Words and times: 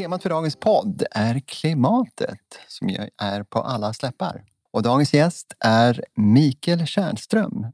Temat 0.00 0.22
för 0.22 0.30
dagens 0.30 0.56
podd 0.56 1.02
är 1.10 1.40
klimatet 1.40 2.38
som 2.68 2.88
ju 2.88 2.98
är 3.22 3.42
på 3.42 3.58
alla 3.58 3.92
släppar. 3.92 4.44
Och 4.72 4.82
dagens 4.82 5.14
gäst 5.14 5.56
är 5.64 6.04
Mikael 6.16 6.86
Kärnström, 6.86 7.66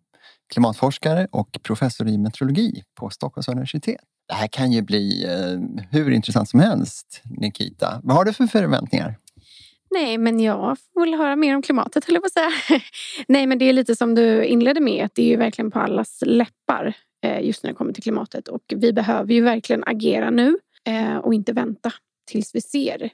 klimatforskare 0.52 1.28
och 1.32 1.58
professor 1.62 2.08
i 2.08 2.18
meteorologi 2.18 2.82
på 2.94 3.10
Stockholms 3.10 3.48
universitet. 3.48 4.00
Det 4.28 4.34
här 4.34 4.46
kan 4.46 4.72
ju 4.72 4.82
bli 4.82 5.24
eh, 5.24 5.86
hur 5.90 6.10
intressant 6.10 6.48
som 6.48 6.60
helst, 6.60 7.22
Nikita. 7.24 8.00
Vad 8.02 8.16
har 8.16 8.24
du 8.24 8.32
för 8.32 8.46
förväntningar? 8.46 9.18
Nej, 9.90 10.18
men 10.18 10.40
jag 10.40 10.76
vill 10.94 11.14
höra 11.14 11.36
mer 11.36 11.56
om 11.56 11.62
klimatet, 11.62 12.04
höll 12.04 12.14
jag 12.14 12.22
på 12.22 12.26
att 12.26 12.32
säga. 12.32 12.80
Nej, 13.28 13.46
men 13.46 13.58
det 13.58 13.64
är 13.64 13.72
lite 13.72 13.96
som 13.96 14.14
du 14.14 14.44
inledde 14.44 14.80
med, 14.80 15.04
att 15.04 15.14
det 15.14 15.22
är 15.22 15.28
ju 15.28 15.36
verkligen 15.36 15.70
på 15.70 15.78
allas 15.78 16.18
läppar 16.26 16.96
eh, 17.24 17.46
just 17.46 17.62
när 17.62 17.70
det 17.70 17.74
kommer 17.74 17.92
till 17.92 18.02
klimatet. 18.02 18.48
Och 18.48 18.62
vi 18.76 18.92
behöver 18.92 19.34
ju 19.34 19.40
verkligen 19.40 19.84
agera 19.86 20.30
nu 20.30 20.58
eh, 20.84 21.16
och 21.16 21.34
inte 21.34 21.52
vänta 21.52 21.92
tills 22.26 22.54
vi 22.54 22.60
ser 22.60 23.10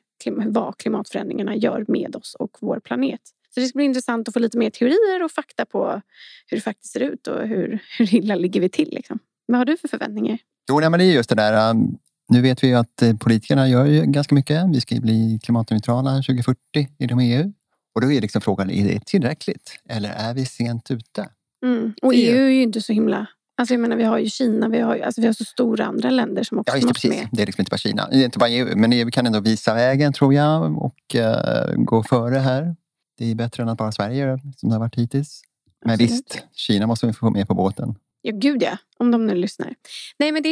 vad 0.47 0.77
klimatförändringarna 0.77 1.57
gör 1.57 1.84
med 1.89 2.16
oss 2.16 2.34
och 2.34 2.57
vår 2.61 2.80
planet. 2.80 3.21
Så 3.55 3.61
det 3.61 3.66
ska 3.66 3.77
bli 3.77 3.85
intressant 3.85 4.29
att 4.29 4.35
få 4.35 4.41
lite 4.41 4.59
mer 4.59 4.71
teorier 4.71 5.25
och 5.25 5.30
fakta 5.30 5.65
på 5.65 6.02
hur 6.47 6.57
det 6.57 6.61
faktiskt 6.61 6.93
ser 6.93 7.01
ut 7.01 7.27
och 7.27 7.48
hur, 7.48 7.79
hur 7.98 8.15
illa 8.15 8.35
ligger 8.35 8.61
vi 8.61 8.69
till. 8.69 8.88
Liksom. 8.93 9.19
Vad 9.47 9.59
har 9.59 9.65
du 9.65 9.77
för 9.77 9.88
förväntningar? 9.88 10.38
Jo, 10.69 10.80
nej, 10.80 10.91
men 10.91 11.01
det 11.01 11.05
är 11.05 11.12
just 11.12 11.29
det 11.29 11.35
där. 11.35 11.71
Um, 11.71 11.98
nu 12.29 12.41
vet 12.43 12.65
vi 12.65 12.69
ju 12.69 12.75
att 12.75 13.02
eh, 13.02 13.16
politikerna 13.16 13.69
gör 13.69 13.85
ju 13.85 14.02
ganska 14.02 14.35
mycket. 14.35 14.65
Vi 14.75 14.80
ska 14.80 15.01
bli 15.01 15.41
klimatneutrala 15.43 16.16
2040 16.16 16.59
inom 16.99 17.19
EU. 17.19 17.52
Och 17.95 18.01
då 18.01 18.13
är 18.13 18.21
liksom 18.21 18.41
frågan, 18.41 18.71
är 18.71 18.85
det 18.85 19.07
tillräckligt? 19.07 19.80
Eller 19.88 20.10
är 20.10 20.35
vi 20.35 20.47
sent 20.47 20.91
ute? 20.91 21.29
Mm. 21.65 21.95
Och 22.02 22.15
EU 22.15 22.37
är 22.37 22.51
ju 22.51 22.63
inte 22.63 22.82
så 22.82 22.93
himla 22.93 23.26
Alltså 23.63 23.74
jag 23.74 23.80
menar, 23.80 23.96
vi 23.96 24.05
har 24.05 24.18
ju 24.18 24.30
Kina, 24.30 24.68
vi 24.68 24.80
har, 24.80 24.99
alltså 24.99 25.21
vi 25.21 25.27
har 25.27 25.35
så 25.35 25.45
stora 25.45 25.87
andra 25.87 26.10
länder 26.10 26.43
som 26.43 26.59
också 26.59 26.71
ja, 26.73 26.77
just 26.77 26.82
det, 26.82 26.88
måste 26.88 27.09
precis. 27.09 27.23
med. 27.23 27.29
Det 27.32 27.43
är 27.43 27.46
liksom 27.46 27.60
inte 27.60 27.71
bara 27.71 27.77
Kina, 27.79 28.09
det 28.09 28.16
är 28.16 28.24
inte 28.24 28.38
bara 28.38 28.49
EU, 28.51 28.77
men 28.77 28.93
EU 28.93 29.10
kan 29.10 29.27
ändå 29.27 29.41
visa 29.41 29.74
vägen 29.74 30.13
tror 30.13 30.35
jag 30.35 30.79
och 30.79 31.15
uh, 31.15 31.74
gå 31.85 32.02
före 32.02 32.38
här. 32.38 32.77
Det 33.19 33.30
är 33.30 33.35
bättre 33.35 33.63
än 33.63 33.69
att 33.69 33.79
bara 33.79 33.93
Sverige 33.93 34.16
gör 34.16 34.41
som 34.57 34.69
det 34.69 34.74
har 34.74 34.80
varit 34.80 34.95
hittills. 34.99 35.43
Men 35.85 35.93
Absolut. 35.95 36.10
visst, 36.10 36.43
Kina 36.52 36.87
måste 36.87 37.07
vi 37.07 37.13
få 37.13 37.30
med 37.30 37.49
på 37.49 37.54
båten. 37.54 37.95
Ja, 38.23 38.32
gud 38.35 38.63
ja. 38.63 38.77
Om 38.99 39.10
de 39.10 39.27
nu 39.27 39.35
lyssnar. 39.35 39.74
Nej, 40.19 40.32
men 40.32 40.43
det, 40.43 40.51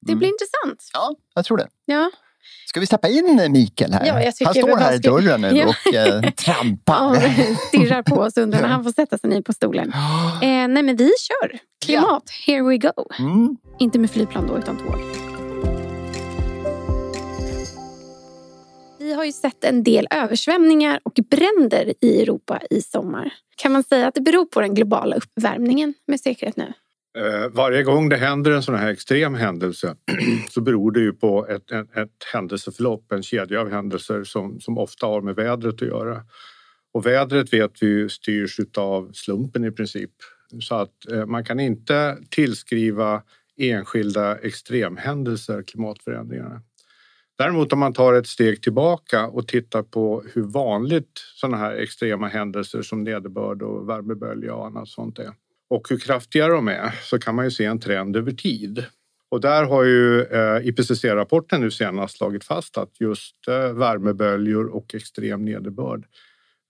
det 0.00 0.12
Mm. 0.12 0.18
blir 0.18 0.28
intressant. 0.28 0.90
Ja, 0.94 1.14
jag 1.34 1.44
tror 1.44 1.56
det. 1.56 1.68
Ja. 1.84 2.10
Ska 2.66 2.80
vi 2.80 2.86
släppa 2.86 3.08
in 3.08 3.52
Mikael 3.52 3.92
här? 3.92 4.06
Ja, 4.06 4.32
Han 4.44 4.54
står 4.54 4.76
här 4.76 4.94
i 4.94 4.98
dörren 4.98 5.40
nu 5.40 5.48
Ja. 5.56 5.66
och 5.66 6.24
uh, 6.24 6.30
trampar. 6.30 7.14
Ja, 7.14 7.56
stirrar 7.68 8.02
på 8.02 8.16
oss 8.16 8.36
undrar 8.36 8.60
när 8.60 8.68
han 8.68 8.84
får 8.84 8.92
sätta 8.92 9.18
sig 9.18 9.30
ner 9.30 9.42
på 9.42 9.52
stolen. 9.52 9.92
Eh, 10.42 10.68
nej, 10.68 10.82
men 10.82 10.96
vi 10.96 11.10
kör. 11.18 11.58
Klimat, 11.84 12.30
here 12.46 12.62
we 12.62 12.76
go. 12.78 12.92
Mm. 13.18 13.56
Inte 13.78 13.98
med 13.98 14.10
flygplan 14.10 14.46
då, 14.46 14.58
utan 14.58 14.76
tåg. 14.76 15.00
Vi 18.98 19.12
har 19.12 19.24
ju 19.24 19.32
sett 19.32 19.64
en 19.64 19.82
del 19.82 20.06
översvämningar 20.10 21.00
och 21.02 21.12
bränder 21.30 21.94
i 22.00 22.22
Europa 22.22 22.60
i 22.70 22.82
sommar. 22.82 23.32
Kan 23.56 23.72
man 23.72 23.82
säga 23.82 24.08
att 24.08 24.14
det 24.14 24.20
beror 24.20 24.44
på 24.44 24.60
den 24.60 24.74
globala 24.74 25.16
uppvärmningen 25.16 25.94
med 26.06 26.20
säkerhet 26.20 26.56
nu? 26.56 26.72
Eh, 27.18 27.48
varje 27.50 27.82
gång 27.82 28.08
det 28.08 28.16
händer 28.16 28.50
en 28.50 28.62
sån 28.62 28.74
här 28.74 28.90
extrem 28.90 29.34
händelse 29.34 29.96
så 30.50 30.60
beror 30.60 30.92
det 30.92 31.00
ju 31.00 31.12
på 31.12 31.46
ett, 31.48 31.70
ett, 31.70 31.96
ett 31.96 32.24
händelseförlopp, 32.32 33.12
en 33.12 33.22
kedja 33.22 33.60
av 33.60 33.70
händelser 33.70 34.24
som, 34.24 34.60
som 34.60 34.78
ofta 34.78 35.06
har 35.06 35.20
med 35.20 35.36
vädret 35.36 35.74
att 35.74 35.88
göra. 35.88 36.22
Och 36.92 37.06
vädret 37.06 37.52
vet 37.52 37.82
vi 37.82 37.86
ju 37.86 38.08
styrs 38.08 38.60
av 38.76 39.10
slumpen 39.12 39.64
i 39.64 39.70
princip. 39.70 40.10
Så 40.60 40.74
att 40.74 41.10
eh, 41.12 41.26
man 41.26 41.44
kan 41.44 41.60
inte 41.60 42.18
tillskriva 42.28 43.22
enskilda 43.56 44.38
extremhändelser 44.38 45.62
klimatförändringarna. 45.62 46.62
Däremot 47.38 47.72
om 47.72 47.78
man 47.78 47.92
tar 47.92 48.14
ett 48.14 48.26
steg 48.26 48.62
tillbaka 48.62 49.26
och 49.26 49.48
tittar 49.48 49.82
på 49.82 50.24
hur 50.34 50.42
vanligt 50.42 51.12
sådana 51.34 51.56
här 51.56 51.72
extrema 51.72 52.28
händelser 52.28 52.82
som 52.82 53.04
nederbörd 53.04 53.62
och 53.62 53.88
värmebölja 53.88 54.54
och 54.54 54.66
annat 54.66 54.88
sånt 54.88 55.18
är 55.18 55.32
och 55.70 55.88
hur 55.90 55.98
kraftiga 55.98 56.48
de 56.48 56.68
är 56.68 56.90
så 57.02 57.18
kan 57.18 57.34
man 57.34 57.44
ju 57.44 57.50
se 57.50 57.64
en 57.64 57.80
trend 57.80 58.16
över 58.16 58.32
tid. 58.32 58.84
Och 59.28 59.40
där 59.40 59.64
har 59.64 59.84
ju 59.84 60.22
eh, 60.22 60.66
IPCC-rapporten 60.66 61.60
nu 61.60 61.70
senast 61.70 62.16
slagit 62.16 62.44
fast 62.44 62.78
att 62.78 63.00
just 63.00 63.48
eh, 63.48 63.72
värmeböljor 63.72 64.66
och 64.66 64.94
extrem 64.94 65.44
nederbörd 65.44 66.06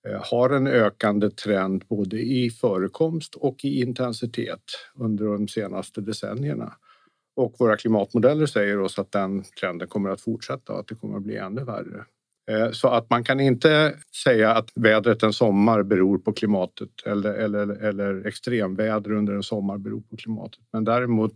eh, 0.08 0.24
har 0.30 0.50
en 0.50 0.66
ökande 0.66 1.30
trend 1.30 1.84
både 1.88 2.20
i 2.20 2.50
förekomst 2.50 3.34
och 3.34 3.64
i 3.64 3.80
intensitet 3.80 4.62
under 4.94 5.24
de 5.24 5.48
senaste 5.48 6.00
decennierna. 6.00 6.74
Och 7.36 7.54
våra 7.58 7.76
klimatmodeller 7.76 8.46
säger 8.46 8.80
oss 8.80 8.98
att 8.98 9.12
den 9.12 9.44
trenden 9.60 9.88
kommer 9.88 10.10
att 10.10 10.20
fortsätta 10.20 10.72
och 10.72 10.80
att 10.80 10.88
det 10.88 10.94
kommer 10.94 11.16
att 11.16 11.22
bli 11.22 11.36
ännu 11.36 11.64
värre. 11.64 12.04
Eh, 12.50 12.70
Så 12.72 12.88
att 12.88 13.10
man 13.10 13.24
kan 13.24 13.40
inte 13.40 13.94
säga 14.24 14.54
att 14.54 14.70
vädret 14.74 15.22
en 15.22 15.32
sommar 15.32 15.82
beror 15.82 16.18
på 16.18 16.32
klimatet 16.32 16.88
eller, 17.06 17.32
eller, 17.34 17.84
eller 17.84 18.26
extremväder 18.26 19.12
under 19.12 19.32
en 19.32 19.42
sommar 19.42 19.78
beror 19.78 20.00
på 20.00 20.16
klimatet. 20.16 20.60
Men 20.72 20.84
däremot 20.84 21.34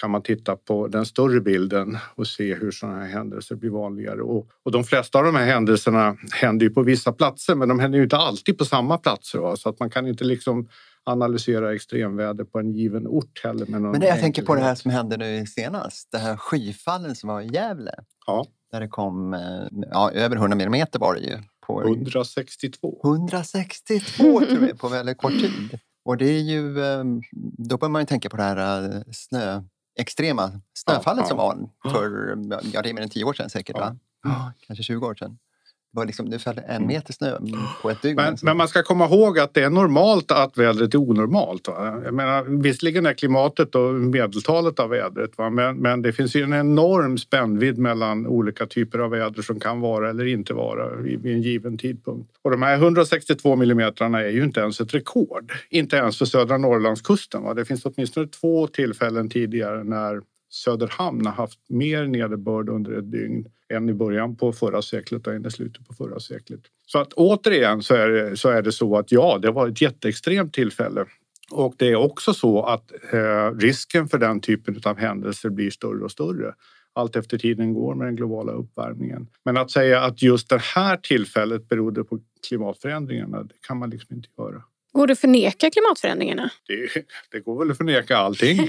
kan 0.00 0.10
man 0.10 0.22
titta 0.22 0.56
på 0.56 0.88
den 0.88 1.06
större 1.06 1.40
bilden 1.40 1.98
och 2.14 2.26
se 2.26 2.54
hur 2.54 2.70
sådana 2.70 2.98
här 2.98 3.08
händelser 3.08 3.56
blir 3.56 3.70
vanligare. 3.70 4.22
Och, 4.22 4.48
och 4.64 4.72
de 4.72 4.84
flesta 4.84 5.18
av 5.18 5.24
de 5.24 5.34
här 5.34 5.46
händelserna 5.46 6.16
händer 6.32 6.66
ju 6.66 6.70
på 6.70 6.82
vissa 6.82 7.12
platser 7.12 7.54
men 7.54 7.68
de 7.68 7.80
händer 7.80 7.98
ju 7.98 8.04
inte 8.04 8.16
alltid 8.16 8.58
på 8.58 8.64
samma 8.64 8.98
platser. 8.98 9.38
Va? 9.38 9.56
Så 9.56 9.68
att 9.68 9.80
man 9.80 9.90
kan 9.90 10.06
inte 10.06 10.24
liksom 10.24 10.68
analysera 11.04 11.74
extremväder 11.74 12.44
på 12.44 12.58
en 12.58 12.72
given 12.72 13.06
ort 13.06 13.40
heller. 13.44 13.66
Men 13.66 14.02
jag 14.02 14.20
tänker 14.20 14.42
på 14.42 14.54
det 14.54 14.60
här 14.60 14.68
enkelhet. 14.68 14.78
som 14.78 14.90
hände 14.90 15.16
nu 15.16 15.46
senast, 15.46 16.12
det 16.12 16.18
här 16.18 16.36
skyfallen 16.36 17.14
som 17.14 17.28
var 17.28 17.40
i 17.40 17.46
Gävle. 17.46 17.94
Ja, 18.26 18.46
Där 18.72 18.80
det 18.80 18.88
kom 18.88 19.34
eh, 19.34 19.40
ja, 19.90 20.10
över 20.10 20.36
100 20.36 20.56
millimeter 20.56 20.98
var 20.98 21.14
det 21.14 21.20
ju. 21.20 21.38
På 21.66 21.82
162. 21.82 23.00
162 23.04 24.40
tror 24.40 24.68
jag 24.68 24.78
på 24.78 24.88
väldigt 24.88 25.18
kort 25.18 25.32
tid. 25.32 25.78
Och 26.04 26.16
det 26.16 26.24
är 26.26 26.40
ju, 26.40 26.84
eh, 26.84 27.04
då 27.58 27.76
bör 27.76 27.88
man 27.88 28.02
ju 28.02 28.06
tänka 28.06 28.28
på 28.28 28.36
det 28.36 28.42
här 28.42 28.94
eh, 28.96 29.02
snö, 29.12 29.62
extrema 29.98 30.60
snöfallet 30.74 31.24
Ja, 31.24 31.28
som 31.28 31.38
ja. 31.38 31.44
var 31.82 31.92
för, 31.92 32.36
ja 32.72 32.82
det 32.82 32.90
är 32.90 32.94
mer 32.94 33.02
än 33.02 33.08
10 33.08 33.24
år 33.24 33.32
sedan 33.32 33.50
säkert? 33.50 33.76
Ja, 33.78 33.96
Kanske 34.66 34.82
20 34.82 35.06
år 35.06 35.14
sedan. 35.14 35.38
Var 35.94 36.06
liksom, 36.06 36.30
det 36.30 36.38
föll 36.38 36.60
en 36.68 36.86
meter 36.86 37.12
snö 37.12 37.38
på 37.82 37.90
ett 37.90 38.02
dygn. 38.02 38.16
Men, 38.16 38.36
men 38.42 38.56
man 38.56 38.68
ska 38.68 38.82
komma 38.82 39.04
ihåg 39.04 39.38
att 39.38 39.54
det 39.54 39.62
är 39.62 39.70
normalt 39.70 40.30
att 40.30 40.58
vädret 40.58 40.94
är 40.94 40.98
onormalt. 40.98 41.68
Va? 41.68 42.00
Jag 42.04 42.14
menar, 42.14 42.62
visserligen 42.62 43.06
är 43.06 43.14
klimatet 43.14 43.74
och 43.74 43.94
medeltalet 43.94 44.78
av 44.80 44.90
vädret 44.90 45.38
va? 45.38 45.50
Men, 45.50 45.76
men 45.76 46.02
det 46.02 46.12
finns 46.12 46.36
ju 46.36 46.42
en 46.42 46.52
enorm 46.52 47.18
spännvidd 47.18 47.78
mellan 47.78 48.26
olika 48.26 48.66
typer 48.66 48.98
av 48.98 49.10
väder 49.10 49.42
som 49.42 49.60
kan 49.60 49.80
vara 49.80 50.10
eller 50.10 50.26
inte 50.26 50.54
vara 50.54 50.96
vid 50.96 51.26
en 51.26 51.42
given 51.42 51.78
tidpunkt. 51.78 52.30
Och 52.42 52.50
de 52.50 52.62
här 52.62 52.76
162 52.76 53.56
millimetrarna 53.56 54.20
är 54.20 54.30
ju 54.30 54.44
inte 54.44 54.60
ens 54.60 54.80
ett 54.80 54.94
rekord. 54.94 55.52
Inte 55.70 55.96
ens 55.96 56.18
för 56.18 56.24
södra 56.24 56.58
Norrlandskusten. 56.58 57.42
Va? 57.42 57.54
Det 57.54 57.64
finns 57.64 57.84
åtminstone 57.84 58.28
två 58.28 58.66
tillfällen 58.66 59.28
tidigare 59.28 59.84
när 59.84 60.20
Söderhamn 60.54 61.26
har 61.26 61.32
haft 61.32 61.58
mer 61.68 62.06
nederbörd 62.06 62.68
under 62.68 62.92
ett 62.92 63.10
dygn 63.10 63.46
än 63.68 63.88
i 63.88 63.94
början 63.94 64.36
på 64.36 64.52
förra 64.52 64.82
seklet 64.82 65.26
och 65.26 65.32
än 65.32 65.46
i 65.46 65.50
slutet 65.50 65.88
på 65.88 65.94
förra 65.94 66.20
seklet. 66.20 66.60
Så 66.86 66.98
att 66.98 67.12
återigen 67.12 67.82
så 67.82 67.94
är, 67.94 68.08
det, 68.08 68.36
så 68.36 68.48
är 68.48 68.62
det 68.62 68.72
så 68.72 68.96
att 68.96 69.12
ja, 69.12 69.38
det 69.42 69.50
var 69.50 69.68
ett 69.68 69.80
jätteextremt 69.80 70.54
tillfälle. 70.54 71.04
Och 71.50 71.74
det 71.78 71.90
är 71.90 71.96
också 71.96 72.34
så 72.34 72.62
att 72.62 72.92
eh, 73.12 73.58
risken 73.58 74.08
för 74.08 74.18
den 74.18 74.40
typen 74.40 74.80
av 74.84 74.98
händelser 74.98 75.50
blir 75.50 75.70
större 75.70 76.04
och 76.04 76.10
större 76.10 76.54
allt 76.94 77.16
efter 77.16 77.38
tiden 77.38 77.74
går 77.74 77.94
med 77.94 78.06
den 78.06 78.16
globala 78.16 78.52
uppvärmningen. 78.52 79.26
Men 79.44 79.56
att 79.56 79.70
säga 79.70 80.00
att 80.00 80.22
just 80.22 80.48
det 80.48 80.62
här 80.62 80.96
tillfället 80.96 81.68
berodde 81.68 82.04
på 82.04 82.20
klimatförändringarna, 82.48 83.42
det 83.42 83.54
kan 83.66 83.78
man 83.78 83.90
liksom 83.90 84.16
inte 84.16 84.28
göra. 84.38 84.62
Går 84.94 85.06
det 85.06 85.12
att 85.12 85.18
förneka 85.18 85.70
klimatförändringarna? 85.70 86.50
Det, 86.66 87.04
det 87.32 87.40
går 87.40 87.58
väl 87.58 87.70
att 87.70 87.76
förneka 87.76 88.16
allting 88.16 88.60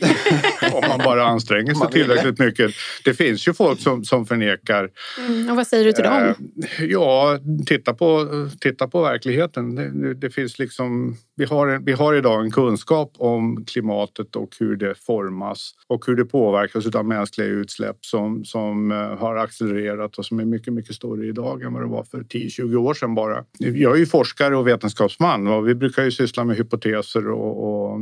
om 0.73 0.83
man 0.89 0.99
bara 1.03 1.25
anstränger 1.25 1.73
sig 1.73 1.91
tillräckligt 1.91 2.39
mycket. 2.39 2.71
Det 3.03 3.13
finns 3.13 3.47
ju 3.47 3.53
folk 3.53 3.79
som, 3.79 4.03
som 4.03 4.25
förnekar. 4.25 4.89
Mm, 5.27 5.49
och 5.49 5.55
vad 5.55 5.67
säger 5.67 5.85
du 5.85 5.91
till 5.91 6.03
dem? 6.03 6.23
Eh, 6.23 6.85
ja, 6.85 7.39
titta 7.65 7.93
på, 7.93 8.27
titta 8.59 8.87
på 8.87 9.01
verkligheten. 9.01 9.75
Det, 9.75 10.13
det 10.13 10.29
finns 10.29 10.59
liksom, 10.59 11.17
vi, 11.35 11.45
har, 11.45 11.68
en- 11.68 11.85
vi 11.85 11.91
har 11.91 12.13
idag 12.13 12.41
en 12.45 12.51
kunskap 12.51 13.12
om 13.18 13.65
klimatet 13.65 14.35
och 14.35 14.56
hur 14.59 14.75
det 14.75 14.95
formas 14.95 15.71
och 15.88 16.06
hur 16.07 16.15
det 16.15 16.25
påverkas 16.25 16.95
av 16.95 17.06
mänskliga 17.06 17.47
utsläpp 17.47 18.06
som, 18.06 18.45
som 18.45 18.91
eh, 18.91 18.97
har 18.97 19.35
accelererat 19.35 20.18
och 20.18 20.25
som 20.25 20.39
är 20.39 20.45
mycket, 20.45 20.74
mycket 20.74 20.95
större 20.95 21.27
idag 21.27 21.63
än 21.63 21.74
vad 21.74 21.81
det 21.81 21.88
var 21.89 22.03
för 22.03 22.19
10-20 22.21 22.75
år 22.75 22.94
sedan 22.94 23.15
bara. 23.15 23.45
Jag 23.57 23.94
är 23.94 24.00
ju 24.00 24.06
forskare 24.06 24.57
och 24.57 24.68
vetenskapsman 24.68 25.47
och 25.47 25.68
vi 25.68 25.75
brukar 25.75 26.03
ju 26.03 26.12
syssla 26.12 26.44
med 26.44 26.57
hypoteser 26.57 27.27
och 27.30 28.00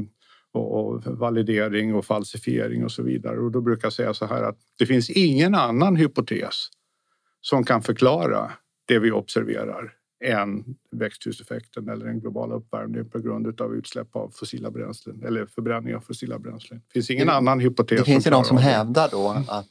och, 0.53 0.95
och 0.95 1.03
validering 1.05 1.95
och 1.95 2.05
falsifiering 2.05 2.83
och 2.83 2.91
så 2.91 3.03
vidare. 3.03 3.39
Och 3.39 3.51
då 3.51 3.61
brukar 3.61 3.85
jag 3.85 3.93
säga 3.93 4.13
så 4.13 4.25
här 4.25 4.43
att 4.43 4.57
det 4.79 4.85
finns 4.85 5.09
ingen 5.09 5.55
annan 5.55 5.95
hypotes 5.95 6.67
som 7.41 7.63
kan 7.63 7.81
förklara 7.81 8.51
det 8.87 8.99
vi 8.99 9.11
observerar 9.11 9.93
än 10.23 10.63
växthuseffekten 10.91 11.89
eller 11.89 12.05
den 12.05 12.19
globala 12.19 12.55
uppvärmningen 12.55 13.09
på 13.09 13.19
grund 13.19 13.61
av 13.61 13.75
utsläpp 13.75 14.15
av 14.15 14.29
fossila 14.35 14.71
bränslen 14.71 15.23
eller 15.25 15.45
förbränning 15.45 15.95
av 15.95 15.99
fossila 16.01 16.39
bränslen. 16.39 16.81
Det 16.87 16.93
finns 16.93 17.09
ingen 17.09 17.27
Det- 17.27 17.33
annan 17.33 17.59
hypotes. 17.59 17.99
Det 17.99 18.05
finns 18.05 18.27
ju 18.27 18.31
de 18.31 18.43
som 18.43 18.57
det. 18.57 18.63
hävdar 18.63 19.09
då 19.11 19.43
att 19.47 19.67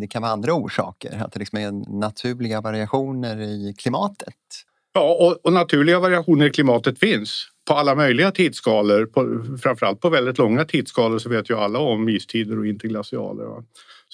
det, 0.00 0.06
kan 0.06 0.22
vara 0.22 0.32
andra 0.32 0.52
orsaker, 0.54 1.22
att 1.24 1.32
det 1.32 1.38
liksom 1.38 1.58
är 1.58 1.98
naturliga 2.00 2.60
variationer 2.60 3.40
i 3.40 3.74
klimatet. 3.78 4.34
Ja, 4.92 5.16
och, 5.20 5.46
och, 5.46 5.52
naturliga 5.52 6.00
variationer 6.00 6.46
i 6.46 6.50
klimatet 6.50 6.98
finns 6.98 7.46
på 7.68 7.74
alla 7.74 7.94
möjliga 7.94 8.30
tidsskalor. 8.30 9.06
På, 9.06 9.44
framförallt 9.62 10.00
på 10.00 10.08
väldigt 10.10 10.38
långa 10.38 10.64
tidsskalor 10.64 11.18
så 11.18 11.28
vet 11.28 11.50
ju 11.50 11.56
alla 11.56 11.78
om 11.78 12.08
istider 12.08 12.58
och 12.58 12.66
interglacialer. 12.66 13.44
Va? 13.44 13.64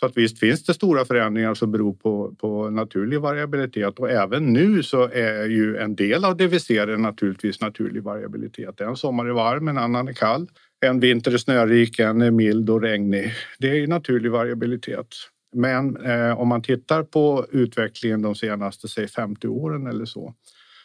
Så 0.02 0.06
att 0.06 0.16
visst 0.16 0.38
finns 0.38 0.64
det 0.64 0.74
stora 0.74 1.04
förändringar 1.04 1.54
som 1.54 1.72
beror 1.72 1.92
på, 1.92 2.34
på 2.40 2.70
naturlig 2.70 3.20
variabilitet 3.20 3.98
och 3.98 4.10
även 4.10 4.52
nu 4.52 4.82
så 4.82 5.08
är 5.08 5.48
ju 5.48 5.76
en 5.76 5.96
del 5.96 6.24
av 6.24 6.36
det 6.36 6.46
vi 6.46 6.60
ser 6.60 6.86
är 6.88 6.96
naturligtvis 6.96 7.60
naturlig 7.60 8.02
variabilitet. 8.02 8.80
En 8.80 8.96
sommar 8.96 9.26
är 9.26 9.32
varm, 9.32 9.68
en 9.68 9.78
annan 9.78 10.08
är 10.08 10.12
kall. 10.12 10.48
En 10.86 11.00
vinter 11.00 11.32
är 11.34 11.38
snörik, 11.38 11.98
en 11.98 12.22
är 12.22 12.30
mild 12.30 12.70
och 12.70 12.82
regnig. 12.82 13.32
Det 13.58 13.70
är 13.70 13.74
ju 13.74 13.86
naturlig 13.86 14.30
variabilitet. 14.30 15.06
Men 15.56 15.96
eh, 15.96 16.40
om 16.40 16.48
man 16.48 16.62
tittar 16.62 17.02
på 17.02 17.46
utvecklingen 17.50 18.22
de 18.22 18.34
senaste 18.34 18.88
säg 18.88 19.08
50 19.08 19.48
åren 19.48 19.86
eller 19.86 20.04
så 20.04 20.34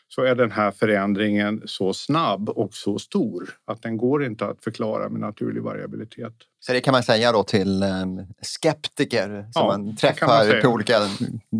så 0.09 0.21
är 0.21 0.35
den 0.35 0.51
här 0.51 0.71
förändringen 0.71 1.61
så 1.65 1.93
snabb 1.93 2.49
och 2.49 2.73
så 2.73 2.99
stor 2.99 3.49
att 3.65 3.81
den 3.81 3.97
går 3.97 4.25
inte 4.25 4.45
att 4.45 4.63
förklara 4.63 5.09
med 5.09 5.21
naturlig 5.21 5.63
variabilitet. 5.63 6.33
Så 6.59 6.73
det 6.73 6.81
kan 6.81 6.91
man 6.91 7.03
säga 7.03 7.31
då 7.31 7.43
till 7.43 7.83
ehm, 7.83 8.21
skeptiker 8.41 9.27
som 9.27 9.49
ja, 9.53 9.67
man 9.67 9.95
träffar 9.95 10.27
man 10.27 10.61
på 10.61 10.67
olika 10.67 10.93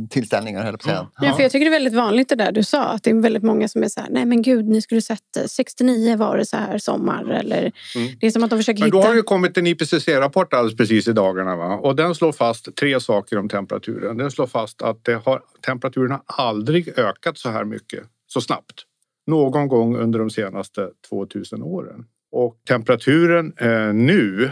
tillställningar? 0.10 0.66
Eller 0.66 0.78
på 0.78 0.90
ja. 0.90 1.12
ja, 1.22 1.34
för 1.34 1.44
jag 1.44 1.52
tycker 1.52 1.66
det 1.66 1.70
är 1.70 1.80
väldigt 1.80 1.94
vanligt 1.94 2.30
det 2.30 2.36
där 2.36 2.52
du 2.52 2.64
sa, 2.64 2.84
att 2.84 3.04
det 3.04 3.10
är 3.10 3.22
väldigt 3.22 3.44
många 3.44 3.68
som 3.68 3.84
är 3.84 3.88
så 3.88 4.02
här, 4.02 4.10
nej 4.10 4.26
men 4.26 4.42
gud, 4.42 4.68
ni 4.68 4.82
skulle 4.82 5.02
sett 5.02 5.20
69 5.48 6.18
var 6.18 6.38
det 6.38 6.46
så 6.46 6.58
här 6.58 6.78
sommar. 6.78 7.30
Eller, 7.30 7.72
mm. 7.96 8.08
Det 8.20 8.28
är 8.28 8.32
som 8.32 8.44
att 8.44 8.50
de 8.50 8.60
försöker 8.60 8.80
men 8.80 8.86
hitta... 8.86 8.98
Då 8.98 9.04
har 9.04 9.16
det 9.16 9.22
kommit 9.22 9.58
en 9.58 9.68
IPCC-rapport 9.68 10.54
alldeles 10.54 10.78
precis 10.78 11.08
i 11.08 11.14
dagarna 11.14 11.56
va? 11.56 11.76
och 11.76 11.96
den 11.96 12.16
slår 12.16 12.32
fast 12.32 12.76
tre 12.76 13.00
saker 13.00 13.38
om 13.38 13.50
temperaturen. 13.50 14.18
Den 14.18 14.32
slår 14.32 14.48
fast 14.48 14.82
att 14.82 15.04
det 15.04 15.16
har, 15.26 15.42
temperaturen 15.66 16.12
har 16.12 16.46
aldrig 16.46 17.00
ökat 17.00 17.38
så 17.38 17.50
här 17.50 17.64
mycket 17.64 18.04
så 18.28 18.42
snabbt 18.42 18.84
någon 19.28 19.68
gång 19.68 19.96
under 19.96 20.20
de 20.20 20.30
senaste 20.30 20.90
2000 21.10 21.64
åren. 21.64 22.06
Och 22.32 22.62
temperaturen 22.68 23.54
eh, 23.58 23.94
nu 23.94 24.52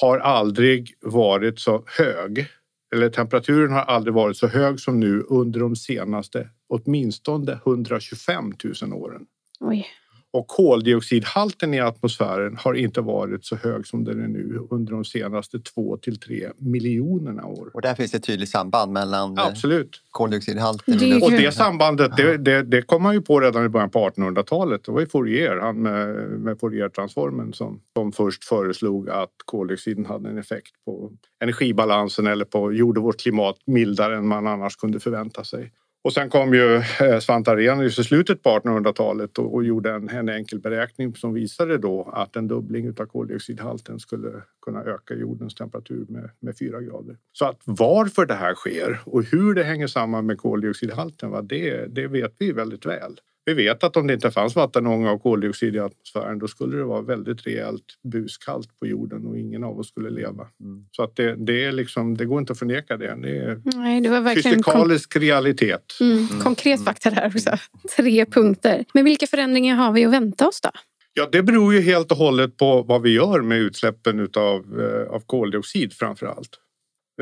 har 0.00 0.18
aldrig 0.18 0.94
varit 1.00 1.58
så 1.58 1.84
hög. 1.86 2.46
Eller 2.94 3.08
temperaturen 3.08 3.72
har 3.72 3.80
aldrig 3.80 4.14
varit 4.14 4.36
så 4.36 4.46
hög 4.46 4.80
som 4.80 5.00
nu 5.00 5.22
under 5.28 5.60
de 5.60 5.76
senaste 5.76 6.48
åtminstone 6.68 7.58
125 7.66 8.52
000 8.82 8.92
åren. 8.92 9.26
Oj. 9.60 9.86
Och 10.30 10.46
koldioxidhalten 10.46 11.74
i 11.74 11.80
atmosfären 11.80 12.56
har 12.56 12.74
inte 12.74 13.00
varit 13.00 13.44
så 13.44 13.56
hög 13.56 13.86
som 13.86 14.04
den 14.04 14.24
är 14.24 14.28
nu 14.28 14.66
under 14.70 14.92
de 14.92 15.04
senaste 15.04 15.58
två 15.58 15.96
till 15.96 16.20
tre 16.20 16.50
miljonerna 16.56 17.46
år. 17.46 17.70
Och 17.74 17.82
där 17.82 17.94
finns 17.94 18.14
ett 18.14 18.24
tydligt 18.24 18.48
samband 18.48 18.92
mellan 18.92 19.38
eh, 19.38 19.46
Absolut. 19.46 20.02
koldioxidhalten 20.10 20.98
det 20.98 21.22
och 21.22 21.30
det 21.30 21.52
sambandet 21.52 22.16
det, 22.16 22.36
det, 22.36 22.62
det, 22.62 22.82
kom 22.82 23.02
man 23.02 23.14
ju 23.14 23.20
på 23.20 23.40
redan 23.40 23.64
i 23.64 23.68
början 23.68 23.90
på 23.90 24.08
1800-talet. 24.08 24.84
Det 24.84 24.92
var 24.92 25.00
ju 25.00 25.06
Fourier, 25.06 25.56
han 25.56 25.82
med, 25.82 26.16
med 26.40 26.58
Fourier-transformen 26.60 27.52
som, 27.52 27.80
som 27.96 28.12
först 28.12 28.44
föreslog 28.44 29.10
att 29.10 29.32
koldioxiden 29.44 30.06
hade 30.06 30.28
en 30.28 30.38
effekt 30.38 30.72
på 30.84 31.12
energibalansen 31.40 32.26
eller 32.26 32.44
på 32.44 32.72
gjorde 32.72 33.00
vårt 33.00 33.20
klimat 33.20 33.56
mildare 33.66 34.16
än 34.16 34.26
man 34.26 34.46
annars 34.46 34.76
kunde 34.76 35.00
förvänta 35.00 35.44
sig. 35.44 35.72
Och 36.06 36.12
sen 36.12 36.30
kom 36.30 36.54
ju 36.54 36.76
eh, 36.76 37.18
Svante 37.20 37.50
Arrhenius 37.50 37.98
i 37.98 38.04
slutet 38.04 38.42
på 38.42 38.50
1800-talet 38.50 39.38
och, 39.38 39.54
och 39.54 39.64
gjorde 39.64 39.90
en, 39.90 40.08
en, 40.08 40.28
enkel 40.28 40.58
beräkning 40.58 41.14
som 41.14 41.34
visade 41.34 41.78
då 41.78 42.10
att 42.12 42.36
en 42.36 42.48
dubbling 42.48 42.88
av 42.88 43.06
koldioxidhalten 43.06 43.98
skulle 44.00 44.28
kunna 44.64 44.82
öka 44.82 45.14
jordens 45.14 45.54
temperatur 45.54 46.06
med, 46.08 46.30
med 46.40 46.58
4 46.58 46.80
grader. 46.80 47.16
Så 47.32 47.44
att 47.44 47.60
varför 47.64 48.26
det 48.26 48.34
här 48.34 48.54
sker 48.54 49.00
och 49.04 49.22
hur 49.22 49.54
det 49.54 49.64
hänger 49.64 49.86
samman 49.86 50.26
med 50.26 50.38
koldioxidhalten, 50.38 51.30
va, 51.30 51.42
det, 51.42 51.86
det 51.86 52.06
vet 52.06 52.34
vi 52.38 52.52
väldigt 52.52 52.86
väl. 52.86 53.20
Vi 53.46 53.54
vet 53.54 53.84
att 53.84 53.96
om 53.96 54.06
det 54.06 54.14
inte 54.14 54.30
fanns 54.30 54.56
vattenånga 54.56 55.12
och 55.12 55.22
koldioxid 55.22 55.76
i 55.76 55.78
atmosfären 55.78 56.38
då 56.38 56.48
skulle 56.48 56.76
det 56.76 56.84
vara 56.84 57.02
väldigt 57.02 57.46
rejält 57.46 57.84
buskallt 58.12 58.78
på 58.78 58.86
jorden 58.86 59.26
och 59.26 59.38
ingen 59.38 59.64
av 59.64 59.78
oss 59.78 59.88
skulle 59.88 60.10
leva. 60.10 60.46
Mm. 60.60 60.86
Så 60.90 61.02
att 61.02 61.16
det, 61.16 61.36
det, 61.46 61.64
är 61.64 61.72
liksom, 61.72 62.16
det 62.16 62.24
går 62.24 62.38
inte 62.38 62.52
att 62.52 62.58
förneka 62.58 62.96
det. 62.96 63.18
Det 63.22 63.36
är 63.38 63.60
Nej, 63.64 64.00
det 64.00 64.08
var 64.08 64.20
verkligen 64.20 64.54
fysikalisk 64.54 65.16
realitet. 65.16 65.96
Mm. 66.00 66.18
Mm. 66.18 66.40
Konkret 66.40 66.84
fakta 66.84 67.10
där 67.10 67.26
också. 67.26 67.50
Tre 67.96 68.26
punkter. 68.26 68.84
Men 68.94 69.04
vilka 69.04 69.26
förändringar 69.26 69.76
har 69.76 69.92
vi 69.92 70.04
att 70.04 70.12
vänta 70.12 70.48
oss 70.48 70.60
då? 70.60 70.70
Ja, 71.14 71.28
det 71.32 71.42
beror 71.42 71.74
ju 71.74 71.80
helt 71.80 72.12
och 72.12 72.18
hållet 72.18 72.56
på 72.56 72.82
vad 72.82 73.02
vi 73.02 73.14
gör 73.14 73.40
med 73.40 73.58
utsläppen 73.58 74.20
utav, 74.20 74.80
eh, 74.80 75.14
av 75.14 75.20
koldioxid 75.20 75.92
framför 75.92 76.26
allt. 76.26 76.50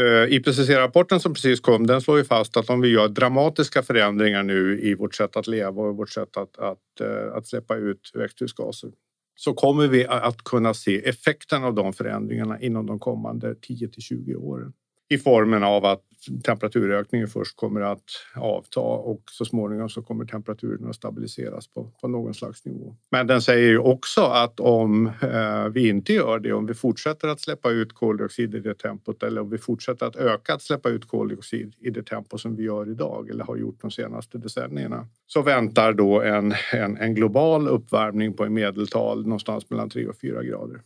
Eh, 0.01 0.35
IPCC-rapporten 0.35 1.21
som 1.21 1.35
precis 1.35 1.61
kom 1.61 1.87
den 1.87 2.01
slår 2.01 2.19
ju 2.19 2.25
fast 2.25 2.57
att 2.57 2.71
om 2.71 2.81
vi 2.81 2.89
gör 2.89 3.09
dramatiska 3.09 3.83
förändringar 3.83 4.43
nu 4.43 4.81
i 4.81 4.95
vårt 4.95 5.15
sätt 5.15 5.37
att 5.37 5.47
leva 5.47 5.83
och 5.83 5.97
vårt 5.97 6.11
sätt 6.11 6.37
att, 6.37 6.59
att, 6.59 7.01
eh, 7.01 7.37
att 7.37 7.47
släppa 7.47 7.77
ut 7.77 8.11
växthusgaser 8.15 8.91
så 9.37 9.55
kommer 9.55 9.89
vi 9.89 10.07
att 10.07 10.45
kunna 10.45 10.75
se 10.75 11.09
effekten 11.09 11.65
av 11.65 11.75
de 11.75 11.93
förändringarna 11.93 12.61
inom 12.61 12.87
de 12.87 12.99
kommande 12.99 13.55
10 13.55 13.89
till 13.89 14.03
20 14.03 14.35
åren. 14.35 14.73
I 15.09 15.19
formen 15.19 15.65
av 15.65 15.85
att 15.85 16.03
temperaturökningen 16.45 17.29
först 17.29 17.57
kommer 17.57 17.81
att 17.81 18.05
avta 18.35 18.81
och 18.81 19.23
så 19.31 19.45
småningom 19.45 19.89
så 19.89 20.03
kommer 20.03 20.25
temperaturen 20.25 20.89
att 20.89 20.97
stabiliseras 20.97 21.69
på, 21.69 21.91
på 22.01 22.09
någon 22.09 22.35
slags 22.35 22.65
nivå. 22.65 22.97
Men 23.11 23.27
den 23.27 23.43
säger 23.43 23.69
ju 23.69 23.79
också 23.79 24.21
att 24.21 24.61
om 24.61 25.07
eh, 25.07 25.69
vi 25.73 25.89
inte 25.89 26.13
gör 26.13 26.39
det, 26.39 26.53
om 26.53 26.67
vi 26.67 26.75
fortsätter 26.75 27.29
att 27.29 27.41
släppa 27.41 27.71
ut 27.71 27.93
koldioxid 27.93 28.55
i 28.55 28.61
det 28.61 28.75
tempot 28.75 29.23
eller 29.23 29.41
om 29.41 29.51
vi 29.51 29.59
fortsätter 29.59 30.07
att 30.07 30.17
öka 30.17 30.55
att 30.55 30.63
släppa 30.63 30.89
ut 30.89 31.09
koldioxid 31.09 31.75
i 31.81 31.91
det 31.91 32.03
tempo 32.03 32.39
som 32.39 32.57
vi 32.57 32.63
gör 32.63 32.91
idag 32.91 33.31
eller 33.31 33.45
har 33.45 33.57
gjort 33.57 33.81
de 33.81 33.91
senaste 33.91 34.39
decennierna 34.39 35.07
så 35.27 35.43
väntar 35.43 35.93
då 35.93 36.23
en, 36.23 36.55
en, 36.73 36.97
en 36.97 37.15
global 37.15 37.69
uppvärmning 37.69 38.33
på 38.33 38.47
i 38.47 38.51
medeltal 38.51 39.23
någonstans 39.23 39.71
mellan 39.71 39.91
3 39.91 40.07
och 40.07 40.17
4 40.21 40.43
grader. 40.43 40.81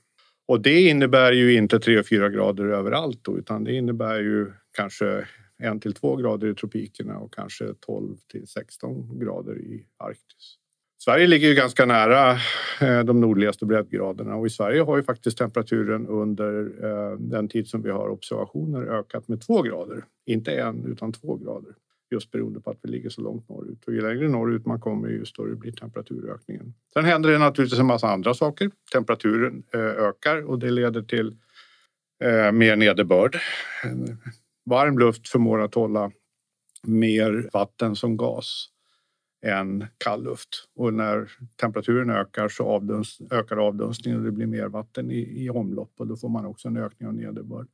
Och 0.48 0.60
det 0.60 0.80
innebär 0.80 1.32
ju 1.32 1.54
inte 1.54 1.80
3 1.80 1.98
och 1.98 2.06
4 2.06 2.28
grader 2.28 2.64
överallt 2.64 3.20
då, 3.22 3.38
utan 3.38 3.64
det 3.64 3.72
innebär 3.72 4.20
ju 4.20 4.52
kanske 4.78 5.26
1 5.58 5.82
till 5.82 5.94
2 5.94 6.16
grader 6.16 6.48
i 6.48 6.54
tropikerna 6.54 7.18
och 7.18 7.34
kanske 7.34 7.74
12 7.74 8.16
till 8.32 8.46
16 8.46 9.18
grader 9.18 9.58
i 9.58 9.86
Arktis. 9.96 10.58
Sverige 11.04 11.26
ligger 11.26 11.48
ju 11.48 11.54
ganska 11.54 11.86
nära 11.86 12.30
eh, 12.80 13.00
de 13.04 13.20
nordligaste 13.20 13.66
breddgraderna 13.66 14.36
och 14.36 14.46
i 14.46 14.50
Sverige 14.50 14.82
har 14.82 14.96
ju 14.96 15.02
faktiskt 15.02 15.38
temperaturen 15.38 16.06
under 16.06 16.52
eh, 16.84 17.18
den 17.18 17.48
tid 17.48 17.68
som 17.68 17.82
vi 17.82 17.90
har 17.90 18.08
observationer 18.08 18.82
ökat 18.82 19.28
med 19.28 19.40
2 19.40 19.62
grader. 19.62 20.04
Inte 20.26 20.52
en 20.52 20.86
utan 20.86 21.12
2 21.12 21.36
grader 21.36 21.74
just 22.10 22.30
beroende 22.30 22.60
på 22.60 22.70
att 22.70 22.78
vi 22.82 22.90
ligger 22.90 23.10
så 23.10 23.20
långt 23.20 23.48
norrut. 23.48 23.84
Och 23.86 23.92
ju 23.92 24.00
längre 24.00 24.28
norrut 24.28 24.66
man 24.66 24.80
kommer 24.80 25.08
ju 25.08 25.24
större 25.24 25.54
blir 25.54 25.72
temperaturökningen. 25.72 26.74
Sen 26.92 27.04
händer 27.04 27.30
det 27.30 27.38
naturligtvis 27.38 27.80
en 27.80 27.86
massa 27.86 28.08
andra 28.08 28.34
saker. 28.34 28.70
Temperaturen 28.92 29.62
eh, 29.74 29.80
ökar 29.80 30.48
och 30.48 30.58
det 30.58 30.70
leder 30.70 31.02
till 31.02 31.36
mer 32.52 32.76
nederbörd. 32.76 33.36
Varm 34.68 34.98
luft 34.98 35.28
förmår 35.28 35.60
att 35.62 35.74
hålla 35.74 36.10
mer 36.82 37.50
vatten 37.52 37.96
som 37.96 38.16
gas 38.16 38.68
än 39.46 39.86
kall 39.98 40.24
luft. 40.24 40.48
Och 40.76 40.94
när 40.94 41.30
temperaturen 41.60 42.10
ökar 42.10 42.48
så 42.48 42.64
avdunst, 42.64 43.20
ökar 43.30 43.56
avdunstningen 43.56 44.20
och 44.20 44.26
det 44.26 44.32
blir 44.32 44.46
mer 44.46 44.68
vatten 44.68 45.10
i, 45.10 45.44
i 45.44 45.50
omlopp 45.50 45.92
och 45.98 46.06
då 46.06 46.16
får 46.16 46.28
man 46.28 46.46
också 46.46 46.68
en 46.68 46.76
ökning 46.76 47.08
av 47.08 47.14
nederbörd. 47.14 47.66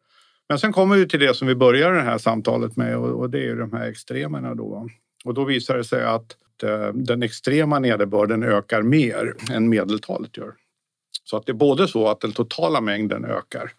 Men 0.48 0.58
sen 0.58 0.72
kommer 0.72 0.96
vi 0.96 1.08
till 1.08 1.20
det 1.20 1.34
som 1.34 1.48
vi 1.48 1.54
börjar 1.54 1.92
det 1.92 2.00
här 2.00 2.18
samtalet 2.18 2.76
med 2.76 2.96
och, 2.96 3.30
det 3.30 3.48
är 3.48 3.56
de 3.56 3.72
här 3.72 3.88
extremerna 3.88 4.54
då. 4.54 4.88
Och 5.24 5.34
då 5.34 5.44
visar 5.44 5.76
det 5.76 5.84
sig 5.84 6.04
att 6.04 6.36
eh, 6.62 6.92
den 6.94 7.22
extrema 7.22 7.78
nederbörden 7.78 8.42
ökar 8.42 8.82
mer 8.82 9.34
än 9.52 9.68
medeltalet 9.68 10.36
gör. 10.36 10.54
Så 11.24 11.36
att 11.36 11.46
det 11.46 11.52
är 11.52 11.54
både 11.54 11.88
så 11.88 12.08
att 12.08 12.20
den 12.20 12.32
totala 12.32 12.80
mängden 12.80 13.24
ökar 13.24 13.72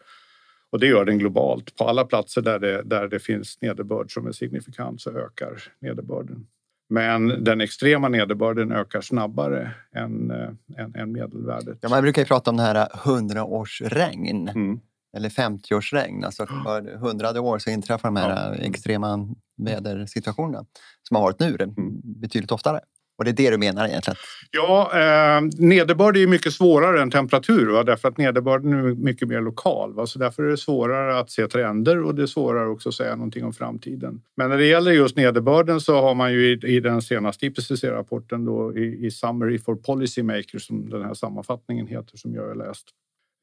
och 0.76 0.80
det 0.82 0.88
gör 0.88 1.06
den 1.06 1.18
globalt. 1.18 1.76
På 1.76 1.84
alla 1.84 2.06
platser 2.06 2.42
där 2.42 2.60
det, 2.60 2.82
där 2.84 3.08
det 3.08 3.20
finns 3.20 3.62
nederbörd 3.62 4.14
som 4.14 4.28
är 4.28 4.32
signifikant 4.32 5.02
så 5.02 5.10
ökar 5.10 5.64
nederbörden. 5.82 6.48
Men 6.90 7.44
den 7.44 7.62
extrema 7.62 8.10
nederbörden 8.10 8.72
ökar 8.72 9.02
snabbare 9.02 9.72
än, 9.96 10.32
äh, 10.32 10.50
än, 10.78 10.96
än 10.96 11.12
medelvärdet. 11.12 11.78
Ja, 11.82 11.90
man 11.90 12.02
brukar 12.02 12.22
ju 12.22 12.26
prata 12.26 12.52
om 12.52 12.58
det 12.58 12.64
här 12.64 12.88
hundraårsregn. 13.04 14.50
Mm 14.50 14.80
eller 15.16 15.30
50-årsregn. 15.30 16.26
Alltså 16.26 16.46
för 16.46 16.96
hundrade 16.98 17.40
år 17.40 17.60
så 17.60 17.70
inträffar 17.70 18.10
de 18.10 18.16
här 18.16 18.30
ja. 18.30 18.64
extrema 18.64 19.36
vädersituationerna 19.58 20.66
som 21.08 21.16
har 21.16 21.22
varit 21.24 21.40
nu 21.40 21.56
mm. 21.60 22.02
betydligt 22.04 22.52
oftare. 22.52 22.80
Och 23.18 23.26
det 23.26 23.32
är 23.32 23.34
det 23.34 23.50
du 23.50 23.58
menar 23.58 23.88
egentligen? 23.88 24.18
Ja, 24.52 24.92
eh, 24.94 25.42
nederbörd 25.58 26.18
är 26.18 26.28
mycket 26.28 26.54
svårare 26.54 27.02
än 27.02 27.12
temperatur 27.12 27.72
va? 27.72 27.84
därför 27.84 28.08
att 28.08 28.18
nederbörden 28.18 28.74
är 28.74 28.82
mycket 28.96 29.28
mer 29.28 29.42
lokal. 29.42 29.94
Va? 29.94 30.08
Så 30.08 30.20
därför 30.20 30.44
är 30.44 30.48
det 30.48 30.58
svårare 30.58 31.20
att 31.20 31.32
se 31.32 31.48
trender 31.48 32.04
och 32.04 32.16
det 32.16 32.22
är 32.22 32.28
svårare 32.28 32.70
också 32.70 32.90
att 32.90 32.96
säga 32.96 33.16
någonting 33.16 33.44
om 33.44 33.54
framtiden. 33.54 34.22
Men 34.38 34.50
när 34.50 34.58
det 34.58 34.66
gäller 34.66 34.92
just 34.92 35.16
nederbörden 35.16 35.82
så 35.82 36.02
har 36.02 36.16
man 36.16 36.34
ju 36.34 36.48
i, 36.48 36.76
i 36.76 36.80
den 36.80 37.02
senaste 37.02 37.46
IPCC-rapporten 37.46 38.46
då 38.46 38.78
i, 38.78 39.06
i 39.06 39.12
Summary 39.12 39.60
for 39.60 39.76
Policymakers 39.76 40.68
som 40.68 40.90
den 40.90 41.04
här 41.04 41.14
sammanfattningen 41.14 41.88
heter 41.88 42.18
som 42.18 42.34
jag 42.34 42.48
har 42.48 42.56
läst 42.56 42.86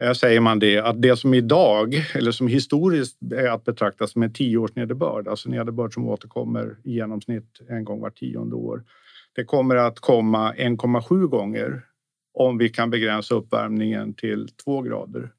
eh, 0.03 0.13
säger 0.13 0.41
man 0.41 0.59
det 0.59 0.79
att 0.79 1.03
det 1.03 1.17
som 1.17 1.35
idag, 1.35 1.95
eller 2.15 2.33
som 2.33 2.49
historiskt 2.49 3.17
är 3.33 3.49
att 3.49 3.65
betrakta 3.65 4.07
som 4.07 4.23
en 4.23 4.33
tioårsnederbörd, 4.33 5.29
alltså 5.29 5.49
nederbörd 5.49 5.95
som 5.95 6.09
återkommer 6.09 6.77
i 6.85 6.93
genomsnitt 6.93 7.61
en 7.69 7.85
gång 7.85 8.01
var 8.01 8.11
tionde 8.11 8.57
år. 8.57 8.83
Det 9.35 9.45
kommer 9.45 9.77
att 9.77 10.01
komma 10.01 10.55
1,7 10.55 11.27
gånger 11.27 11.87
om 12.35 12.59
vi 12.59 12.69
kan 12.69 12.91
begränsa 12.91 13.35
uppvärmningen 13.35 14.15
till 14.15 14.49
2 14.65 14.83
grader. 14.83 15.33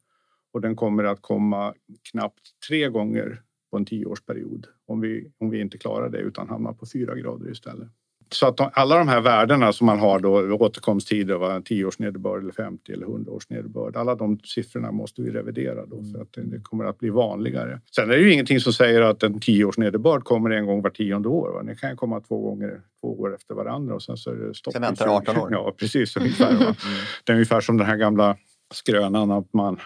Och 0.53 0.62
den 0.62 0.75
kommer 0.75 1.03
att 1.03 1.21
komma 1.21 1.73
knappt 2.12 2.41
tre 2.67 2.89
gånger 2.89 3.41
på 3.71 3.77
en 3.77 3.85
tioårsperiod 3.85 4.67
om 4.88 5.01
vi, 5.01 5.31
om 5.38 5.50
vi 5.50 5.62
inte 5.62 5.77
klarar 5.77 6.09
det 6.09 6.17
utan 6.17 6.50
hamnar 6.50 6.73
på 6.73 6.85
4 6.93 7.15
grader 7.15 7.51
istället. 7.51 7.89
Så 8.33 8.47
att 8.47 8.57
de, 8.57 8.69
alla 8.73 8.97
de 8.97 9.07
här 9.07 9.21
värdena 9.21 9.73
som 9.73 9.85
man 9.85 9.99
har 9.99 10.19
då, 10.19 10.55
återkomsttider, 10.55 11.35
va, 11.35 11.61
10 11.65 11.85
års 11.85 11.99
nederbörd 11.99 12.41
eller 12.41 12.51
50 12.51 12.91
eller 12.91 13.05
100 13.05 13.31
års 13.31 13.49
nederbörd. 13.49 13.95
Alla 13.95 14.15
de 14.15 14.39
siffrorna 14.43 14.91
måste 14.91 15.21
vi 15.21 15.31
revidera 15.31 15.85
då 15.85 16.03
för 16.13 16.21
att 16.21 16.33
det 16.33 16.59
kommer 16.63 16.85
att 16.85 16.99
bli 16.99 17.09
vanligare. 17.09 17.81
Sen 17.95 18.03
är 18.03 18.13
det 18.13 18.21
ju 18.21 18.33
ingenting 18.33 18.59
som 18.59 18.73
säger 18.73 19.01
att 19.01 19.23
en 19.23 19.39
10 19.39 19.65
års 19.65 19.77
nederbörd 19.77 20.23
kommer 20.23 20.49
en 20.49 20.65
gång 20.65 20.81
var 20.81 20.89
tionde 20.89 21.29
år. 21.29 21.53
Va? 21.53 21.63
Det 21.63 21.75
kan 21.75 21.97
komma 21.97 22.19
två 22.19 22.41
gånger, 22.41 22.81
två 23.01 23.19
år 23.19 23.35
efter 23.35 23.53
varandra 23.53 23.95
och 23.95 24.03
sen 24.03 24.17
så 24.17 24.31
är 24.31 24.35
det 24.35 24.53
stopp. 24.53 24.73
Sen 24.73 24.81
väntar 24.81 25.07
18 25.07 25.37
år. 25.37 25.47
Ja, 25.51 25.73
precis. 25.77 26.17
Ungefär, 26.17 26.57
va? 26.57 26.75
Det 27.23 27.31
är 27.31 27.33
ungefär 27.33 27.61
som 27.61 27.77
den 27.77 27.87
här 27.87 27.97
gamla 27.97 28.37
skrönan 28.73 29.31
att 29.31 29.53
man 29.53 29.79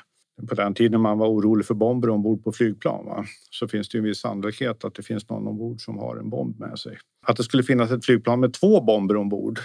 på 0.50 0.56
den 0.56 0.74
tiden 0.74 1.02
man 1.02 1.18
var 1.18 1.28
orolig 1.28 1.66
för 1.66 1.74
bomber 1.74 2.10
ombord 2.10 2.44
på 2.44 2.52
flygplan 2.52 3.06
va? 3.06 3.26
så 3.52 3.68
finns 3.68 3.90
det 3.90 3.98
en 3.98 4.04
viss 4.04 4.20
sannolikhet 4.20 4.86
att 4.86 4.96
det 4.96 5.04
finns 5.04 5.30
någon 5.30 5.48
ombord 5.48 5.82
som 5.82 5.98
har 5.98 6.18
en 6.18 6.30
bomb 6.30 6.60
med 6.60 6.80
sig. 6.80 6.98
Att 7.26 7.38
det 7.38 7.44
skulle 7.44 7.64
finnas 7.64 7.92
ett 7.92 8.06
flygplan 8.06 8.40
med 8.40 8.54
två 8.54 8.82
bomber 8.82 9.18
ombord 9.18 9.60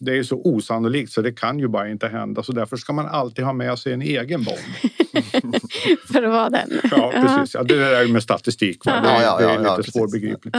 det 0.00 0.18
är 0.18 0.22
så 0.22 0.40
osannolikt 0.44 1.12
så 1.12 1.22
det 1.22 1.32
kan 1.32 1.58
ju 1.58 1.68
bara 1.68 1.88
inte 1.88 2.08
hända. 2.08 2.42
Så 2.42 2.52
därför 2.52 2.76
ska 2.76 2.92
man 2.92 3.06
alltid 3.06 3.44
ha 3.44 3.52
med 3.52 3.78
sig 3.78 3.92
en 3.92 4.02
egen 4.02 4.44
bomb. 4.44 4.58
för 6.12 6.22
att 6.22 6.30
vara 6.30 6.50
den? 6.50 6.70
Ja, 6.90 7.12
precis. 7.14 7.54
Ja, 7.54 7.62
det 7.62 7.76
där 7.76 8.08
med 8.08 8.22
statistik. 8.22 8.86
Va? 8.86 9.00
Det, 9.00 9.08
är, 9.08 9.22
Ja, 9.22 9.40
ja, 9.40 9.46
det 9.46 9.54
är 9.54 9.58
lite 9.58 9.74
ja, 9.76 9.82
svårbegripligt. 9.82 10.56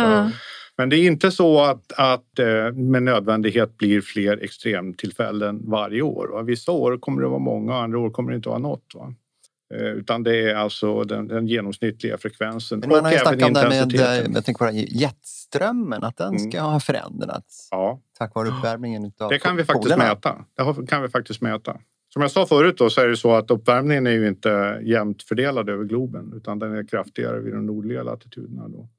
Men 0.78 0.90
det 0.90 0.98
är 0.98 1.08
inte 1.08 1.32
så 1.32 1.64
att, 1.64 1.92
att 1.98 2.40
eh, 2.40 2.72
med 2.74 3.04
nödvändighet 3.04 3.78
blir 3.78 4.02
fler 4.02 4.44
extremtillfällen 4.44 5.70
varje 5.70 6.02
år. 6.02 6.28
Va? 6.28 6.42
Vissa 6.42 6.72
år 6.72 6.98
kommer 6.98 7.22
det 7.22 7.28
vara 7.28 7.40
många, 7.40 7.76
andra 7.76 8.00
år 8.00 8.10
kommer 8.10 8.32
det 8.32 8.36
inte 8.36 8.50
vara 8.50 8.60
något. 8.60 8.92
Va? 8.96 9.14
Eh, 9.74 9.79
Utan 9.88 10.24
det 10.24 10.51
är 10.51 10.55
alltså 10.55 11.03
den, 11.03 11.27
den 11.27 11.47
genomsnittliga 11.47 12.17
frekvensen 12.17 12.79
Men 12.79 12.89
man 12.89 13.05
har 13.05 13.12
ju 13.12 13.17
snackat 13.17 13.47
om 13.47 13.53
det 13.53 13.69
med, 13.69 13.95
eh, 13.95 14.33
jag 14.33 14.45
tänker 14.45 14.65
på 14.65 14.65
det 14.65 14.71
jetströmmen, 14.71 16.03
att 16.03 16.17
den 16.17 16.36
Mm. 16.36 16.51
ska 16.51 16.62
ha 16.62 16.79
förändrats 16.79 17.67
Ja, 17.71 18.01
tack 18.17 18.36
vare 18.36 18.47
uppvärmningen 18.50 19.05
utav 19.05 19.29
det 19.29 19.39
kan 19.39 19.55
vi 19.55 19.63
faktiskt 19.63 19.83
polerna. 19.95 20.03
mäta. 20.55 20.75
Det 20.81 20.88
kan 20.88 21.01
vi 21.01 21.07
faktiskt 21.09 21.41
mäta. 21.41 21.77
Som 22.13 22.21
jag 22.21 22.31
sa 22.31 22.45
förut 22.45 22.77
då, 22.77 22.89
så 22.89 23.01
är 23.01 23.07
det 23.07 23.17
så 23.17 23.33
att 23.36 23.51
uppvärmningen 23.51 24.07
är 24.07 24.12
ju 24.12 24.27
inte 24.27 24.79
jämnt 24.83 25.24
fördelad 25.24 25.69
över 25.69 25.83
globen 25.83 26.33
utan 26.36 26.59
den 26.59 26.75
är 26.75 26.88
kraftigare 26.88 27.39
vid 27.39 27.53
de 27.53 27.65
nordliga 27.65 28.03
latituderna. 28.03 28.67
Då. 28.67 28.89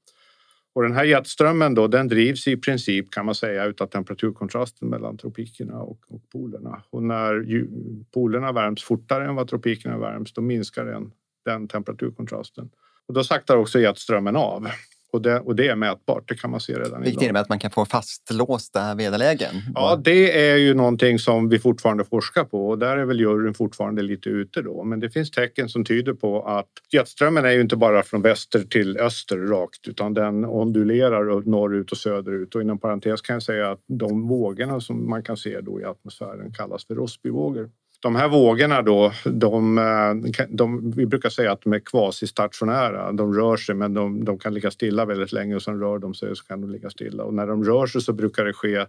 Och 0.78 0.84
den 0.84 0.94
här 0.94 1.04
jetströmmen 1.04 1.74
då, 1.74 1.86
den 1.86 2.08
drivs 2.08 2.46
i 2.46 2.56
princip 2.56 3.10
kan 3.10 3.26
man 3.26 3.34
säga 3.34 3.64
utav 3.64 3.86
temperaturkontrasten 3.86 4.88
mellan 4.88 5.16
tropikerna 5.16 5.80
och, 5.80 5.98
och 6.08 6.22
polerna. 6.32 6.82
Och 6.90 7.02
när 7.02 7.34
ju, 7.34 7.68
polerna 8.14 8.52
värms 8.52 8.82
fortare 8.82 9.24
än 9.24 9.34
vad 9.34 9.48
tropikerna 9.48 9.98
värms 9.98 10.32
då 10.32 10.40
minskar 10.40 10.84
den, 10.84 11.12
den 11.44 11.68
temperaturkontrasten. 11.68 12.70
Och 13.06 13.14
då 13.14 13.24
saktar 13.24 13.56
också 13.56 13.80
jetströmmen 13.80 14.36
av. 14.36 14.68
Och 15.12 15.22
det, 15.22 15.40
och 15.40 15.56
det 15.56 15.68
är 15.68 15.76
mätbart, 15.76 16.28
det 16.28 16.34
kan 16.34 16.50
man 16.50 16.60
se 16.60 16.72
redan 16.72 17.00
Vilket 17.00 17.12
idag. 17.12 17.22
innebär 17.24 17.40
att 17.40 17.48
man 17.48 17.58
kan 17.58 17.70
få 17.70 17.84
fastlåsta 17.84 18.94
väderlägen. 18.94 19.54
Ja, 19.74 20.00
det 20.04 20.48
är 20.50 20.56
ju 20.56 20.74
någonting 20.74 21.18
som 21.18 21.48
vi 21.48 21.58
fortfarande 21.58 22.04
forskar 22.04 22.44
på 22.44 22.68
och 22.68 22.78
där 22.78 22.96
är 22.96 23.04
väl 23.04 23.20
juryn 23.20 23.54
fortfarande 23.54 24.02
lite 24.02 24.28
ute 24.28 24.62
då. 24.62 24.84
Men 24.84 25.00
det 25.00 25.10
finns 25.10 25.30
tecken 25.30 25.68
som 25.68 25.84
tyder 25.84 26.12
på 26.14 26.42
att 26.42 26.68
jetströmmen 26.92 27.44
är 27.44 27.50
ju 27.50 27.60
inte 27.60 27.76
bara 27.76 28.02
från 28.02 28.22
väster 28.22 28.60
till 28.60 28.98
öster 28.98 29.36
rakt 29.36 29.88
utan 29.88 30.14
den 30.14 30.44
ondulerar 30.44 31.48
norrut 31.50 31.92
och 31.92 31.98
söderut. 31.98 32.54
Och 32.54 32.60
inom 32.60 32.78
parentes 32.78 33.20
kan 33.20 33.34
jag 33.34 33.42
säga 33.42 33.70
att 33.70 33.80
de 33.86 34.28
vågorna 34.28 34.80
som 34.80 35.10
man 35.10 35.22
kan 35.22 35.36
se 35.36 35.60
då 35.60 35.80
i 35.80 35.84
atmosfären 35.84 36.52
kallas 36.52 36.86
för 36.86 36.94
Rossbyvågor. 36.94 37.70
De 38.00 38.16
här 38.16 38.28
vågorna 38.28 38.82
då, 38.82 39.12
de, 39.24 39.78
eh, 39.78 40.44
de, 40.48 40.90
vi 40.90 41.06
brukar 41.06 41.28
säga 41.28 41.52
att 41.52 41.62
de 41.62 41.72
är 41.72 41.78
kvasistationära. 41.78 43.12
De 43.12 43.34
rör 43.34 43.56
sig 43.56 43.74
men 43.74 43.94
de, 43.94 44.24
de 44.24 44.38
kan 44.38 44.54
ligga 44.54 44.70
stilla 44.70 45.04
väldigt 45.04 45.32
länge 45.32 45.54
och 45.54 45.62
sen 45.62 45.80
rör 45.80 45.98
de 45.98 46.14
sig 46.14 46.30
och 46.30 46.38
så 46.38 46.44
kan 46.44 46.60
de 46.60 46.70
ligga 46.70 46.90
stilla. 46.90 47.24
Och 47.24 47.34
när 47.34 47.46
de 47.46 47.64
rör 47.64 47.86
sig 47.86 48.00
så 48.00 48.12
brukar 48.12 48.44
det 48.44 48.52
ske 48.52 48.86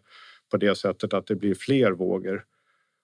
på 0.52 0.58
det 0.58 0.76
sättet 0.78 1.14
att 1.14 1.28
det 1.28 1.36
blir 1.36 1.56
fler 1.56 1.92
vågor. 1.92 2.44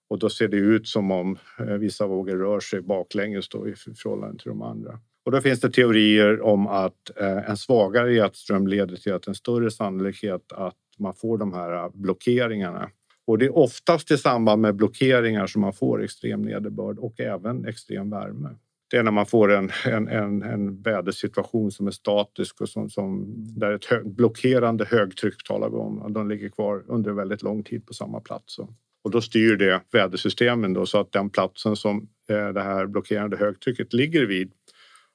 Och 0.10 0.20
då 0.20 0.30
ser 0.30 0.48
det 0.48 0.58
ut 0.58 0.88
som 0.88 1.12
om 1.12 1.38
eh, 1.60 1.66
vissa 1.66 2.08
vågor 2.08 2.38
rör 2.38 2.60
sig 2.60 2.82
baklänges 2.82 3.50
då 3.50 3.68
i 3.68 3.76
förhållande 3.76 4.38
till 4.38 4.50
de 4.50 4.62
andra. 4.62 5.00
Och 5.26 5.32
då 5.32 5.42
finns 5.42 5.60
det 5.60 5.70
teorier 5.70 6.42
om 6.42 6.68
att 6.68 7.12
eh, 7.16 7.50
en 7.50 7.58
svagare 7.58 8.14
jetström 8.14 8.68
leder 8.68 8.96
till 8.96 9.14
att 9.14 9.28
en 9.28 9.36
större 9.36 9.72
sannolikhet 9.72 10.52
att 10.52 10.76
man 10.98 11.14
får 11.14 11.38
de 11.38 11.54
här 11.54 11.90
blockeringarna. 11.94 12.90
Och 13.27 13.38
det 13.38 13.46
är 13.46 13.58
oftast 13.58 14.12
i 14.12 14.17
samband 14.17 14.62
med 14.62 14.75
blockeringar 14.75 15.48
som 15.48 15.62
man 15.62 15.74
får 15.74 16.03
extrem 16.03 16.41
nederbörd 16.41 17.00
och 17.00 17.20
även 17.20 17.65
extrem 17.65 18.10
värme. 18.10 18.50
Det 18.91 18.98
är 18.98 19.03
när 19.03 19.12
man 19.12 19.25
får 19.25 19.51
en, 19.51 19.72
en, 19.86 20.08
en, 20.08 20.44
en 20.44 20.82
vädersituation 20.82 21.72
som 21.72 21.88
är 21.88 21.91
statisk 21.91 22.62
och 22.62 22.70
som, 22.70 22.89
som, 22.89 23.34
där 23.60 23.72
ett 23.72 23.86
hö, 23.86 24.01
blockerande 24.03 24.86
högtryck 24.86 25.44
talar 25.44 25.70
vi 25.70 25.75
om. 25.75 26.13
De 26.13 26.29
ligger 26.29 26.50
kvar 26.50 26.84
under 26.88 27.12
väldigt 27.12 27.44
lång 27.44 27.63
tid 27.63 27.86
på 27.86 27.94
samma 27.94 28.20
plats. 28.20 28.60
Och 29.03 29.12
då 29.12 29.22
styr 29.22 29.58
det 29.58 29.82
vädersystemen 29.91 30.74
då, 30.74 30.86
så 30.86 31.00
att 31.00 31.12
den 31.12 31.29
platsen 31.29 31.75
som 31.75 32.08
eh, 32.29 32.48
det 32.48 32.62
här 32.62 32.86
blockerande 32.86 33.38
högtrycket 33.38 33.94
ligger 33.94 34.25
vid 34.25 34.51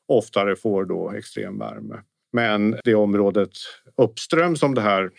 oftare 0.08 0.56
får 0.56 0.84
då 0.84 1.10
extrem 1.10 1.58
värme. 1.58 2.02
Men 2.32 2.76
det 2.84 2.94
området 2.94 3.52
uppström 3.96 4.56
som 4.56 4.74
det 4.74 4.80
här 4.80 5.10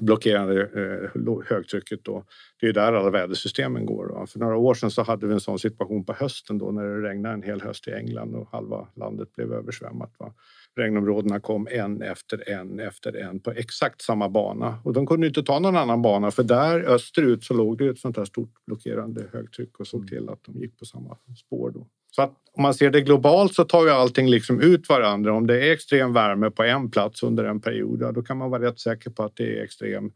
blockerande 0.00 0.60
eh, 0.62 1.42
högtrycket 1.48 2.04
då. 2.04 2.24
Det 2.62 2.68
är 2.68 2.72
där 2.72 2.92
alla 2.92 3.10
vädersystemen 3.10 3.86
går. 3.86 4.06
Då. 4.06 4.26
För 4.26 4.38
några 4.38 4.56
år 4.56 4.74
sedan 4.74 4.90
så 4.90 5.02
hade 5.02 5.26
vi 5.26 5.32
en 5.32 5.40
sån 5.40 5.58
situation 5.58 6.04
på 6.04 6.12
hösten 6.12 6.58
då 6.58 6.70
när 6.70 6.84
det 6.84 7.08
regnade 7.08 7.34
en 7.34 7.42
hel 7.42 7.60
höst 7.60 7.88
i 7.88 7.90
England 7.90 8.34
och 8.34 8.48
halva 8.52 8.88
landet 8.96 9.32
blev 9.36 9.52
översvämmat. 9.52 10.14
Va? 10.18 10.34
Regnområdena 10.76 11.40
kom 11.40 11.68
en 11.70 12.02
efter 12.02 12.48
en 12.48 12.80
efter 12.80 13.16
en 13.16 13.40
på 13.40 13.50
exakt 13.50 14.02
samma 14.02 14.28
bana 14.28 14.78
och 14.84 14.92
de 14.92 15.06
kunde 15.06 15.26
inte 15.26 15.42
ta 15.42 15.58
någon 15.58 15.76
annan 15.76 16.02
bana 16.02 16.30
för 16.30 16.42
där 16.42 16.80
österut 16.80 17.44
så 17.44 17.54
låg 17.54 17.78
det 17.78 17.86
ett 17.86 17.98
sånt 17.98 18.16
här 18.16 18.24
stort 18.24 18.54
blockerande 18.66 19.24
högtryck 19.32 19.80
och 19.80 19.86
såg 19.86 20.08
till 20.08 20.28
att 20.28 20.44
de 20.44 20.60
gick 20.60 20.78
på 20.78 20.84
samma 20.84 21.16
spår 21.46 21.70
då. 21.70 21.86
Så 22.10 22.22
att 22.22 22.32
om 22.52 22.62
man 22.62 22.74
ser 22.74 22.90
det 22.90 23.00
globalt 23.00 23.54
så 23.54 23.64
tar 23.64 23.84
ju 23.84 23.90
allting 23.90 24.28
liksom 24.28 24.60
ut 24.60 24.88
varandra. 24.88 25.32
Om 25.32 25.46
det 25.46 25.68
är 25.68 25.72
extrem 25.72 26.12
värme 26.12 26.50
på 26.50 26.62
en 26.62 26.90
plats 26.90 27.22
under 27.22 27.44
en 27.44 27.60
period, 27.60 28.14
då 28.14 28.22
kan 28.22 28.36
man 28.36 28.50
vara 28.50 28.62
rätt 28.62 28.80
säker 28.80 29.10
på 29.10 29.22
att 29.22 29.36
det 29.36 29.58
är 29.58 29.64
extrem 29.64 30.12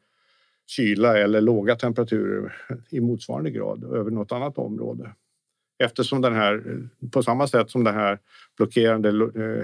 kyla 0.67 1.19
eller 1.19 1.41
låga 1.41 1.77
temperaturer 1.77 2.57
i 2.91 3.01
motsvarande 3.01 3.51
grad 3.51 3.85
över 3.85 4.11
något 4.11 4.33
annat 4.33 4.59
område. 4.59 5.13
Eftersom 5.79 6.21
den 6.21 6.35
här, 6.35 6.63
på 7.13 7.23
samma 7.23 7.47
sätt 7.47 7.71
som 7.71 7.85
det 7.85 7.93
här 7.93 8.19
blockerande 8.57 9.11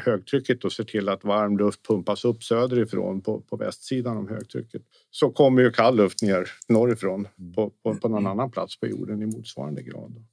högtrycket 0.04 0.60
då 0.60 0.70
ser 0.70 0.84
till 0.84 1.08
att 1.08 1.24
varm 1.24 1.58
luft 1.58 1.86
pumpas 1.86 2.24
upp 2.24 2.42
söderifrån 2.42 3.20
på, 3.20 3.40
på 3.40 3.56
västsidan 3.56 4.16
om 4.16 4.28
högtrycket 4.28 4.82
så 5.10 5.30
kommer 5.30 5.62
ju 5.62 5.70
kall 5.70 5.96
luft 5.96 6.22
ner 6.22 6.48
norrifrån 6.68 7.28
på, 7.54 7.70
på, 7.82 7.94
på 7.94 8.08
någon 8.08 8.26
annan 8.26 8.50
plats 8.50 8.80
på 8.80 8.86
jorden 8.86 9.22
i 9.22 9.26
motsvarande 9.26 9.82
grad. 9.82 10.24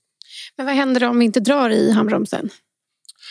Men 0.57 0.65
vad 0.65 0.75
händer 0.75 1.03
om 1.09 1.19
vi 1.19 1.25
inte 1.25 1.39
drar 1.39 1.69
i 1.69 1.91
handbromsen? 1.91 2.49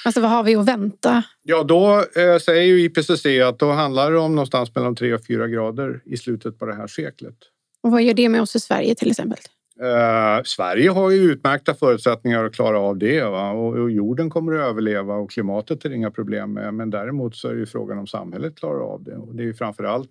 Alltså 0.05 0.21
vad 0.21 0.31
har 0.31 0.43
vi 0.43 0.57
att 0.57 0.69
vänta? 0.69 1.23
Ja, 1.43 1.62
då 1.62 2.05
eh, 2.17 2.38
säger 2.38 2.62
ju 2.62 2.81
IPCC 2.81 3.26
att 3.49 3.59
då 3.59 3.73
handlar 3.73 4.12
det 4.12 4.19
om 4.19 4.35
någonstans 4.35 4.75
mellan 4.75 4.95
3 4.95 5.14
och 5.14 5.26
4 5.26 5.49
grader 5.49 6.00
i 6.05 6.17
slutet 6.17 6.59
på 6.59 6.67
det 6.67 6.75
här 6.75 6.87
seklet. 6.87 7.37
Och 7.83 7.90
vad 7.90 8.02
gör 8.02 8.14
det 8.14 8.28
med 8.28 8.43
oss 8.43 8.57
i 8.57 8.61
Sverige 8.61 8.95
till 8.95 9.11
exempel? 9.11 9.38
Eh, 9.81 10.43
Sverige 10.45 10.90
har 10.90 11.11
ju 11.11 11.19
utmärkta 11.19 11.75
förutsättningar 11.75 12.45
att 12.45 12.55
klara 12.55 12.78
av 12.78 12.99
det? 12.99 13.23
Och, 13.23 13.78
och 13.78 13.90
jorden 13.90 14.31
kommer 14.31 14.55
att 14.55 14.71
överleva 14.71 15.14
och 15.14 15.31
klimatet 15.31 15.85
är 15.85 15.90
inga 15.90 16.11
problem 16.11 16.52
med. 16.52 16.75
Men 16.75 16.90
däremot 16.90 17.37
så 17.37 17.49
är 17.49 17.52
det 17.52 17.61
ju 17.61 17.67
frågan 17.67 17.99
om 17.99 18.07
samhället 18.07 18.59
klarar 18.59 18.81
av 18.81 19.02
det 19.02 19.17
och 19.17 19.35
det 19.35 19.43
är 19.43 19.47
ju 19.47 19.55
framför 19.55 19.85
allt 19.85 20.11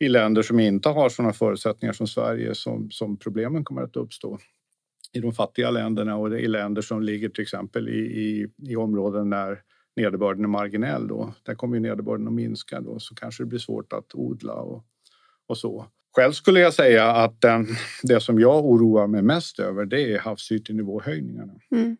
i 0.00 0.08
länder 0.08 0.42
som 0.42 0.60
inte 0.60 0.88
har 0.88 1.08
sådana 1.08 1.32
förutsättningar 1.32 1.92
som 1.92 2.06
Sverige 2.06 2.54
som, 2.54 2.90
som 2.90 3.16
problemen 3.16 3.64
kommer 3.64 3.82
att 3.82 3.96
uppstå 3.96 4.38
i 5.12 5.20
de 5.20 5.32
fattiga 5.32 5.70
länderna 5.70 6.16
och 6.16 6.38
i 6.38 6.48
länder 6.48 6.82
som 6.82 7.02
ligger 7.02 7.28
till 7.28 7.42
exempel 7.42 7.88
i, 7.88 7.98
i, 7.98 8.48
i 8.68 8.76
områden 8.76 9.30
där 9.30 9.62
nederbörden 9.96 10.44
är 10.44 10.48
marginell. 10.48 11.08
Då. 11.08 11.34
Där 11.42 11.54
kommer 11.54 11.76
ju 11.76 11.80
nederbörden 11.80 12.26
att 12.26 12.32
minska 12.32 12.80
då, 12.80 12.98
så 12.98 13.14
kanske 13.14 13.42
det 13.42 13.46
blir 13.46 13.58
svårt 13.58 13.92
att 13.92 14.14
odla 14.14 14.52
och, 14.52 14.84
och 15.46 15.58
så. 15.58 15.86
Själv 16.16 16.32
skulle 16.32 16.60
jag 16.60 16.74
säga 16.74 17.10
att 17.10 17.40
den, 17.40 17.66
det 18.02 18.20
som 18.20 18.40
jag 18.40 18.64
oroar 18.64 19.06
mig 19.06 19.22
mest 19.22 19.58
över 19.58 19.84
det 19.84 20.14
är 20.14 20.18
havsytenivåhöjningarna. 20.18 21.52
Mm. 21.70 21.96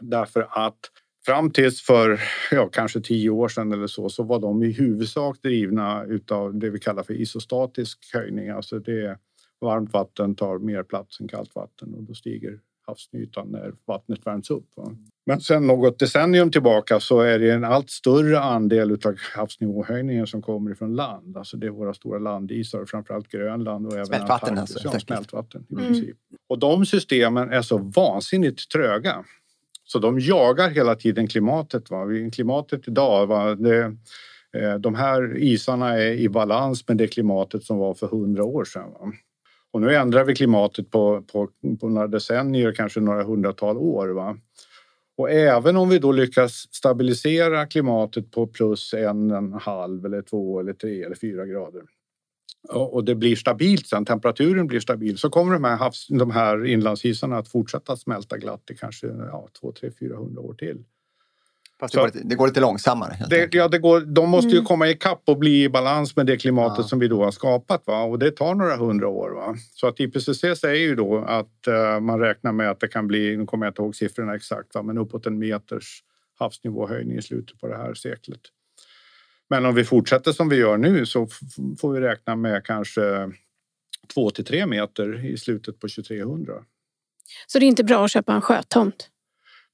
Därför 0.00 0.48
att 0.50 0.78
fram 1.26 1.50
tills 1.50 1.82
för 1.82 2.20
ja, 2.50 2.68
kanske 2.72 3.00
tio 3.00 3.30
år 3.30 3.48
sedan 3.48 3.72
eller 3.72 3.86
så, 3.86 4.08
så 4.08 4.22
var 4.22 4.40
de 4.40 4.62
i 4.62 4.72
huvudsak 4.72 5.42
drivna 5.42 6.04
utav 6.04 6.58
det 6.58 6.70
vi 6.70 6.78
kallar 6.78 7.02
för 7.02 7.14
isostatisk 7.14 8.14
höjning. 8.14 8.48
Alltså 8.48 8.78
det 8.78 9.18
varmt 9.60 9.92
vatten 9.92 10.34
tar 10.34 10.58
mer 10.58 10.82
plats 10.82 11.20
än 11.20 11.28
kallt 11.28 11.54
vatten 11.54 11.94
och 11.94 12.02
då 12.02 12.14
stiger 12.14 12.58
havsytan 12.86 13.48
när 13.48 13.74
vattnet 13.86 14.26
värms 14.26 14.50
upp. 14.50 14.66
Va? 14.76 14.96
Men 15.26 15.40
sen 15.40 15.66
något 15.66 15.98
decennium 15.98 16.50
tillbaka 16.50 17.00
så 17.00 17.20
är 17.20 17.38
det 17.38 17.50
en 17.52 17.64
allt 17.64 17.90
större 17.90 18.40
andel 18.40 18.92
av 18.92 19.14
havsnivåhöjningen 19.36 20.26
som 20.26 20.42
kommer 20.42 20.70
ifrån 20.70 20.94
land. 20.96 21.36
Alltså 21.36 21.56
det 21.56 21.66
är 21.66 21.70
våra 21.70 21.94
stora 21.94 22.18
landisar, 22.18 22.84
framförallt 22.84 23.28
Grönland 23.28 23.86
och 23.86 23.92
även 23.92 24.06
Smältvatten 24.06 24.58
alltså, 24.58 24.88
Ja, 24.92 25.00
smältvatten 25.00 25.66
i 25.68 25.72
Mm. 25.74 25.86
princip. 25.86 26.16
Och 26.48 26.58
de 26.58 26.86
systemen 26.86 27.52
är 27.52 27.62
så 27.62 27.78
vansinnigt 27.78 28.70
tröga. 28.72 29.24
Så 29.84 29.98
de 29.98 30.18
jagar 30.20 30.70
hela 30.70 30.94
tiden 30.94 31.26
klimatet. 31.26 31.90
Va? 31.90 32.06
Klimatet 32.32 32.88
idag, 32.88 33.26
va? 33.26 33.54
Det, 33.54 33.84
eh, 34.56 34.74
de 34.74 34.94
här 34.94 35.36
isarna 35.38 35.98
är 35.98 36.12
i 36.12 36.28
balans 36.28 36.88
med 36.88 36.96
det 36.96 37.06
klimatet 37.06 37.64
som 37.64 37.78
var 37.78 37.94
för 37.94 38.06
hundra 38.06 38.44
år 38.44 38.64
sedan. 38.64 38.92
Va? 38.92 39.12
Och 39.74 39.80
nu 39.80 39.94
ändrar 39.94 40.24
vi 40.24 40.34
klimatet 40.34 40.90
på, 40.90 41.22
på, 41.22 41.48
på 41.80 41.88
några 41.88 42.08
decennier, 42.08 42.72
kanske 42.72 43.00
några 43.00 43.24
hundratal 43.24 43.76
år. 43.76 44.08
Va? 44.08 44.36
Och 45.16 45.30
även 45.30 45.76
om 45.76 45.88
vi 45.88 45.98
då 45.98 46.12
lyckas 46.12 46.52
stabilisera 46.52 47.66
klimatet 47.66 48.30
på 48.30 48.46
plus 48.46 48.94
en, 48.94 49.30
en 49.30 49.52
halv 49.52 50.06
eller 50.06 50.22
två 50.22 50.60
eller 50.60 50.72
tre 50.72 51.02
eller 51.02 51.16
fyra 51.16 51.46
grader 51.46 51.82
och 52.68 53.04
det 53.04 53.14
blir 53.14 53.36
stabilt 53.36 53.86
sen, 53.86 54.04
temperaturen 54.04 54.66
blir 54.66 54.80
stabil, 54.80 55.18
så 55.18 55.30
kommer 55.30 55.52
de 55.52 55.64
här, 55.64 55.76
havs, 55.76 56.06
de 56.08 56.30
här 56.30 56.66
inlandsisarna 56.66 57.38
att 57.38 57.48
fortsätta 57.48 57.96
smälta 57.96 58.38
glatt 58.38 58.70
i 58.70 58.74
kanske 58.74 59.06
ja, 59.06 59.48
2, 59.60 59.72
3, 59.72 59.90
400 59.98 60.42
år 60.42 60.54
till. 60.54 60.84
Fast 61.80 61.94
det, 61.94 62.00
går 62.00 62.06
lite, 62.06 62.20
det 62.24 62.34
går 62.34 62.46
lite 62.46 62.60
långsammare. 62.60 63.16
Det, 63.30 63.54
ja, 63.54 63.68
det 63.68 63.78
går, 63.78 64.00
de 64.00 64.30
måste 64.30 64.48
ju 64.50 64.56
Mm. 64.56 64.64
komma 64.64 64.88
ikapp 64.88 65.22
och 65.26 65.38
bli 65.38 65.64
i 65.64 65.68
balans 65.68 66.16
med 66.16 66.26
det 66.26 66.36
klimatet 66.36 66.78
Ja. 66.78 66.88
som 66.88 66.98
vi 66.98 67.08
då 67.08 67.24
har 67.24 67.30
skapat. 67.30 67.82
Va? 67.86 68.02
Och 68.02 68.18
det 68.18 68.30
tar 68.30 68.54
några 68.54 68.76
hundra 68.76 69.08
år. 69.08 69.30
Va? 69.30 69.56
Så 69.74 69.86
att 69.86 70.00
IPCC 70.00 70.40
säger 70.60 70.86
ju 70.88 70.94
då 70.94 71.18
att 71.18 71.66
eh, 71.66 72.00
man 72.00 72.20
räknar 72.20 72.52
med 72.52 72.70
att 72.70 72.80
det 72.80 72.88
kan 72.88 73.06
bli, 73.06 73.36
nu 73.36 73.46
kommer 73.46 73.66
jag 73.66 73.70
inte 73.70 73.82
ihåg 73.82 73.96
siffrorna 73.96 74.34
exakt, 74.34 74.74
va? 74.74 74.82
men 74.82 74.98
uppåt 74.98 75.26
en 75.26 75.38
meters 75.38 76.02
havsnivåhöjning 76.38 77.18
i 77.18 77.22
slutet 77.22 77.60
på 77.60 77.66
det 77.68 77.76
här 77.76 77.94
seklet. 77.94 78.40
Men 79.50 79.66
om 79.66 79.74
vi 79.74 79.84
fortsätter 79.84 80.32
som 80.32 80.48
vi 80.48 80.56
gör 80.56 80.76
nu 80.76 81.06
så 81.06 81.28
får 81.80 81.92
vi 81.92 82.00
räkna 82.00 82.36
med 82.36 82.64
kanske 82.64 83.32
två 84.14 84.30
till 84.30 84.44
tre 84.44 84.66
meter 84.66 85.24
i 85.26 85.36
slutet 85.38 85.80
på 85.80 85.88
2300. 85.88 86.52
Så 87.46 87.58
det 87.58 87.64
är 87.64 87.68
inte 87.68 87.84
bra 87.84 88.04
att 88.04 88.10
köpa 88.10 88.32
en 88.34 88.40
sjötomt. 88.40 89.08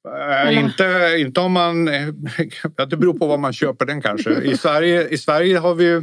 Äh, 0.09 0.59
inte, 0.59 1.17
inte 1.19 1.41
om 1.41 1.53
man... 1.53 1.85
Det 2.89 2.97
beror 2.97 3.19
på 3.19 3.27
vad 3.27 3.41
man 3.41 3.53
köper 3.53 3.87
den 3.87 4.03
kanske. 4.03 4.43
I 4.43 4.57
Sverige, 4.57 5.09
i 5.09 5.19
Sverige 5.19 5.59
har 5.59 5.75
vi 5.75 5.85
ju, 5.85 5.97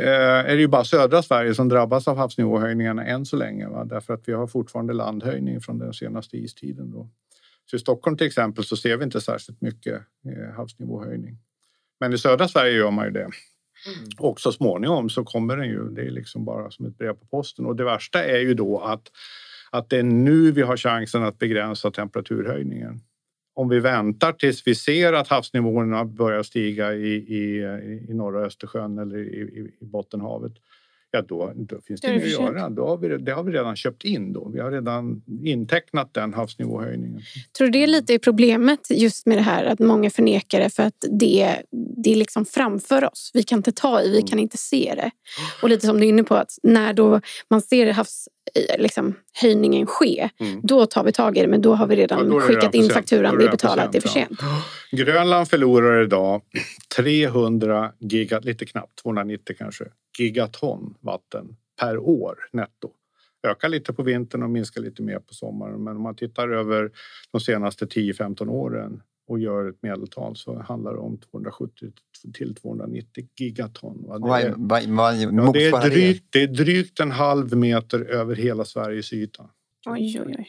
eh, 0.00 0.10
är 0.20 0.54
det 0.54 0.60
ju 0.60 0.68
bara 0.68 0.84
södra 0.84 1.22
Sverige 1.22 1.54
som 1.54 1.68
drabbas 1.68 2.08
av 2.08 2.16
havsnivåhöjningarna 2.16 3.04
än 3.04 3.26
så 3.26 3.36
länge. 3.36 3.68
Va? 3.68 3.84
Därför 3.84 4.14
att 4.14 4.22
vi 4.28 4.32
har 4.32 4.46
fortfarande 4.46 4.92
landhöjning 4.92 5.60
från 5.60 5.78
den 5.78 5.92
senaste 5.92 6.36
istiden. 6.36 6.90
Då. 6.90 7.08
Så 7.70 7.76
I 7.76 7.78
Stockholm 7.78 8.16
till 8.16 8.26
exempel 8.26 8.64
så 8.64 8.76
ser 8.76 8.96
vi 8.96 9.04
inte 9.04 9.20
särskilt 9.20 9.60
mycket 9.60 9.94
eh, 10.26 10.54
havsnivåhöjning. 10.56 11.38
Men 12.00 12.12
i 12.12 12.18
södra 12.18 12.48
Sverige 12.48 12.72
gör 12.72 12.90
man 12.90 13.04
ju 13.04 13.10
det. 13.10 13.28
Och 14.18 14.40
så 14.40 14.52
småningom 14.52 15.10
så 15.10 15.24
kommer 15.24 15.56
den 15.56 15.68
ju. 15.68 15.88
Det 15.88 16.02
är 16.02 16.10
liksom 16.10 16.44
bara 16.44 16.70
som 16.70 16.86
ett 16.86 16.98
brev 16.98 17.12
på 17.12 17.26
posten. 17.26 17.66
Och 17.66 17.76
det 17.76 17.84
värsta 17.84 18.24
är 18.24 18.38
ju 18.38 18.54
då 18.54 18.78
att, 18.78 19.08
att 19.70 19.90
det 19.90 19.98
är 19.98 20.02
nu 20.02 20.52
vi 20.52 20.62
har 20.62 20.76
chansen 20.76 21.22
att 21.22 21.38
begränsa 21.38 21.90
temperaturhöjningen. 21.90 23.00
Om 23.56 23.68
vi 23.68 23.80
väntar 23.80 24.32
tills 24.32 24.66
vi 24.66 24.74
ser 24.74 25.12
att 25.12 25.28
havsnivåerna 25.28 26.04
börjar 26.04 26.42
stiga 26.42 26.94
i, 26.94 27.14
i, 27.14 27.62
i 28.08 28.14
norra 28.14 28.46
Östersjön 28.46 28.98
eller 28.98 29.18
i, 29.18 29.20
i, 29.20 29.72
i 29.80 29.84
Bottenhavet, 29.84 30.52
ja 31.16 31.22
då, 31.22 31.52
då 31.56 31.80
finns 31.86 32.00
det 32.00 32.08
det 32.08 32.12
inget 32.14 32.24
att 32.24 32.30
göra. 32.30 32.68
Då 32.70 32.86
har 32.86 32.96
vi, 32.96 33.08
det 33.18 33.32
har 33.32 33.42
vi 33.42 33.52
redan 33.52 33.76
köpt 33.76 34.04
in. 34.04 34.32
Då. 34.32 34.48
Vi 34.54 34.60
har 34.60 34.70
redan 34.70 35.22
intecknat 35.44 36.14
den 36.14 36.34
havsnivåhöjningen. 36.34 37.20
Tror 37.58 37.66
du 37.68 37.70
det 37.72 37.82
är 37.82 37.86
lite 37.86 38.18
problemet 38.18 38.80
just 38.90 39.26
med 39.26 39.38
det 39.38 39.42
här 39.42 39.64
att 39.64 39.78
många 39.78 40.10
förnekar 40.10 40.60
det 40.60 40.70
för 40.70 40.82
att 40.82 41.04
det, 41.20 41.56
det 42.04 42.12
är 42.12 42.16
liksom 42.16 42.44
framför 42.44 43.04
oss. 43.04 43.30
Vi 43.34 43.42
kan 43.42 43.58
inte 43.58 43.72
ta 43.72 44.02
i, 44.02 44.08
vi 44.10 44.16
Mm. 44.16 44.26
kan 44.26 44.38
inte 44.38 44.56
se 44.58 44.92
det. 44.96 45.10
Och 45.62 45.68
lite 45.68 45.86
som 45.86 46.00
du 46.00 46.04
är 46.04 46.08
inne 46.08 46.24
på 46.24 46.34
att 46.34 46.50
när 46.62 46.92
då 46.92 47.20
man 47.50 47.60
ser 47.62 47.92
havs, 47.92 48.28
eh, 48.70 48.82
liksom, 48.82 49.14
höjningen 49.42 49.86
ske, 49.86 50.28
Mm. 50.40 50.60
då 50.62 50.86
tar 50.86 51.04
vi 51.04 51.12
tag 51.12 51.38
i 51.38 51.40
det 51.40 51.48
men 51.48 51.62
då 51.62 51.74
har 51.74 51.86
vi 51.86 51.96
redan 51.96 52.32
Ja, 52.32 52.40
skickat 52.40 52.74
in 52.74 52.88
fakturan, 52.90 53.34
det 53.34 53.40
det 53.40 53.46
är 53.46 53.50
betalat, 53.50 53.92
det 53.92 53.98
är 53.98 54.02
för 54.02 54.08
sent, 54.08 54.28
sent. 54.28 55.06
Grönland 55.06 55.48
förlorar 55.48 56.02
idag 56.04 56.42
300 56.96 57.92
giga, 58.00 58.38
lite 58.40 58.66
knappt, 58.66 59.02
290 59.02 59.56
kanske, 59.58 59.84
gigaton 60.18 60.94
vatten 61.00 61.56
per 61.80 61.98
år 61.98 62.48
netto. 62.52 62.90
Ökar 63.46 63.68
lite 63.68 63.92
på 63.92 64.02
vintern 64.02 64.42
och 64.42 64.50
minskar 64.50 64.80
lite 64.80 65.02
mer 65.02 65.18
på 65.18 65.34
sommaren. 65.34 65.84
Men 65.84 65.96
om 65.96 66.02
man 66.02 66.16
tittar 66.16 66.48
över 66.48 66.90
de 67.32 67.40
senaste 67.40 67.84
10-15 67.84 68.48
åren 68.48 69.02
och 69.28 69.38
gör 69.38 69.68
ett 69.68 69.82
medeltal 69.82 70.36
så 70.36 70.58
handlar 70.58 70.92
det 70.92 70.98
om 70.98 71.18
270 71.18 71.92
till 72.34 72.54
290 72.54 73.28
gigaton. 73.38 74.04
va? 74.06 74.18
Det 74.18 74.46
är, 74.46 74.54
vad, 74.56 74.84
vad 74.84 75.16
ja, 75.16 75.52
det, 75.52 75.66
är 75.66 75.90
drygt, 75.90 76.24
det 76.30 76.42
är 76.42 76.46
drygt 76.46 77.00
en 77.00 77.10
halv 77.10 77.56
meter 77.56 78.00
över 78.00 78.34
hela 78.34 78.64
Sveriges 78.64 79.12
yta. 79.12 79.50
Oj, 79.86 80.20
oj, 80.26 80.36
oj. 80.38 80.46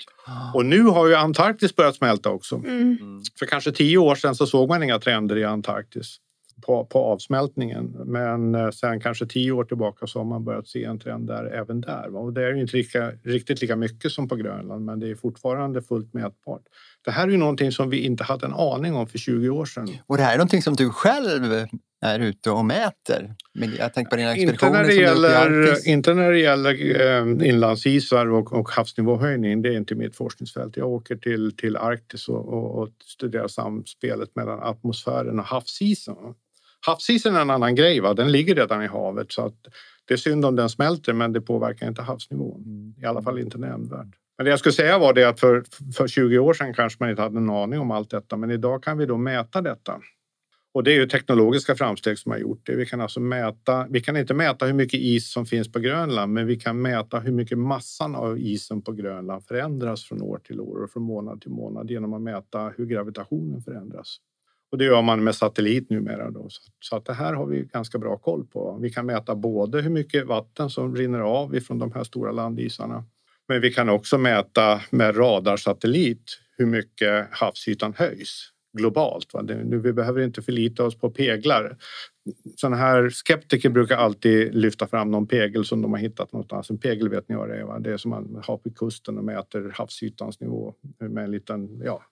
Och 0.53 0.65
nu 0.65 0.81
har 0.81 1.07
ju 1.07 1.15
Antarktis 1.15 1.75
börjat 1.75 1.95
smälta 1.95 2.29
också. 2.29 2.55
Mm. 2.55 2.97
Mm. 3.01 3.21
För 3.39 3.45
kanske 3.45 3.71
tio 3.71 3.97
år 3.97 4.15
sedan 4.15 4.35
så 4.35 4.47
såg 4.47 4.69
man 4.69 4.83
inga 4.83 4.99
trender 4.99 5.37
i 5.37 5.43
Antarktis 5.43 6.17
på, 6.61 6.85
på 6.85 6.99
avsmältningen. 6.99 7.95
Men 8.05 8.55
eh, 8.55 8.69
sen 8.69 8.99
kanske 8.99 9.25
tio 9.25 9.51
år 9.51 9.63
tillbaka 9.63 10.07
så 10.07 10.19
har 10.19 10.25
man 10.25 10.43
börjat 10.43 10.67
se 10.67 10.83
en 10.83 10.99
trend 10.99 11.27
där 11.27 11.45
även 11.45 11.81
där. 11.81 12.15
Och 12.15 12.33
det 12.33 12.45
är 12.45 12.53
ju 12.53 12.61
inte 12.61 12.77
lika, 12.77 13.11
riktigt 13.23 13.61
lika 13.61 13.75
mycket 13.75 14.11
som 14.11 14.27
på 14.27 14.35
Grönland 14.35 14.85
men 14.85 14.99
det 14.99 15.09
är 15.09 15.15
fortfarande 15.15 15.81
fullt 15.81 16.13
mätbart. 16.13 16.61
Det 17.05 17.11
här 17.11 17.27
är 17.27 17.31
ju 17.31 17.37
någonting 17.37 17.71
som 17.71 17.89
vi 17.89 18.05
inte 18.05 18.23
hade 18.23 18.45
en 18.45 18.53
aning 18.53 18.95
om 18.95 19.07
för 19.07 19.17
20 19.17 19.49
år 19.49 19.65
sedan. 19.65 19.89
Och 20.05 20.17
det 20.17 20.23
här 20.23 20.33
är 20.33 20.37
någonting 20.37 20.61
som 20.61 20.75
du 20.75 20.89
själv 20.89 21.67
är 22.01 22.19
ute 22.19 22.51
och 22.51 22.65
mäter. 22.65 23.35
Jag 23.79 23.93
tänker 23.93 24.09
på 24.09 24.15
dina 24.15 24.35
Inte 24.35 24.53
expeditioner 24.53 24.81
när, 24.81 24.87
det 24.87 24.93
gäller, 24.93 25.87
inte 25.87 26.13
när 26.13 26.31
det 26.31 26.39
gäller 26.39 27.01
eh, 27.01 27.49
inlandsisar 27.49 28.31
och, 28.31 28.53
och 28.53 28.69
havsnivåhöjning. 28.69 29.61
Det 29.61 29.69
är 29.69 29.77
inte 29.77 29.95
mitt 29.95 30.15
forskningsfält. 30.15 30.77
Jag 30.77 30.87
åker 30.87 31.15
till, 31.15 31.55
till 31.57 31.77
Arktis 31.77 32.27
och, 32.29 32.53
och, 32.53 32.81
och 32.81 32.89
studerar 33.03 33.47
samspelet 33.47 34.35
mellan 34.35 34.59
atmosfären 34.59 35.39
och 35.39 35.45
havsisen. 35.45 36.15
Havsisen 36.85 37.35
är 37.35 37.41
en 37.41 37.49
annan 37.49 37.75
grej. 37.75 37.99
Va? 37.99 38.13
Den 38.13 38.31
ligger 38.31 38.55
redan 38.55 38.83
i 38.83 38.87
havet. 38.87 39.31
så 39.31 39.45
att 39.45 39.67
Det 40.05 40.13
är 40.13 40.17
synd 40.17 40.45
om 40.45 40.55
den 40.55 40.69
smälter 40.69 41.13
men 41.13 41.33
det 41.33 41.41
påverkar 41.41 41.87
inte 41.87 42.01
havsnivån. 42.01 42.93
I 43.01 43.05
alla 43.05 43.21
fall 43.21 43.39
inte 43.39 43.57
nämnvärt. 43.57 44.07
Men 44.37 44.45
det 44.45 44.49
jag 44.49 44.59
skulle 44.59 44.73
säga 44.73 44.97
var 44.97 45.13
det 45.13 45.23
att 45.23 45.39
för, 45.39 45.63
för 45.97 46.07
20 46.07 46.39
år 46.39 46.53
sedan 46.53 46.73
kanske 46.73 47.03
man 47.03 47.09
inte 47.09 47.21
hade 47.21 47.37
en 47.37 47.49
aning 47.49 47.79
om 47.79 47.91
allt 47.91 48.09
detta. 48.09 48.37
Men 48.37 48.51
idag 48.51 48.83
kan 48.83 48.97
vi 48.97 49.05
då 49.05 49.17
mäta 49.17 49.61
detta. 49.61 50.01
Och 50.73 50.83
det 50.83 50.91
är 50.91 50.95
ju 50.95 51.05
teknologiska 51.05 51.75
framsteg 51.75 52.19
som 52.19 52.31
har 52.31 52.39
gjort 52.39 52.61
det. 52.65 52.75
Vi 52.75 52.85
kan 52.85 53.01
alltså 53.01 53.19
mäta, 53.19 53.87
vi 53.89 54.01
kan 54.01 54.17
inte 54.17 54.33
mäta 54.33 54.65
hur 54.65 54.73
mycket 54.73 54.99
is 54.99 55.31
som 55.31 55.45
finns 55.45 55.71
på 55.71 55.79
Grönland, 55.79 56.33
men 56.33 56.47
vi 56.47 56.55
kan 56.55 56.81
mäta 56.81 57.19
hur 57.19 57.31
mycket 57.31 57.57
massan 57.57 58.15
av 58.15 58.37
isen 58.39 58.81
på 58.81 58.91
Grönland 58.91 59.43
förändras 59.43 60.03
från 60.03 60.21
år 60.21 60.39
till 60.43 60.59
år 60.59 60.83
och 60.83 60.91
från 60.91 61.03
månad 61.03 61.41
till 61.41 61.51
månad 61.51 61.89
genom 61.91 62.13
att 62.13 62.21
mäta 62.21 62.69
hur 62.77 62.85
gravitationen 62.85 63.61
förändras. 63.61 64.17
Och 64.71 64.77
det 64.77 64.85
gör 64.85 65.01
man 65.01 65.23
med 65.23 65.35
satellit 65.35 65.89
numera. 65.89 66.31
Då. 66.31 66.49
Så, 66.49 66.61
så 66.79 66.95
att 66.95 67.05
det 67.05 67.13
här 67.13 67.33
har 67.33 67.45
vi 67.45 67.63
ganska 67.73 67.97
bra 67.97 68.17
koll 68.17 68.45
på. 68.45 68.77
Vi 68.81 68.89
kan 68.89 69.05
mäta 69.05 69.35
både 69.35 69.81
hur 69.81 69.89
mycket 69.89 70.27
vatten 70.27 70.69
som 70.69 70.95
rinner 70.95 71.19
av 71.19 71.55
ifrån 71.55 71.79
de 71.79 71.91
här 71.91 72.03
stora 72.03 72.31
landisarna. 72.31 73.03
Men 73.47 73.61
vi 73.61 73.73
kan 73.73 73.89
också 73.89 74.17
mäta 74.17 74.81
med 74.89 75.17
radarsatellit 75.17 76.39
hur 76.57 76.65
mycket 76.65 77.27
havsytan 77.31 77.93
höjs 77.97 78.51
globalt. 78.77 79.33
Va? 79.33 79.41
Det, 79.41 79.63
nu, 79.63 79.79
vi 79.79 79.93
behöver 79.93 80.21
inte 80.21 80.41
förlita 80.41 80.83
oss 80.83 80.97
på 80.97 81.09
peglar. 81.09 81.77
Sådana 82.55 82.75
här 82.75 83.09
skeptiker 83.09 83.69
brukar 83.69 83.97
alltid 83.97 84.55
lyfta 84.55 84.87
fram 84.87 85.11
någon 85.11 85.27
pegel 85.27 85.65
som 85.65 85.81
de 85.81 85.91
har 85.91 85.99
hittat 85.99 86.33
någonstans. 86.33 86.69
En 86.69 86.77
pegel 86.77 87.09
vet 87.09 87.29
ni 87.29 87.35
vad 87.35 87.49
det 87.49 87.55
är? 87.55 87.63
Va? 87.63 87.79
Det 87.79 87.91
är 87.91 87.97
som 87.97 88.11
man 88.11 88.41
har 88.45 88.57
på 88.57 88.69
kusten 88.69 89.17
och 89.17 89.23
mäter 89.23 89.71
havsytans 89.75 90.39
nivå 90.39 90.73
med 90.99 91.23
en 91.23 91.31
liten 91.31 91.81
ja, 91.83 92.03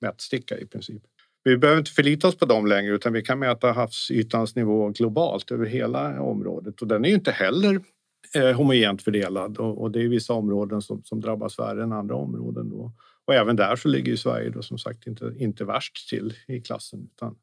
mätsticka 0.00 0.58
i 0.58 0.66
princip. 0.66 1.02
Vi 1.44 1.56
behöver 1.56 1.78
inte 1.78 1.90
förlita 1.90 2.28
oss 2.28 2.36
på 2.36 2.44
dem 2.44 2.66
längre 2.66 2.94
utan 2.94 3.12
vi 3.12 3.22
kan 3.22 3.38
mäta 3.38 3.72
havsytans 3.72 4.56
nivå 4.56 4.88
globalt 4.88 5.50
över 5.50 5.66
hela 5.66 6.20
området 6.20 6.82
och 6.82 6.88
den 6.88 7.04
är 7.04 7.08
ju 7.08 7.14
inte 7.14 7.30
heller 7.30 7.80
eh, 8.34 8.56
homogent 8.56 9.02
fördelad 9.02 9.58
och, 9.58 9.82
och 9.82 9.90
det 9.90 10.02
är 10.02 10.08
vissa 10.08 10.32
områden 10.32 10.82
som, 10.82 11.02
som 11.04 11.20
drabbas 11.20 11.58
värre 11.58 11.82
än 11.82 11.92
andra 11.92 12.14
områden. 12.14 12.70
Då. 12.70 12.92
Och 13.26 13.34
även 13.34 13.56
där 13.56 13.76
så 13.76 13.88
ligger 13.88 14.10
ju 14.10 14.16
Sverige 14.16 14.50
då 14.50 14.62
som 14.62 14.78
sagt 14.78 15.06
inte, 15.06 15.34
inte 15.38 15.64
värst 15.64 16.08
till 16.08 16.34
i 16.48 16.60
klassen. 16.60 17.08
Utan. 17.14 17.36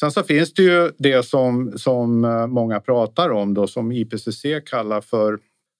Sen 0.00 0.10
så 0.10 0.22
finns 0.22 0.54
det 0.54 0.62
ju 0.62 0.90
det 0.98 1.22
som, 1.22 1.78
som 1.78 2.24
eh, 2.24 2.46
många 2.46 2.80
pratar 2.80 3.30
om 3.30 3.54
då 3.54 3.66
som 3.66 3.92
IPCC 3.92 4.44
kallar 4.66 5.00
för 5.00 5.38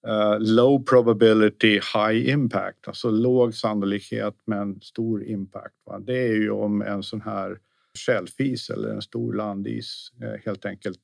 Uh, 0.08 0.38
low 0.38 0.84
probability 0.84 1.80
high 1.94 2.28
impact, 2.28 2.88
alltså 2.88 3.10
låg 3.10 3.54
sannolikhet 3.54 4.34
men 4.44 4.80
stor 4.80 5.24
impact. 5.24 5.74
Va? 5.86 5.98
Det 5.98 6.18
är 6.18 6.32
ju 6.32 6.50
om 6.50 6.82
en 6.82 7.02
sån 7.02 7.20
här 7.20 7.58
shelfis 8.06 8.70
eller 8.70 8.88
en 8.88 9.02
stor 9.02 9.34
landis 9.34 10.12
eh, 10.22 10.44
helt 10.44 10.66
enkelt 10.66 10.98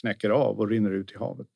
knäcker 0.00 0.30
av 0.30 0.60
och 0.60 0.68
rinner 0.68 0.90
ut 0.90 1.12
i 1.12 1.18
havet. 1.18 1.46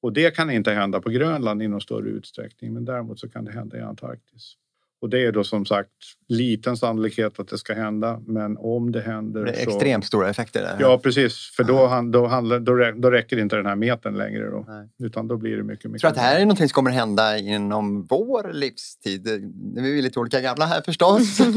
Och 0.00 0.12
det 0.12 0.36
kan 0.36 0.50
inte 0.50 0.72
hända 0.72 1.00
på 1.00 1.10
Grönland 1.10 1.62
i 1.62 1.68
någon 1.68 1.80
större 1.80 2.08
utsträckning 2.08 2.74
men 2.74 2.84
däremot 2.84 3.20
så 3.20 3.28
kan 3.28 3.44
det 3.44 3.52
hända 3.52 3.76
i 3.76 3.80
Antarktis. 3.80 4.56
Och 5.02 5.10
det 5.10 5.26
är 5.26 5.32
då 5.32 5.44
som 5.44 5.66
sagt 5.66 5.88
liten 6.28 6.76
sannolikhet 6.76 7.40
att 7.40 7.48
det 7.48 7.58
ska 7.58 7.74
hända, 7.74 8.20
men 8.26 8.56
om 8.56 8.92
det 8.92 9.00
händer... 9.00 9.44
Det 9.44 9.50
är 9.50 9.64
så... 9.64 9.70
extremt 9.70 10.04
stora 10.04 10.30
effekter 10.30 10.62
där. 10.62 10.76
Ja, 10.80 10.98
precis. 10.98 11.52
För 11.56 11.64
då, 11.64 11.86
han, 11.86 12.10
då, 12.10 12.26
handlar, 12.26 12.60
då, 12.60 12.72
rä- 12.72 13.00
då 13.00 13.10
räcker 13.10 13.38
inte 13.38 13.56
den 13.56 13.66
här 13.66 13.76
metern 13.76 14.14
längre. 14.14 14.50
Då. 14.50 14.64
Nej. 14.68 14.88
Utan 15.02 15.28
då 15.28 15.36
blir 15.36 15.56
det 15.56 15.62
mycket, 15.62 15.90
mycket... 15.90 16.02
Jag 16.02 16.14
tror 16.14 16.22
att 16.22 16.28
det 16.28 16.34
här 16.34 16.40
är 16.40 16.40
någonting 16.40 16.68
som 16.68 16.74
kommer 16.74 16.90
hända 16.90 17.38
inom 17.38 18.06
vår 18.10 18.52
livstid. 18.52 19.28
Vi 19.76 19.98
är 19.98 20.02
lite 20.02 20.20
olika 20.20 20.40
gamla 20.40 20.66
här 20.66 20.82
förstås. 20.84 21.38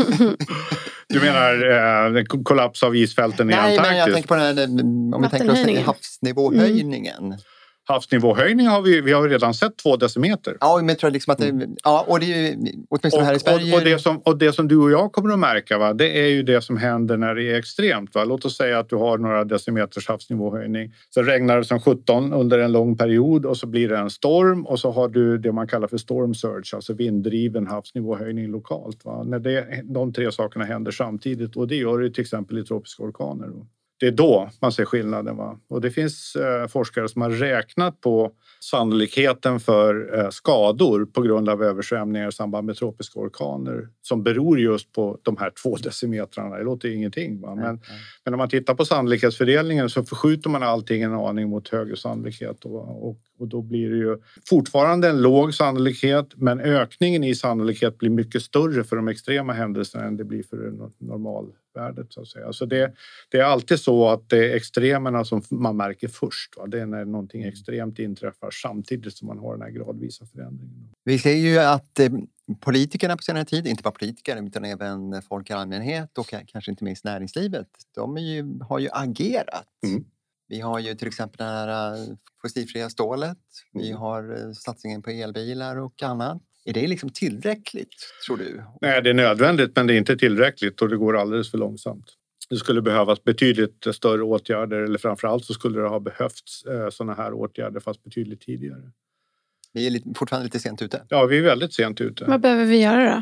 Du 1.07 1.19
menar 1.19 2.17
eh, 2.17 2.23
kollaps 2.23 2.83
av 2.83 2.95
isfälten 2.95 3.49
i 3.49 3.53
Nej, 3.53 3.59
Antarktis? 3.59 3.89
men 3.89 3.97
jag 3.97 4.13
tänker 4.13 4.27
på 4.27 4.35
den 4.35 4.57
här, 4.57 4.81
om 5.15 5.21
vi 5.21 5.29
tänker 5.29 5.79
oss 5.79 5.85
havsnivåhöjningen. 5.85 7.35
Havsnivåhöjning 7.87 8.67
har 8.67 8.81
vi, 8.81 9.01
vi 9.01 9.11
har 9.11 9.29
redan 9.29 9.53
sett 9.53 9.77
två 9.77 9.95
decimeter. 9.95 10.57
Ja, 10.59 10.77
men 10.77 10.87
jag 10.87 10.99
tror 10.99 11.11
liksom 11.11 11.31
att 11.31 11.37
det, 11.37 11.67
ja, 11.83 12.05
och 12.07 12.19
det 12.19 12.25
är 12.25 12.37
ju 12.37 12.55
åtminstone 12.89 13.25
här 13.25 13.35
i 13.35 13.39
Sverige. 13.39 13.61
Mm. 13.61 13.73
och, 13.73 13.79
och, 13.79 13.85
det 13.85 13.99
som, 13.99 14.17
och 14.17 14.37
det 14.37 14.53
som 14.53 14.67
du 14.67 14.77
och 14.77 14.91
jag 14.91 15.11
kommer 15.11 15.33
att 15.33 15.39
märka, 15.39 15.77
va, 15.77 15.93
det 15.93 16.19
är 16.19 16.27
ju 16.27 16.43
det 16.43 16.61
som 16.61 16.77
händer 16.77 17.17
när 17.17 17.35
det 17.35 17.43
är 17.43 17.55
extremt. 17.55 18.15
Va? 18.15 18.23
Låt 18.23 18.45
oss 18.45 18.57
säga 18.57 18.79
att 18.79 18.89
du 18.89 18.95
har 18.95 19.17
några 19.17 19.43
decimeters 19.43 20.07
havsnivåhöjning. 20.07 20.93
Så 21.09 21.21
regnar 21.21 21.57
det 21.57 21.63
som 21.63 21.79
17 21.79 22.33
under 22.33 22.59
en 22.59 22.71
lång 22.71 22.97
period 22.97 23.45
och 23.45 23.57
så 23.57 23.67
blir 23.67 23.89
det 23.89 23.97
en 23.97 24.09
storm 24.09 24.65
och 24.65 24.79
så 24.79 24.91
har 24.91 25.07
du 25.07 25.37
det 25.37 25.51
man 25.51 25.67
kallar 25.67 25.87
för 25.87 25.97
storm 25.97 26.33
surge, 26.33 26.75
alltså 26.75 26.93
vinddriven 26.93 27.67
havsnivåhöjning 27.67 28.47
lokalt. 28.47 29.05
Va? 29.05 29.23
När 29.23 29.39
det, 29.39 29.81
de 29.83 30.13
tre 30.13 30.31
sakerna 30.31 30.65
händer 30.65 30.91
samtidigt 30.91 31.55
och 31.55 31.67
det 31.67 31.75
gör 31.75 31.99
det 31.99 32.09
till 32.09 32.21
exempel 32.21 32.57
i 32.57 32.63
tropiska 32.63 33.03
orkaner. 33.03 33.47
Då. 33.47 33.67
Det 33.99 34.07
är 34.07 34.11
då 34.11 34.49
man 34.61 34.71
ser 34.71 34.85
skillnaden. 34.85 35.37
Va? 35.37 35.59
Och 35.69 35.81
det 35.81 35.91
finns 35.91 36.35
eh, 36.35 36.67
forskare 36.67 37.09
som 37.09 37.21
har 37.21 37.29
räknat 37.29 38.01
på 38.01 38.31
sannolikheten 38.59 39.59
för 39.59 40.19
eh, 40.19 40.29
skador 40.29 41.05
på 41.05 41.21
grund 41.21 41.49
av 41.49 41.63
översvämningar 41.63 42.27
i 42.27 42.31
samband 42.31 42.67
med 42.67 42.75
tropiska 42.75 43.19
orkaner 43.19 43.87
som 44.01 44.23
beror 44.23 44.59
just 44.59 44.91
på 44.91 45.19
de 45.21 45.37
här 45.37 45.51
två 45.63 45.75
decimetrarna. 45.75 46.57
Det 46.57 46.63
låter 46.63 46.89
ingenting. 46.89 47.41
Va? 47.41 47.55
Men, 47.55 47.81
men 48.23 48.33
om 48.33 48.37
man 48.37 48.49
tittar 48.49 48.75
på 48.75 48.85
sannolikhetsfördelningen 48.85 49.89
så 49.89 50.03
förskjuter 50.03 50.49
man 50.49 50.63
allting 50.63 51.01
en 51.01 51.13
aning 51.13 51.49
mot 51.49 51.69
högre 51.69 51.95
sannolikhet. 51.95 52.65
Och, 52.65 53.09
och, 53.09 53.17
och 53.37 53.47
då 53.47 53.61
blir 53.61 53.89
det 53.89 53.97
ju 53.97 54.17
fortfarande 54.49 55.09
en 55.09 55.21
låg 55.21 55.53
sannolikhet 55.53 56.27
men 56.35 56.59
ökningen 56.59 57.23
i 57.23 57.35
sannolikhet 57.35 57.97
blir 57.97 58.09
mycket 58.09 58.41
större 58.41 58.83
för 58.83 58.95
de 58.95 59.07
extrema 59.07 59.53
händelserna 59.53 60.03
än 60.03 60.17
det 60.17 60.23
blir 60.23 60.43
för 60.43 60.57
det 60.57 60.69
no- 60.69 60.93
normalvärdet. 60.97 62.13
Så 62.13 62.21
att 62.21 62.27
säga. 62.27 62.53
Så 62.53 62.65
det, 62.65 62.93
det 63.29 63.37
är 63.37 63.43
alltid 63.43 63.79
så 63.79 64.09
att 64.09 64.29
det 64.29 64.51
är 64.51 64.55
extremerna 64.55 65.25
som 65.25 65.41
man 65.49 65.77
märker 65.77 66.07
först. 66.07 66.57
Va? 66.57 66.67
Det 66.67 66.81
är 66.81 66.85
när 66.85 67.05
någonting 67.05 67.43
extremt 67.43 67.99
inträffar 67.99 68.51
samtidigt 68.51 69.17
som 69.17 69.27
man 69.27 69.39
har 69.39 69.53
den 69.53 69.61
här 69.61 69.69
gradvisa 69.69 70.25
förändringen. 70.25 70.89
Vi 71.03 71.19
ser 71.19 71.35
ju 71.35 71.59
att 71.59 71.99
eh, 71.99 72.09
politikerna 72.59 73.17
på 73.17 73.23
senare 73.23 73.45
tid, 73.45 73.67
inte 73.67 73.83
bara 73.83 73.91
politiker 73.91 74.45
utan 74.47 74.65
även 74.65 75.21
folk 75.21 75.49
i 75.49 75.53
allmänhet 75.53 76.17
och 76.17 76.33
kanske 76.47 76.71
inte 76.71 76.83
minst 76.83 77.03
näringslivet, 77.03 77.67
de 77.95 78.17
ju, 78.17 78.59
har 78.61 78.79
ju 78.79 78.89
agerat. 78.91 79.67
Mm. 79.87 80.05
Vi 80.47 80.59
har 80.61 80.79
ju 80.79 80.95
till 80.95 81.07
exempel 81.07 81.37
det 81.37 81.43
här 81.43 81.93
eh, 81.93 82.15
fossilfria 82.41 82.89
stålet, 82.89 83.37
vi 83.73 83.87
Mm. 83.89 84.01
har 84.01 84.31
eh, 84.47 84.51
satsningen 84.51 85.01
på 85.01 85.09
elbilar 85.09 85.77
och 85.77 86.03
annat. 86.03 86.41
Är 86.65 86.73
det 86.73 86.87
liksom 86.87 87.09
tillräckligt, 87.09 87.95
tror 88.27 88.37
du? 88.37 88.63
Nej, 88.81 89.01
det 89.01 89.09
är 89.09 89.13
nödvändigt 89.13 89.71
men 89.75 89.87
det 89.87 89.93
är 89.93 89.97
inte 89.97 90.17
tillräckligt 90.17 90.81
och 90.81 90.89
det 90.89 90.97
går 90.97 91.17
alldeles 91.17 91.51
för 91.51 91.57
långsamt. 91.57 92.05
Det 92.49 92.55
skulle 92.57 92.81
behövas 92.81 93.23
betydligt 93.23 93.87
större 93.95 94.23
åtgärder 94.23 94.77
eller 94.77 94.97
framförallt 94.99 95.45
så 95.45 95.53
skulle 95.53 95.79
det 95.81 95.87
ha 95.87 95.99
behövts 95.99 96.63
eh, 96.65 96.89
sådana 96.89 97.13
här 97.13 97.33
åtgärder 97.33 97.79
fast 97.79 98.03
betydligt 98.03 98.41
tidigare. 98.41 98.91
Vi 99.73 99.87
är 99.87 99.91
lite, 99.91 100.09
fortfarande 100.15 100.43
lite 100.45 100.59
sent 100.59 100.81
ute. 100.81 101.05
Ja, 101.09 101.25
vi 101.25 101.37
är 101.37 101.41
väldigt 101.41 101.73
sent 101.73 102.01
ute. 102.01 102.25
Vad 102.25 102.41
behöver 102.41 102.65
vi 102.65 102.77
göra 102.81 103.15
då? 103.15 103.21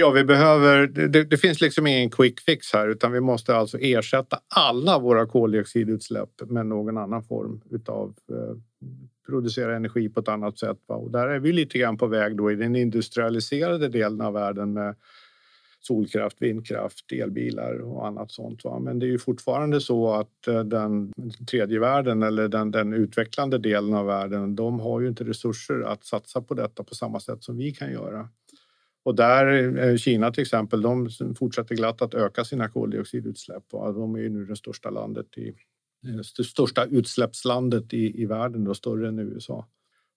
Ja, 0.00 0.10
vi 0.10 0.24
behöver, 0.24 0.86
det, 0.86 1.24
det 1.24 1.36
finns 1.36 1.60
liksom 1.60 1.86
ingen 1.86 2.10
quick 2.10 2.40
fix 2.40 2.72
här 2.72 2.88
utan 2.88 3.12
vi 3.12 3.20
måste 3.20 3.56
alltså 3.56 3.78
ersätta 3.78 4.38
alla 4.48 4.98
våra 4.98 5.26
koldioxidutsläpp 5.26 6.30
med 6.46 6.66
någon 6.66 6.98
annan 6.98 7.22
form 7.22 7.60
utav 7.70 8.14
eh, 8.32 8.56
producera 9.26 9.76
energi 9.76 10.08
på 10.08 10.20
ett 10.20 10.28
annat 10.28 10.58
sätt. 10.58 10.78
Va? 10.86 10.94
Och 10.94 11.10
där 11.10 11.28
är 11.28 11.38
vi 11.38 11.52
lite 11.52 11.78
grann 11.78 11.98
på 11.98 12.06
väg 12.06 12.36
då 12.36 12.52
i 12.52 12.54
den 12.54 12.76
industrialiserade 12.76 13.88
delen 13.88 14.20
av 14.20 14.32
världen 14.32 14.72
med 14.72 14.96
solkraft, 15.80 16.42
vindkraft, 16.42 17.12
elbilar 17.12 17.80
och 17.80 18.06
annat 18.06 18.32
sånt. 18.32 18.64
Va? 18.64 18.78
Men 18.78 18.98
det 18.98 19.06
är 19.06 19.10
ju 19.10 19.18
fortfarande 19.18 19.80
så 19.80 20.14
att 20.14 20.46
eh, 20.48 20.60
den 20.60 21.12
tredje 21.50 21.80
världen 21.80 22.22
eller 22.22 22.48
den, 22.48 22.70
den 22.70 22.92
utvecklande 22.92 23.58
delen 23.58 23.94
av 23.94 24.06
världen, 24.06 24.56
de 24.56 24.80
har 24.80 25.00
ju 25.00 25.08
inte 25.08 25.24
resurser 25.24 25.82
att 25.82 26.04
satsa 26.04 26.42
på 26.42 26.54
detta 26.54 26.84
på 26.84 26.94
samma 26.94 27.20
sätt 27.20 27.44
som 27.44 27.56
vi 27.56 27.72
kan 27.72 27.92
göra. 27.92 28.28
Och 29.08 29.14
där, 29.14 29.76
eh, 29.88 29.96
Kina 29.96 30.30
till 30.30 30.42
exempel, 30.42 30.82
de 30.82 31.08
fortsätter 31.38 31.74
glatt 31.74 32.02
att 32.02 32.14
öka 32.14 32.44
sina 32.44 32.68
koldioxidutsläpp. 32.68 33.62
Och 33.72 33.94
de 33.94 34.14
är 34.14 34.18
ju 34.18 34.28
nu 34.28 34.44
det 34.44 34.56
största 34.56 34.90
landet 34.90 35.26
i 35.38 35.54
det 36.36 36.44
största 36.44 36.84
utsläppslandet 36.84 37.92
i, 37.92 38.22
i 38.22 38.26
världen, 38.26 38.64
då, 38.64 38.74
större 38.74 39.08
än 39.08 39.18
USA. 39.18 39.66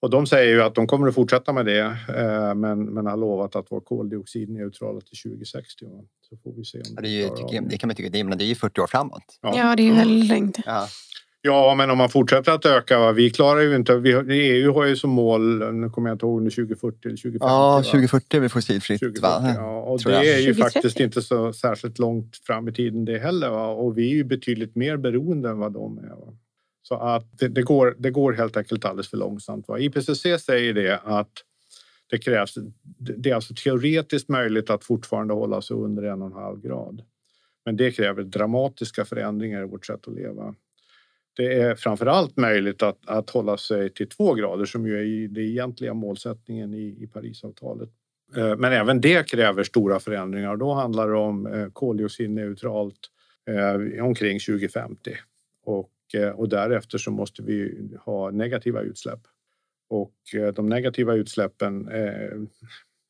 Och 0.01 0.09
de 0.09 0.27
säger 0.27 0.53
ju 0.55 0.61
att 0.61 0.75
de 0.75 0.87
kommer 0.87 1.07
att 1.07 1.15
fortsätta 1.15 1.53
med 1.53 1.65
det, 1.65 1.79
eh, 2.17 2.55
men, 2.55 2.83
men 2.85 3.05
har 3.05 3.17
lovat 3.17 3.55
att 3.55 3.71
vara 3.71 3.81
koldioxidneutrala 3.81 5.01
till 5.01 5.17
2060. 5.31 5.85
Va? 5.85 6.03
Så 6.29 6.37
får 6.37 6.53
vi 6.53 6.65
se 6.65 6.77
om 6.77 6.95
Det, 7.01 7.07
är 7.07 7.11
ju, 7.11 7.27
det. 7.61 7.69
det 7.69 7.77
kan 7.77 7.87
man 7.87 7.95
tycka, 7.95 8.09
det, 8.09 8.19
är- 8.19 8.23
men 8.23 8.37
det 8.37 8.43
är 8.43 8.47
ju 8.47 8.55
40 8.55 8.81
år 8.81 8.87
framåt. 8.87 9.39
Ja. 9.41 9.57
Ja, 9.57 9.75
det 9.75 9.83
är 9.83 9.85
ju 9.87 9.93
väldigt 9.93 10.29
långt. 10.29 10.57
Ja. 10.65 10.87
Ja, 11.43 11.75
men 11.77 11.89
om 11.89 11.97
man 11.97 12.09
fortsätter 12.09 12.51
att 12.51 12.65
öka, 12.65 12.99
va? 12.99 13.11
vi 13.11 13.29
klarar 13.29 13.61
ju 13.61 13.75
inte... 13.75 13.97
Vi, 13.97 14.11
EU 14.51 14.73
har 14.73 14.85
ju 14.85 14.95
som 14.95 15.09
mål, 15.09 15.73
nu 15.73 15.89
kommer 15.89 16.09
jag 16.09 16.15
inte 16.15 16.25
ihåg, 16.25 16.37
om 16.37 16.43
det 16.43 16.47
är 16.47 16.55
2040 16.55 17.07
eller 17.07 17.17
2050. 17.17 17.37
Ja, 17.39 17.75
va? 17.75 17.83
2040 17.83 18.37
är 18.37 18.39
vi 18.39 18.49
fossilfritt. 18.49 18.99
2040, 18.99 19.21
Va? 19.21 19.53
ja, 19.57 19.81
och 19.81 19.99
tror 19.99 20.11
det 20.11 20.17
jag. 20.17 20.25
är 20.25 20.39
ju 20.39 20.53
2030. 20.53 20.63
faktiskt 20.63 20.99
inte 20.99 21.21
så 21.21 21.53
särskilt 21.53 21.99
långt 21.99 22.37
fram 22.37 22.67
i 22.67 22.73
tiden 22.73 23.05
det 23.05 23.17
heller. 23.19 23.49
Va? 23.49 23.67
Och 23.67 23.97
vi 23.97 24.11
är 24.11 24.15
ju 24.15 24.23
betydligt 24.23 24.75
mer 24.75 24.97
beroende 24.97 25.49
än 25.49 25.59
vad 25.59 25.73
de 25.73 25.97
är. 25.97 26.09
Va? 26.09 26.33
Så 26.83 26.95
att 26.95 27.37
det, 27.39 27.47
det, 27.47 27.61
går, 27.61 27.95
det 27.99 28.11
går 28.11 28.33
helt 28.33 28.57
enkelt 28.57 28.85
alldeles 28.85 29.09
för 29.09 29.17
långsamt. 29.17 29.67
Va? 29.67 29.79
IPCC 29.79 30.43
säger 30.45 30.73
det 30.73 30.99
att 31.03 31.31
det 32.09 32.17
krävs. 32.17 32.53
Det 32.53 33.13
det 33.17 33.29
är 33.29 33.35
alltså 33.35 33.53
teoretiskt 33.53 34.29
möjligt 34.29 34.69
att 34.69 34.83
fortfarande 34.83 35.33
hålla 35.33 35.61
sig 35.61 35.77
under 35.77 36.03
en 36.03 36.21
och 36.21 36.27
en 36.27 36.33
halv 36.33 36.61
grad. 36.61 37.01
Men 37.65 37.77
det 37.77 37.91
kräver 37.91 38.23
dramatiska 38.23 39.05
förändringar 39.05 39.61
i 39.61 39.65
vårt 39.65 39.85
sätt 39.85 40.07
att 40.07 40.13
leva. 40.13 40.55
Det 41.35 41.53
är 41.53 41.75
framför 41.75 42.05
allt 42.05 42.37
möjligt 42.37 42.83
att, 42.83 43.07
att 43.07 43.29
hålla 43.29 43.57
sig 43.57 43.93
till 43.93 44.09
två 44.09 44.33
grader 44.33 44.65
som 44.65 44.87
ju 44.87 44.99
är 44.99 45.27
den 45.27 45.43
egentliga 45.43 45.93
målsättningen 45.93 46.73
i, 46.73 46.97
i 47.03 47.07
Parisavtalet. 47.07 47.89
Eh, 48.35 48.57
men 48.57 48.73
även 48.73 49.01
det 49.01 49.29
kräver 49.29 49.63
stora 49.63 49.99
förändringar 49.99 50.51
och 50.51 50.57
då 50.57 50.73
handlar 50.73 51.07
det 51.07 51.17
om 51.17 51.45
eh, 51.45 51.67
koldioxidneutralt 51.69 52.99
eh, 53.49 54.05
omkring 54.05 54.39
2050. 54.39 55.17
Och, 55.63 55.91
och 56.35 56.49
därefter 56.49 56.97
så 56.97 57.11
måste 57.11 57.43
vi 57.43 57.89
ha 58.05 58.31
negativa 58.31 58.81
utsläpp. 58.81 59.19
Och 59.89 60.13
de 60.55 60.69
negativa 60.69 61.13
utsläppen, 61.13 61.89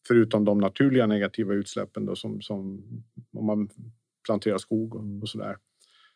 förutom 0.08 0.46
de 0.46 0.58
naturliga 0.58 1.08
negativa 1.08 1.54
utsläppen 1.54 2.06
då, 2.06 2.16
som, 2.16 2.42
som 2.42 2.84
om 3.34 3.46
man 3.46 3.70
planterar 4.26 4.58
skog 4.58 4.96
och, 4.96 5.04
och 5.22 5.30
sådär, 5.30 5.58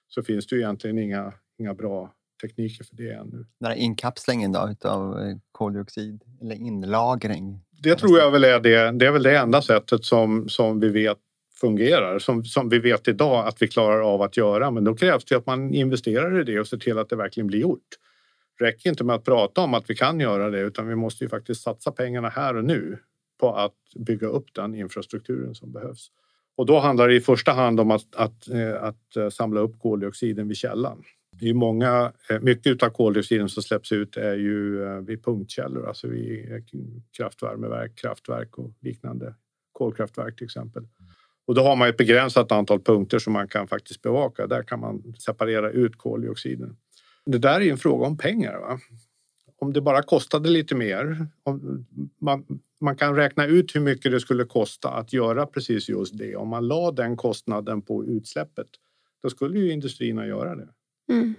så 0.07 0.23
finns 0.23 0.47
det 0.47 0.55
ju 0.55 0.61
egentligen 0.61 0.99
inga, 0.99 1.33
inga 1.59 1.73
bra 1.73 2.13
tekniker 2.41 2.83
för 2.83 2.95
det 2.95 3.11
ännu. 3.11 3.45
Den 3.59 3.69
här 3.69 3.75
inkapslingen 3.75 4.51
då, 4.51 4.69
utav 4.71 5.19
eh, 5.19 5.35
koldioxid, 5.51 6.23
eller 6.41 6.55
inlagring. 6.55 7.61
Det 7.83 7.95
tror 7.95 8.17
jag 8.17 8.31
väl 8.31 8.43
är 8.43 8.59
det. 8.59 8.91
Det 8.91 9.05
är 9.05 9.11
väl 9.11 9.23
det 9.23 9.37
enda 9.37 9.61
sättet 9.61 10.05
som, 10.05 10.49
som 10.49 10.79
vi 10.79 10.89
vet 10.89 11.17
fungerar, 11.61 12.19
som, 12.19 12.43
som 12.45 12.69
vi 12.69 12.79
vet 12.79 13.07
idag 13.07 13.47
att 13.47 13.61
vi 13.61 13.67
klarar 13.67 14.13
av 14.13 14.21
att 14.21 14.37
göra. 14.37 14.71
Men 14.71 14.83
då 14.83 14.95
krävs 14.95 15.25
det 15.25 15.35
att 15.35 15.45
man 15.45 15.73
investerar 15.73 16.41
i 16.41 16.43
det 16.43 16.59
och 16.59 16.67
ser 16.67 16.77
till 16.77 16.97
att 16.97 17.09
det 17.09 17.15
verkligen 17.15 17.47
blir 17.47 17.59
gjort. 17.59 17.87
Räcker 18.59 18.89
inte 18.89 19.03
med 19.03 19.15
att 19.15 19.23
prata 19.23 19.61
om 19.61 19.73
att 19.73 19.89
vi 19.89 19.95
kan 19.95 20.19
göra 20.19 20.49
det 20.49 20.59
utan 20.59 20.87
vi 20.87 20.95
måste 20.95 21.23
ju 21.23 21.29
faktiskt 21.29 21.61
satsa 21.61 21.91
pengarna 21.91 22.29
här 22.29 22.55
och 22.55 22.63
nu 22.63 22.97
på 23.39 23.55
att 23.55 23.75
bygga 23.95 24.27
upp 24.27 24.53
den 24.53 24.75
infrastrukturen 24.75 25.55
som 25.55 25.71
behövs. 25.71 26.11
Och 26.57 26.65
då 26.65 26.79
handlar 26.79 27.07
det 27.07 27.15
i 27.15 27.21
första 27.21 27.51
hand 27.51 27.79
om 27.79 27.91
att, 27.91 28.15
att, 28.15 28.49
eh, 28.49 28.83
att 28.83 29.15
eh, 29.15 29.29
samla 29.29 29.59
upp 29.59 29.79
koldioxiden 29.79 30.47
vid 30.47 30.57
källan. 30.57 31.03
Det 31.39 31.49
är 31.49 31.53
många, 31.53 32.13
eh, 32.29 32.39
mycket 32.39 32.83
av 32.83 32.89
koldioxiden 32.89 33.49
som 33.49 33.63
släpps 33.63 33.91
ut 33.91 34.17
är 34.17 34.35
ju 34.35 34.83
eh, 34.83 34.99
vid 34.99 35.23
punktkällor, 35.23 35.87
alltså 35.87 36.07
vid 36.07 36.51
eh, 36.51 36.59
kraftvärmeverk, 37.17 37.95
kraftverk 37.95 38.57
och 38.57 38.71
liknande. 38.81 39.35
Kolkraftverk 39.71 40.35
till 40.35 40.45
exempel. 40.45 40.87
Och 41.47 41.55
då 41.55 41.61
har 41.61 41.75
man 41.75 41.89
ett 41.89 41.97
begränsat 41.97 42.51
antal 42.51 42.81
punkter 42.81 43.19
som 43.19 43.33
man 43.33 43.47
kan 43.47 43.67
faktiskt 43.67 44.01
bevaka. 44.01 44.47
Där 44.47 44.63
kan 44.63 44.79
man 44.79 45.13
separera 45.19 45.71
ut 45.71 45.97
koldioxiden. 45.97 46.77
Det 47.25 47.37
där 47.37 47.55
är 47.55 47.61
ju 47.61 47.69
en 47.69 47.77
fråga 47.77 48.05
om 48.05 48.17
pengar. 48.17 48.59
Va? 48.59 48.79
Om 49.59 49.73
det 49.73 49.81
bara 49.81 50.03
kostade 50.03 50.49
lite 50.49 50.75
mer. 50.75 51.27
Om 51.43 51.85
man, 52.21 52.45
man 52.81 52.95
kan 52.95 53.15
räkna 53.15 53.45
ut 53.45 53.75
hur 53.75 53.81
mycket 53.81 54.11
det 54.11 54.19
skulle 54.19 54.43
kosta 54.43 54.89
att 54.89 55.13
göra 55.13 55.45
precis 55.45 55.89
just 55.89 56.17
det. 56.17 56.35
Om 56.35 56.47
man 56.47 56.67
la 56.67 56.91
den 56.91 57.17
kostnaden 57.17 57.81
på 57.81 58.05
utsläppet, 58.05 58.67
då 59.23 59.29
skulle 59.29 59.59
ju 59.59 59.71
industrierna 59.71 60.27
göra 60.27 60.55
det. 60.55 60.67
Mm. 61.09 61.35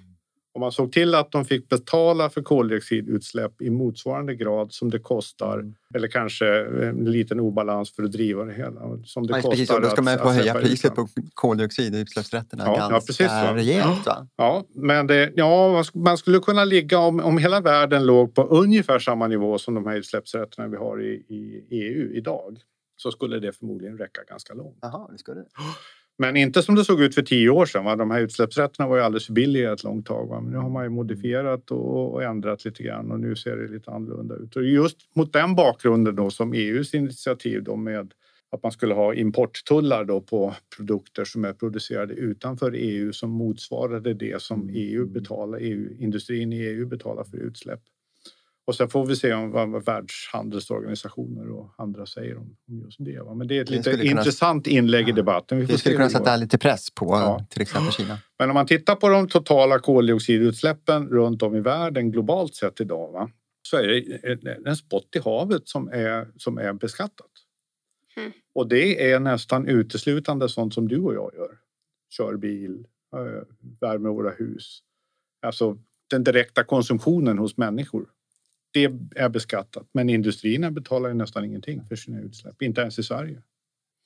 Om 0.55 0.61
man 0.61 0.73
såg 0.73 0.93
till 0.93 1.15
att 1.15 1.33
de 1.33 1.45
fick 1.45 1.69
betala 1.69 2.31
för 2.31 2.43
koldioxidutsläpp 2.43 3.63
i 3.63 3.71
motsvarande 3.71 4.35
grad 4.35 4.73
som 4.73 4.91
det 4.91 4.99
kostar, 4.99 5.59
mm. 5.59 5.75
eller 5.95 6.09
kanske 6.09 6.47
en 6.89 7.05
liten 7.05 7.41
obalans 7.41 7.93
för 7.95 8.03
att 8.03 8.13
driva 8.13 8.45
det 8.45 8.55
hela. 8.55 8.81
Som 9.05 9.27
det 9.27 9.33
ja, 9.33 9.37
kostar 9.37 9.51
precis, 9.51 9.69
då 9.69 9.89
ska 9.91 10.03
man 10.03 10.19
få 10.19 10.29
höja 10.29 10.55
priset 10.55 10.95
på 10.95 11.09
koldioxidutsläppsrätterna 11.35 12.65
ja, 12.67 12.77
ganska 12.77 12.95
ja, 12.95 13.01
precis, 13.01 13.27
va? 13.27 13.55
rejält. 13.55 14.07
Va? 14.07 14.29
Ja, 14.37 14.65
men 14.75 15.07
det, 15.07 15.33
ja, 15.37 15.85
man 15.95 16.19
skulle 16.19 16.39
kunna 16.39 16.65
ligga, 16.65 16.99
om, 16.99 17.21
om 17.21 17.39
hela 17.39 17.61
världen 17.61 18.07
låg 18.07 18.35
på 18.35 18.43
ungefär 18.43 18.99
samma 18.99 19.27
nivå 19.27 19.59
som 19.59 19.75
de 19.75 19.87
här 19.87 19.97
utsläppsrätterna 19.97 20.69
vi 20.69 20.77
har 20.77 21.03
i, 21.03 21.15
i 21.15 21.67
EU 21.71 22.13
idag, 22.13 22.59
så 22.97 23.11
skulle 23.13 23.39
det 23.39 23.53
förmodligen 23.53 23.99
räcka 23.99 24.21
ganska 24.29 24.55
långt. 24.55 24.79
Jaha, 24.81 25.09
det 25.13 25.19
skulle 25.19 25.41
det. 25.41 25.47
Men 26.19 26.37
inte 26.37 26.63
som 26.63 26.75
det 26.75 26.85
såg 26.85 27.03
ut 27.03 27.15
för 27.15 27.23
tio 27.23 27.51
år 27.51 27.67
sedan. 27.67 27.85
Va? 27.85 27.97
De 27.97 28.11
här 28.11 28.21
utsläppsrätterna 28.21 28.89
var 28.89 28.97
ju 28.97 29.03
alldeles 29.03 29.27
för 29.27 29.33
billiga 29.33 29.73
ett 29.73 29.85
långt 29.85 30.07
tag. 30.07 30.27
Va? 30.29 30.41
Men 30.41 30.53
nu 30.53 30.59
har 30.59 30.71
man 30.71 30.85
ju 30.85 30.91
modifierat 30.91 31.71
och, 31.71 32.13
och, 32.13 32.23
ändrat 32.23 32.65
lite 32.65 32.83
grann 32.83 33.11
och 33.11 33.21
nu 33.21 33.37
ser 33.37 33.57
det 33.57 33.69
lite 33.69 33.91
annorlunda 33.91 34.35
ut. 34.35 34.57
Och 34.57 34.65
just 34.65 34.97
mot 35.17 35.33
den 35.33 35.55
bakgrunden 35.55 36.17
då 36.17 36.31
som 36.31 36.53
EUs 36.53 36.95
initiativ 36.95 37.63
då 37.63 37.77
med 37.77 38.13
att 38.51 38.63
man 38.63 38.73
skulle 38.73 38.95
ha 38.95 39.15
importtullar 39.15 40.05
då 40.05 40.21
på 40.21 40.55
produkter 40.77 41.25
som 41.25 41.45
är 41.45 41.53
producerade 41.53 42.15
utanför 42.15 42.73
EU 42.75 43.13
som 43.13 43.31
motsvarade 43.31 44.15
det 44.15 44.43
som 44.43 44.71
EU 44.73 45.07
betalar, 45.07 45.59
EU, 45.59 45.91
industrin 45.99 46.53
i 46.53 46.61
EU 46.61 46.87
betalar 46.87 47.25
för 47.25 47.37
utsläpp. 47.37 47.81
Och 48.67 48.75
sen 48.75 48.89
får 48.89 49.07
vi 49.07 49.17
se 49.17 49.33
om 49.33 49.51
vad 49.51 49.85
världshandelsorganisationer 49.85 51.51
och 51.51 51.75
andra 51.79 52.07
säger 52.07 52.39
om, 52.39 52.57
just 52.67 52.97
det. 53.05 53.35
Men 53.35 53.49
det 53.49 53.59
är 53.59 53.63
ett 53.63 53.71
lite 53.71 54.07
intressant 54.07 54.65
kunna, 54.65 54.77
inlägg 54.77 55.09
i 55.09 55.13
debatten. 55.13 55.59
Vi, 55.59 55.65
vi 55.65 55.79
skulle 55.79 55.95
kunna 55.95 56.11
sätta 56.11 56.37
lite 56.37 56.59
press 56.59 56.91
på 56.91 57.07
ja. 57.07 57.47
till 57.51 57.63
exempel 57.63 57.93
Kina. 57.93 58.19
Men 58.39 58.51
om 58.51 58.55
man 58.55 58.67
tittar 58.67 58.97
på 58.97 59.09
de 59.09 59.29
totala 59.29 59.79
koldioxidutsläppen 59.79 61.09
runt 61.09 61.43
om 61.43 61.57
i 61.57 61.61
världen 61.61 62.11
globalt 62.11 62.55
sett 62.55 62.81
idag 62.81 63.13
va, 63.13 63.31
så 63.63 63.77
är 63.77 63.87
det 64.37 64.69
en 64.69 64.77
spott 64.77 65.09
i 65.17 65.19
havet 65.19 65.69
som 65.69 65.89
är, 65.89 66.29
som 66.37 66.59
är 66.59 66.73
beskattat. 66.73 67.31
Mm. 68.17 68.33
Och 68.55 68.69
det 68.69 69.13
är 69.13 69.21
nästan 69.21 69.69
uteslutande 69.69 70.49
sånt 70.49 70.75
som 70.75 70.89
du 70.89 70.99
och 70.99 71.15
jag 71.15 71.31
gör. 71.35 71.59
Kör 72.11 72.37
bil, 72.37 72.87
värmer 73.81 74.11
våra 74.11 74.31
hus. 74.31 74.79
Alltså 75.43 75.79
den 76.11 76.25
direkta 76.25 76.65
konsumtionen 76.65 77.39
hos 77.39 77.57
människor 77.57 78.07
det 78.77 78.91
är 79.17 79.29
beskattat. 79.29 79.87
Men 79.93 80.11
industrierna 80.11 80.71
betalar 80.71 81.09
ju 81.09 81.15
nästan 81.15 81.45
ingenting 81.45 81.83
för 81.89 81.97
sina 81.97 82.21
utsläpp, 82.21 82.62
inte 82.62 82.81
ens 82.81 82.99
i 82.99 83.03
Sverige. 83.03 83.43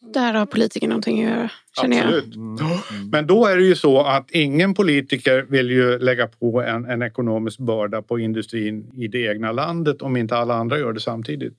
Där 0.00 0.34
har 0.34 0.46
politiker 0.46 0.88
någonting 0.88 1.24
att 1.24 1.30
göra, 1.30 1.50
känner 1.80 2.04
Absolut. 2.04 2.34
jag. 2.34 2.96
Mm. 2.96 3.10
Men 3.10 3.26
då 3.26 3.46
är 3.46 3.56
det 3.56 3.62
ju 3.62 3.76
så 3.76 4.00
att 4.00 4.30
ingen 4.30 4.74
politiker 4.74 5.46
vill 5.48 5.70
ju 5.70 5.98
lägga 5.98 6.26
på 6.26 6.62
en, 6.62 6.84
en 6.84 7.02
ekonomisk 7.02 7.58
börda 7.58 8.02
på 8.02 8.18
industrin 8.18 8.90
i 8.94 9.08
det 9.08 9.26
egna 9.26 9.52
landet 9.52 10.02
om 10.02 10.16
inte 10.16 10.36
alla 10.36 10.54
andra 10.54 10.78
gör 10.78 10.92
det 10.92 11.00
samtidigt. 11.00 11.56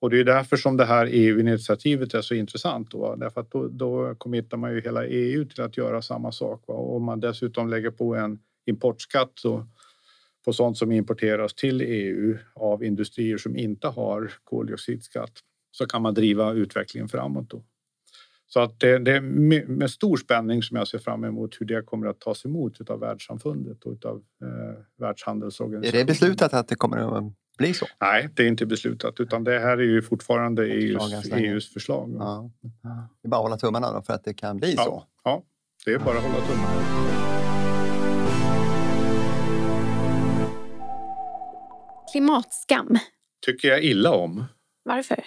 Och 0.00 0.10
det 0.10 0.20
är 0.20 0.24
därför 0.24 0.56
som 0.56 0.76
det 0.76 0.84
här 0.84 1.08
EU-initiativet 1.10 2.14
är 2.14 2.22
så 2.22 2.34
intressant. 2.34 2.90
Då, 2.90 3.16
därför 3.16 3.40
att 3.40 3.50
då, 3.50 3.68
då 3.68 4.14
committar 4.14 4.56
man 4.56 4.74
ju 4.74 4.80
hela 4.80 5.06
EU 5.06 5.44
till 5.44 5.62
att 5.62 5.76
göra 5.76 6.02
samma 6.02 6.32
sak. 6.32 6.64
Va? 6.66 6.74
Och 6.74 6.96
om 6.96 7.04
man 7.04 7.20
dessutom 7.20 7.70
lägger 7.70 7.90
på 7.90 8.14
en 8.14 8.38
importskatt 8.66 9.32
så 9.34 9.66
på 10.44 10.52
sånt 10.52 10.78
som 10.78 10.92
importeras 10.92 11.54
till 11.54 11.80
EU 11.80 12.38
av 12.54 12.84
industrier 12.84 13.38
som 13.38 13.56
inte 13.56 13.88
har 13.88 14.32
koldioxidskatt 14.44 15.32
så 15.70 15.86
kan 15.86 16.02
man 16.02 16.14
driva 16.14 16.52
utvecklingen 16.52 17.08
framåt. 17.08 17.50
Då. 17.50 17.62
Så 18.46 18.60
att 18.60 18.80
det, 18.80 18.98
det, 18.98 19.16
är 19.16 19.20
med 19.68 19.90
stor 19.90 20.16
spänning 20.16 20.62
som 20.62 20.76
jag 20.76 20.88
ser 20.88 20.98
fram 20.98 21.24
emot 21.24 21.60
hur 21.60 21.66
det 21.66 21.82
kommer 21.82 22.06
att 22.06 22.20
tas 22.20 22.44
emot 22.44 22.90
av 22.90 23.00
världssamfundet 23.00 23.84
och 23.84 24.04
av 24.04 24.16
eh, 24.16 24.48
Världshandelsorganisationen. 24.98 26.00
Är 26.00 26.04
det 26.04 26.12
beslutat 26.12 26.54
att 26.54 26.68
det 26.68 26.74
kommer 26.74 26.96
att 26.96 27.32
bli 27.58 27.74
så? 27.74 27.86
Nej, 28.00 28.28
det 28.34 28.42
är 28.42 28.48
inte 28.48 28.66
beslutat 28.66 29.20
utan 29.20 29.44
det 29.44 29.58
här 29.58 29.78
är 29.78 29.82
ju 29.82 30.02
fortfarande 30.02 30.66
EUs, 30.66 31.32
EUs 31.32 31.72
förslag. 31.72 32.16
Ja. 32.18 32.50
Det 33.22 33.28
är 33.28 33.28
bara 33.28 33.36
att 33.36 33.42
hålla 33.42 33.56
tummarna 33.56 33.92
då 33.92 34.02
för 34.02 34.12
att 34.12 34.24
det 34.24 34.34
kan 34.34 34.56
bli 34.56 34.74
ja. 34.76 34.84
så. 34.84 35.04
Ja, 35.24 35.42
det 35.84 35.92
är 35.92 35.98
bara 35.98 36.18
att 36.18 36.24
hålla 36.24 36.46
tummarna. 36.46 37.51
Klimatskam? 42.12 42.98
tycker 43.46 43.68
jag 43.68 43.84
illa 43.84 44.10
om. 44.10 44.44
Varför? 44.84 45.24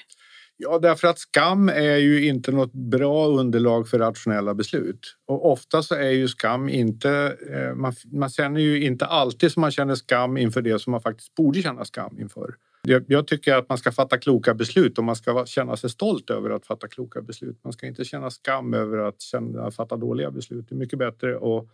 Ja, 0.57 0.79
därför 0.79 1.07
att 1.07 1.19
skam 1.19 1.69
är 1.69 1.97
ju 1.97 2.27
inte 2.27 2.51
något 2.51 2.73
bra 2.73 3.27
underlag 3.27 3.89
för 3.89 3.99
rationella 3.99 4.53
beslut. 4.53 5.15
Och 5.27 5.51
ofta 5.51 5.83
så 5.83 5.95
är 5.95 6.09
ju 6.09 6.27
skam 6.27 6.69
inte... 6.69 7.37
Eh, 7.51 7.75
man, 7.75 7.93
man 8.11 8.29
känner 8.29 8.59
ju 8.59 8.83
inte 8.83 9.05
alltid 9.05 9.51
som 9.51 9.61
man 9.61 9.71
känner 9.71 9.95
skam 9.95 10.37
inför 10.37 10.61
det 10.61 10.79
som 10.79 10.91
man 10.91 11.01
faktiskt 11.01 11.35
borde 11.35 11.61
känna 11.61 11.85
skam 11.85 12.19
inför. 12.19 12.55
Jag, 12.81 13.03
jag 13.07 13.27
tycker 13.27 13.55
att 13.55 13.69
man 13.69 13.77
ska 13.77 13.91
fatta 13.91 14.17
kloka 14.17 14.53
beslut 14.53 14.97
och 14.97 15.03
man 15.03 15.15
ska 15.15 15.45
känna 15.45 15.77
sig 15.77 15.89
stolt 15.89 16.29
över 16.29 16.49
att 16.49 16.65
fatta 16.65 16.87
kloka 16.87 17.21
beslut. 17.21 17.59
Man 17.63 17.73
ska 17.73 17.87
inte 17.87 18.05
känna 18.05 18.29
skam 18.29 18.73
över 18.73 18.97
att, 18.97 19.21
känna, 19.21 19.63
att 19.63 19.75
fatta 19.75 19.97
dåliga 19.97 20.31
beslut. 20.31 20.65
Det 20.69 20.75
är 20.75 20.77
mycket 20.77 20.99
bättre 20.99 21.35
att 21.35 21.67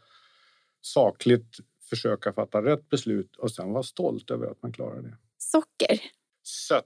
sakligt 0.81 1.57
försöka 1.91 2.33
fatta 2.33 2.61
rätt 2.63 2.89
beslut 2.89 3.35
och 3.35 3.51
sen 3.51 3.71
vara 3.73 3.83
stolt 3.83 4.31
över 4.31 4.47
att 4.47 4.61
man 4.61 4.71
klarar 4.71 5.01
det. 5.01 5.17
Socker? 5.37 5.99
Sött. 6.43 6.85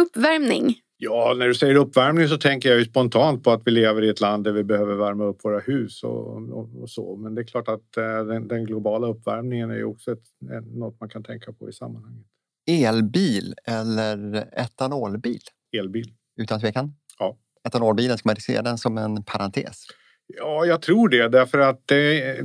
Uppvärmning? 0.00 0.74
Ja, 0.96 1.34
när 1.38 1.46
du 1.46 1.54
säger 1.54 1.74
uppvärmning 1.74 2.28
så 2.28 2.36
tänker 2.36 2.68
jag 2.68 2.78
ju 2.78 2.84
spontant 2.84 3.44
på 3.44 3.50
att 3.50 3.62
vi 3.64 3.70
lever 3.70 4.02
i 4.02 4.08
ett 4.08 4.20
land 4.20 4.44
där 4.44 4.52
vi 4.52 4.64
behöver 4.64 4.94
värma 4.94 5.24
upp 5.24 5.44
våra 5.44 5.58
hus 5.60 6.02
och, 6.02 6.36
och, 6.36 6.82
och 6.82 6.90
så. 6.90 7.16
Men 7.16 7.34
det 7.34 7.42
är 7.42 7.44
klart 7.44 7.68
att 7.68 7.96
eh, 7.96 8.24
den, 8.24 8.48
den, 8.48 8.64
globala 8.64 9.06
uppvärmningen 9.06 9.70
är 9.70 9.74
ju 9.74 9.84
också 9.84 10.12
ett, 10.12 10.24
något 10.64 11.00
man 11.00 11.08
kan 11.08 11.24
tänka 11.24 11.52
på 11.52 11.68
i 11.68 11.72
sammanhanget. 11.72 12.26
Elbil 12.66 13.54
eller 13.64 14.48
etanolbil? 14.52 15.40
Elbil. 15.72 16.12
Utan 16.36 16.60
tvekan? 16.60 16.94
Ja. 17.18 17.36
Etanolbilen, 17.68 18.18
ska 18.18 18.28
man 18.28 18.36
se 18.36 18.60
den 18.60 18.78
som 18.78 18.98
en 18.98 19.24
parentes? 19.24 19.86
Ja, 20.36 20.64
jag 20.66 20.82
tror 20.82 21.08
det. 21.08 21.28
Därför 21.28 21.58
att 21.58 21.88
det, 21.88 22.36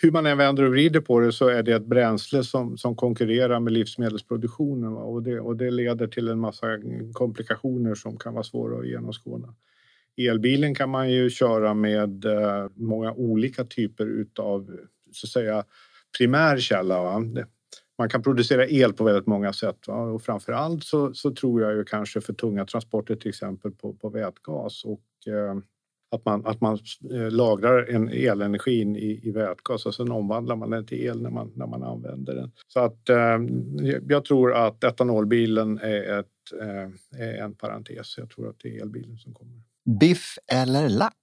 hur 0.00 0.10
man 0.10 0.26
än 0.26 0.38
vänder 0.38 0.62
och 0.62 0.70
vrider 0.70 1.00
på 1.00 1.20
det 1.20 1.32
så 1.32 1.48
är 1.48 1.62
det 1.62 1.72
ett 1.72 1.86
bränsle 1.86 2.44
som, 2.44 2.78
som 2.78 2.96
konkurrerar 2.96 3.60
med 3.60 3.72
livsmedelsproduktionen. 3.72 4.92
Och 4.92 5.22
det, 5.22 5.40
och 5.40 5.56
det 5.56 5.70
leder 5.70 6.06
till 6.06 6.28
en 6.28 6.40
massa 6.40 6.66
komplikationer 7.12 7.94
som 7.94 8.16
kan 8.16 8.34
vara 8.34 8.44
svåra 8.44 8.78
att 8.78 8.86
genomskåda. 8.86 9.54
Elbilen 10.16 10.74
kan 10.74 10.90
man 10.90 11.10
ju 11.10 11.30
köra 11.30 11.74
med 11.74 12.24
eh, 12.24 12.66
många 12.74 13.12
olika 13.12 13.64
typer 13.64 14.26
av 14.38 14.78
så 15.12 15.26
att 15.26 15.30
säga, 15.30 15.64
primär 16.18 16.58
källa. 16.58 17.02
Va? 17.02 17.22
Man 17.98 18.08
kan 18.08 18.22
producera 18.22 18.66
el 18.66 18.92
på 18.92 19.04
väldigt 19.04 19.26
många 19.26 19.52
sätt 19.52 19.88
va? 19.88 19.94
och 19.94 20.22
framför 20.22 20.52
allt 20.52 20.84
så, 20.84 21.14
så, 21.14 21.30
tror 21.30 21.62
jag 21.62 21.74
ju 21.74 21.84
kanske 21.84 22.20
för 22.20 22.32
tunga 22.32 22.64
transporter 22.64 23.16
till 23.16 23.28
exempel 23.28 23.70
på, 23.70 23.92
på 23.92 24.08
vätgas 24.08 24.84
och 24.84 25.32
eh, 25.32 25.54
att 26.14 26.24
man, 26.24 26.46
att 26.46 26.60
man 26.60 26.78
eh, 27.12 27.30
lagrar 27.30 27.86
en 27.90 28.08
elenergin 28.08 28.96
i, 28.96 29.20
i 29.22 29.30
vätgas 29.30 29.86
och 29.86 29.94
sen 29.94 30.10
omvandlar 30.12 30.56
man 30.56 30.70
den 30.70 30.86
till 30.86 31.04
el 31.04 31.22
när 31.22 31.30
man, 31.30 31.52
när 31.56 31.66
man 31.66 31.82
använder 31.82 32.34
den. 32.34 32.52
Så 32.68 32.80
att 32.80 33.08
eh, 33.08 33.38
jag 34.08 34.24
tror 34.24 34.54
att 34.54 34.84
etanolbilen 34.84 35.78
är, 35.78 36.18
ett, 36.18 36.26
eh, 36.60 37.20
är 37.20 37.42
en 37.42 37.54
parentes. 37.54 38.18
Jag 38.18 38.30
tror 38.30 38.48
att 38.48 38.56
det 38.62 38.76
är 38.76 38.82
elbilen 38.82 39.18
som 39.18 39.34
kommer. 39.34 39.62
Biff 40.00 40.38
eller 40.52 40.88
lax? 40.88 41.14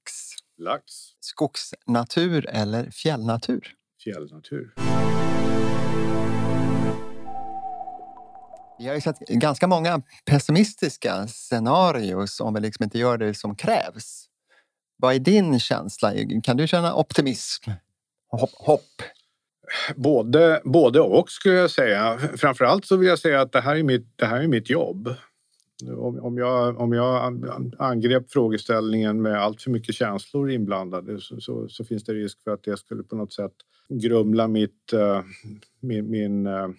Lax. 0.57 0.83
Skogsnatur 1.19 2.49
eller 2.49 2.91
fjällnatur? 2.91 3.67
Fjällnatur. 4.03 4.73
Vi 8.81 8.87
har 8.87 8.95
ju 8.95 9.01
sett 9.01 9.19
ganska 9.19 9.67
många 9.67 10.01
pessimistiska 10.25 11.27
scenarios 11.27 12.39
om 12.39 12.53
vi 12.53 12.59
liksom 12.59 12.83
inte 12.83 12.99
gör 12.99 13.17
det 13.17 13.33
som 13.33 13.55
krävs. 13.55 14.27
Vad 15.01 15.15
är 15.15 15.19
din 15.19 15.59
känsla? 15.59 16.13
Kan 16.43 16.57
du 16.57 16.67
känna 16.67 16.95
optimism? 16.95 17.71
Hopp? 18.27 18.49
hopp? 18.53 19.01
Både, 19.95 20.61
både 20.63 20.99
och 20.99 21.29
skulle 21.29 21.55
jag 21.55 21.71
säga. 21.71 22.17
Framförallt 22.37 22.85
så 22.85 22.97
vill 22.97 23.07
jag 23.07 23.19
säga 23.19 23.41
att 23.41 23.51
det 23.51 23.61
här 23.61 23.75
är 23.75 23.83
mitt, 23.83 24.07
det 24.15 24.25
här 24.25 24.41
är 24.41 24.47
mitt 24.47 24.69
jobb. 24.69 25.15
Om, 25.97 26.19
om, 26.19 26.37
jag, 26.37 26.79
om 26.79 26.93
jag 26.93 27.41
angrep 27.79 28.31
frågeställningen 28.31 29.21
med 29.21 29.41
allt 29.41 29.61
för 29.61 29.71
mycket 29.71 29.95
känslor 29.95 30.51
inblandade 30.51 31.21
så, 31.21 31.41
så, 31.41 31.69
så, 31.69 31.83
finns 31.83 32.03
det 32.03 32.13
risk 32.13 32.43
för 32.43 32.51
att 32.51 32.63
det 32.63 32.77
skulle 32.77 33.03
på 33.03 33.15
något 33.15 33.33
sätt 33.33 33.53
grumla 33.89 34.47
mitt, 34.47 34.93
uh, 34.93 35.21
min, 35.79 36.11
min 36.11 36.47
uh, 36.47 36.69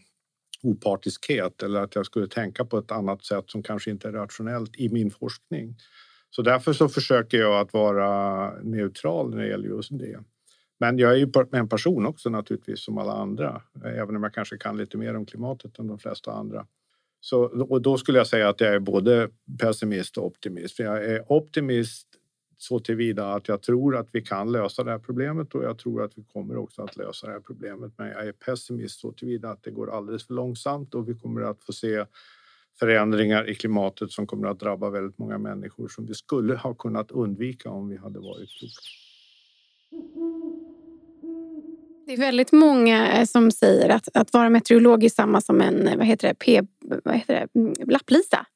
opartiskhet 0.63 1.63
eller 1.63 1.81
att 1.81 1.95
jag 1.95 2.07
skulle 2.07 2.29
tänka 2.29 2.65
på 2.65 2.79
ett 2.79 2.91
annat 2.91 3.25
sätt 3.25 3.45
som 3.47 3.63
kanske 3.63 3.91
inte 3.91 4.09
är 4.09 4.13
rationellt 4.13 4.77
i 4.77 4.89
min 4.89 5.11
forskning. 5.11 5.77
Så 6.37 6.43
därför 6.43 6.73
så 6.73 6.89
försöker 6.89 7.39
jag 7.39 7.61
att 7.61 7.73
vara 7.73 8.51
neutral 8.63 9.31
när 9.31 9.37
det 9.37 9.49
gäller 9.49 9.69
just 9.69 9.99
det. 9.99 10.21
Men 10.81 10.99
jag 10.99 11.13
är 11.13 11.17
ju 11.17 11.33
en 11.53 11.69
person 11.69 12.07
också 12.07 12.31
naturligtvis 12.31 12.85
som 12.85 12.99
alla 12.99 13.13
andra, 13.13 13.63
eh, 13.85 13.99
även 13.99 14.17
om 14.17 14.23
jag 14.23 14.35
kanske 14.35 14.59
kan 14.59 14.77
lite 14.77 14.97
mer 14.97 15.17
om 15.17 15.27
klimatet 15.27 15.79
än 15.79 15.87
de 15.87 15.99
flesta 15.99 16.33
andra. 16.33 16.67
Så, 17.21 17.43
och 17.45 17.83
då 17.83 17.99
skulle 17.99 18.19
jag 18.19 18.27
säga 18.27 18.49
att 18.49 18.61
jag 18.61 18.75
är 18.75 18.79
både 18.79 19.29
pessimist 19.61 20.19
och 20.19 20.27
optimist. 20.27 20.77
För 20.77 20.85
jag 20.85 21.05
är 21.05 21.33
optimist 21.33 22.09
så 22.59 22.79
tillvida 22.79 23.33
att 23.33 23.49
jag 23.49 23.63
tror 23.63 23.97
att 23.97 24.09
vi 24.13 24.23
kan 24.23 24.53
lösa 24.53 24.85
det 24.85 24.91
här 24.91 24.99
problemet 24.99 25.55
och 25.55 25.65
jag 25.65 25.79
tror 25.79 26.03
att 26.03 26.19
vi 26.19 26.25
kommer 26.25 26.57
också 26.57 26.83
att 26.83 26.97
lösa 26.97 27.27
det 27.27 27.33
här 27.33 27.41
problemet. 27.41 27.93
Men 27.97 28.09
jag 28.09 28.29
är 28.29 28.33
pessimist 28.33 29.01
så 29.01 29.13
tillvida 29.13 29.51
att 29.51 29.63
det 29.63 29.71
går 29.71 29.97
alldeles 29.97 30.27
för 30.27 30.35
långsamt 30.35 30.95
och 30.95 31.09
vi 31.09 31.15
kommer 31.15 31.43
att 31.43 31.65
få 31.65 31.73
se 31.73 32.05
förändringar 32.79 33.51
i 33.51 33.55
klimatet 33.55 34.11
som 34.11 34.27
kommer 34.27 34.49
att 34.49 34.61
drabba 34.61 34.91
väldigt 34.91 35.19
många 35.19 35.39
människor 35.39 35.89
som 35.89 36.07
vi 36.07 36.15
skulle 36.15 36.55
ha 36.55 36.75
kunnat 36.75 37.11
undvika 37.11 37.71
om 37.71 37.89
vi 37.89 37.97
hade 37.97 38.19
varit 38.19 38.49
kloka. 38.59 38.83
Det 42.07 42.13
är 42.13 42.17
väldigt 42.17 42.53
många 42.53 43.13
eh, 43.13 43.25
som 43.25 43.51
säger 43.51 43.89
att, 43.89 44.09
att 44.15 44.33
vara 44.33 44.51
meteorolog 44.51 45.05
är 45.05 45.09
samma 45.09 45.41
som 45.41 45.61
en 45.61 45.99
vad 45.99 46.07
heter 46.07 46.29
det, 46.29 46.35
P, 46.35 46.63
vad 47.05 47.15
heter 47.15 47.35
det, 47.35 47.61
mm, 47.61 47.75
lapplisa. 47.87 48.47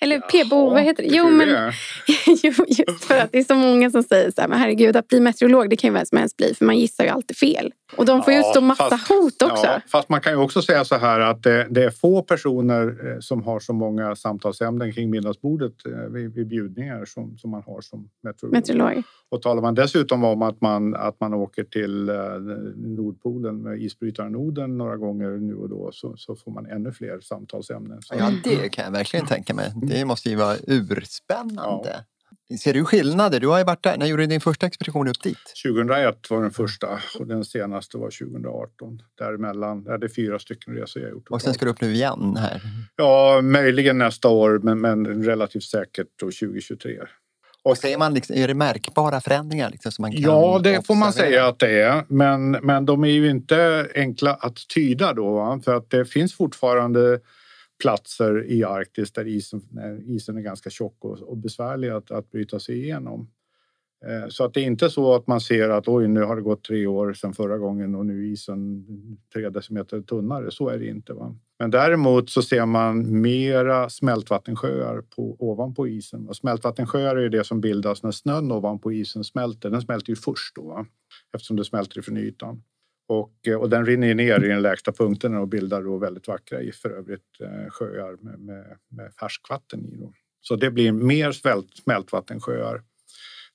Eller 0.00 0.20
PBO, 0.20 0.70
vad 0.70 0.82
heter 0.82 1.02
det? 1.02 1.08
Jo, 1.08 1.30
men, 1.30 1.48
just 2.68 3.04
för 3.04 3.18
att 3.18 3.32
det 3.32 3.38
är 3.38 3.44
så 3.44 3.54
många 3.54 3.90
som 3.90 4.02
säger 4.02 4.30
så 4.30 4.40
här, 4.40 4.48
men 4.48 4.58
herregud 4.58 4.96
att 4.96 5.08
bli 5.08 5.20
meteorolog 5.20 5.70
det 5.70 5.76
kan 5.76 5.90
ju 5.90 5.94
vem 5.94 6.06
som 6.06 6.18
helst 6.18 6.36
bli 6.36 6.54
för 6.54 6.64
man 6.64 6.78
gissar 6.78 7.04
ju 7.04 7.10
alltid 7.10 7.36
fel. 7.36 7.72
Och 7.96 8.06
de 8.06 8.22
får 8.22 8.32
ju 8.32 8.38
utstå 8.38 8.60
massa 8.60 8.90
fast, 8.90 9.08
hot 9.08 9.42
också. 9.42 9.66
Ja, 9.66 9.80
fast 9.86 10.08
man 10.08 10.20
kan 10.20 10.32
ju 10.32 10.38
också 10.38 10.62
säga 10.62 10.84
så 10.84 10.94
här 10.94 11.20
att 11.20 11.42
det, 11.42 11.66
det, 11.70 11.84
är 11.84 11.90
få 11.90 12.22
personer 12.22 13.12
eh, 13.12 13.20
som 13.20 13.42
har 13.42 13.60
så 13.60 13.72
många 13.72 14.16
samtalsämnen 14.16 14.92
kring 14.92 15.10
middagsbordet 15.10 15.72
eh, 15.86 15.92
vid, 15.92 16.34
vid 16.34 16.46
bjudningar 16.46 17.04
som, 17.04 17.38
som 17.38 17.50
man 17.50 17.62
har 17.66 17.80
som 17.80 18.08
meteorolog. 18.22 18.52
meteorolog. 18.52 19.02
Och 19.28 19.42
talar 19.42 19.62
man 19.62 19.74
dessutom 19.74 20.24
om 20.24 20.42
att 20.42 20.60
man, 20.60 20.94
att 20.94 21.20
man 21.20 21.34
åker 21.34 21.64
till 21.64 22.08
eh, 22.08 22.16
Nordpolen 22.76 23.62
med 23.62 23.82
isbrytaren 23.82 24.36
Oden 24.36 24.78
några 24.78 24.96
gånger 24.96 25.28
nu 25.28 25.54
och 25.54 25.68
då 25.68 25.90
så, 25.92 26.14
så 26.16 26.36
får 26.36 26.50
man 26.50 26.66
ännu 26.66 26.92
fler 26.92 27.20
samtalsämnen. 27.20 28.00
Ja, 28.10 28.30
det 28.44 28.68
kan 28.68 28.84
jag 28.84 28.92
verkligen 28.92 29.26
tänka 29.26 29.54
mig. 29.54 29.72
Det 29.82 30.04
måste 30.04 30.30
ju 30.30 30.36
vara 30.36 30.56
urspännande. 30.66 31.90
Ja. 31.92 32.13
Ser 32.60 32.74
du 32.74 32.84
skillnader? 32.84 33.40
Du 33.40 33.48
har 33.48 33.58
ju 33.58 33.64
varit 33.64 33.82
där. 33.82 33.96
När 33.98 34.06
gjorde 34.06 34.22
du 34.22 34.26
din 34.26 34.40
första 34.40 34.66
expedition 34.66 35.08
upp 35.08 35.22
dit? 35.22 35.38
2001 35.66 36.30
var 36.30 36.42
den 36.42 36.50
första 36.50 36.88
och 37.18 37.26
den 37.26 37.44
senaste 37.44 37.98
var 37.98 38.10
2018. 38.10 39.02
Däremellan 39.18 39.86
är 39.86 39.98
det 39.98 40.08
fyra 40.08 40.38
stycken 40.38 40.74
resor 40.74 41.02
jag 41.02 41.10
gjort. 41.10 41.26
Och 41.30 41.42
sen 41.42 41.54
ska 41.54 41.64
du 41.64 41.70
upp 41.70 41.80
nu 41.80 41.92
igen 41.92 42.36
här? 42.36 42.60
Ja, 42.96 43.40
möjligen 43.42 43.98
nästa 43.98 44.28
år 44.28 44.60
men, 44.62 44.80
men 44.80 45.24
relativt 45.24 45.64
säkert 45.64 46.08
då 46.20 46.26
2023. 46.26 46.98
Och 47.62 47.78
säger 47.78 47.98
man 47.98 48.14
liksom, 48.14 48.36
är 48.36 48.48
det 48.48 48.54
märkbara 48.54 49.20
förändringar? 49.20 49.70
Liksom, 49.70 49.92
som 49.92 50.02
man 50.02 50.12
kan 50.12 50.20
ja, 50.20 50.30
det 50.30 50.58
observera? 50.58 50.82
får 50.82 50.94
man 50.94 51.12
säga 51.12 51.46
att 51.46 51.58
det 51.58 51.82
är. 51.82 52.04
Men, 52.08 52.50
men 52.50 52.86
de 52.86 53.04
är 53.04 53.08
ju 53.08 53.30
inte 53.30 53.88
enkla 53.94 54.34
att 54.34 54.68
tyda 54.68 55.12
då. 55.12 55.34
Va? 55.34 55.60
För 55.64 55.74
att 55.74 55.90
det 55.90 56.04
finns 56.04 56.34
fortfarande 56.34 57.20
platser 57.82 58.44
i 58.50 58.64
Arktis 58.64 59.12
där 59.12 59.26
isen, 59.26 59.60
eh, 59.78 60.14
isen 60.14 60.36
är 60.36 60.40
ganska 60.40 60.70
tjock 60.70 61.04
och, 61.04 61.18
och 61.18 61.36
besvärlig 61.36 61.88
att, 61.88 62.10
att 62.10 62.30
bryta 62.30 62.60
sig 62.60 62.82
igenom. 62.82 63.30
Eh, 64.06 64.28
så 64.28 64.44
att 64.44 64.54
det 64.54 64.60
är 64.60 64.64
inte 64.64 64.90
så 64.90 65.14
att 65.14 65.26
man 65.26 65.40
ser 65.40 65.68
att 65.68 65.88
oj, 65.88 66.08
nu 66.08 66.22
har 66.22 66.36
det 66.36 66.42
gått 66.42 66.64
tre 66.64 66.86
år 66.86 67.12
sedan 67.12 67.34
förra 67.34 67.58
gången 67.58 67.94
och 67.94 68.06
nu 68.06 68.22
är 68.22 68.32
isen 68.32 68.86
tre 69.34 69.48
decimeter 69.48 70.00
tunnare. 70.00 70.50
Så 70.50 70.68
är 70.68 70.78
det 70.78 70.86
inte. 70.86 71.12
Va? 71.12 71.36
Men 71.58 71.70
däremot 71.70 72.30
så 72.30 72.42
ser 72.42 72.66
man 72.66 73.20
mera 73.20 73.90
smältvattensjöar 73.90 75.02
på, 75.16 75.36
ovanpå 75.38 75.88
isen. 75.88 76.28
Och 76.28 76.36
smältvattensjöar 76.36 77.16
är 77.16 77.28
det 77.28 77.44
som 77.44 77.60
bildas 77.60 78.02
när 78.02 78.10
snön 78.10 78.52
ovanpå 78.52 78.92
isen 78.92 79.24
smälter. 79.24 79.70
Den 79.70 79.82
smälter 79.82 80.10
ju 80.10 80.16
först 80.16 80.56
då, 80.56 80.62
va? 80.62 80.86
eftersom 81.34 81.56
det 81.56 81.64
smälter 81.64 81.98
ifrån 81.98 82.16
ytan. 82.16 82.62
Och, 83.06 83.32
eh, 83.46 83.56
och 83.56 83.70
den 83.70 83.86
rinner 83.86 84.14
ner 84.14 84.44
i 84.44 84.48
den 84.48 84.62
lägsta 84.62 84.92
punkten 84.92 85.34
och 85.34 85.48
bildar 85.48 85.82
då 85.82 85.98
väldigt 85.98 86.28
vackra 86.28 86.60
i 86.60 86.72
för 86.72 86.90
övrigt 86.90 87.40
eh, 87.40 87.70
sjöar 87.70 88.16
med, 88.20 88.38
med, 88.38 88.78
med 88.88 89.12
färskvatten 89.20 89.84
i. 89.84 89.96
Då. 89.96 90.12
Så 90.40 90.56
det 90.56 90.70
blir 90.70 90.92
mer 90.92 91.32
svält, 91.32 91.76
smältvattensjöar. 91.76 92.82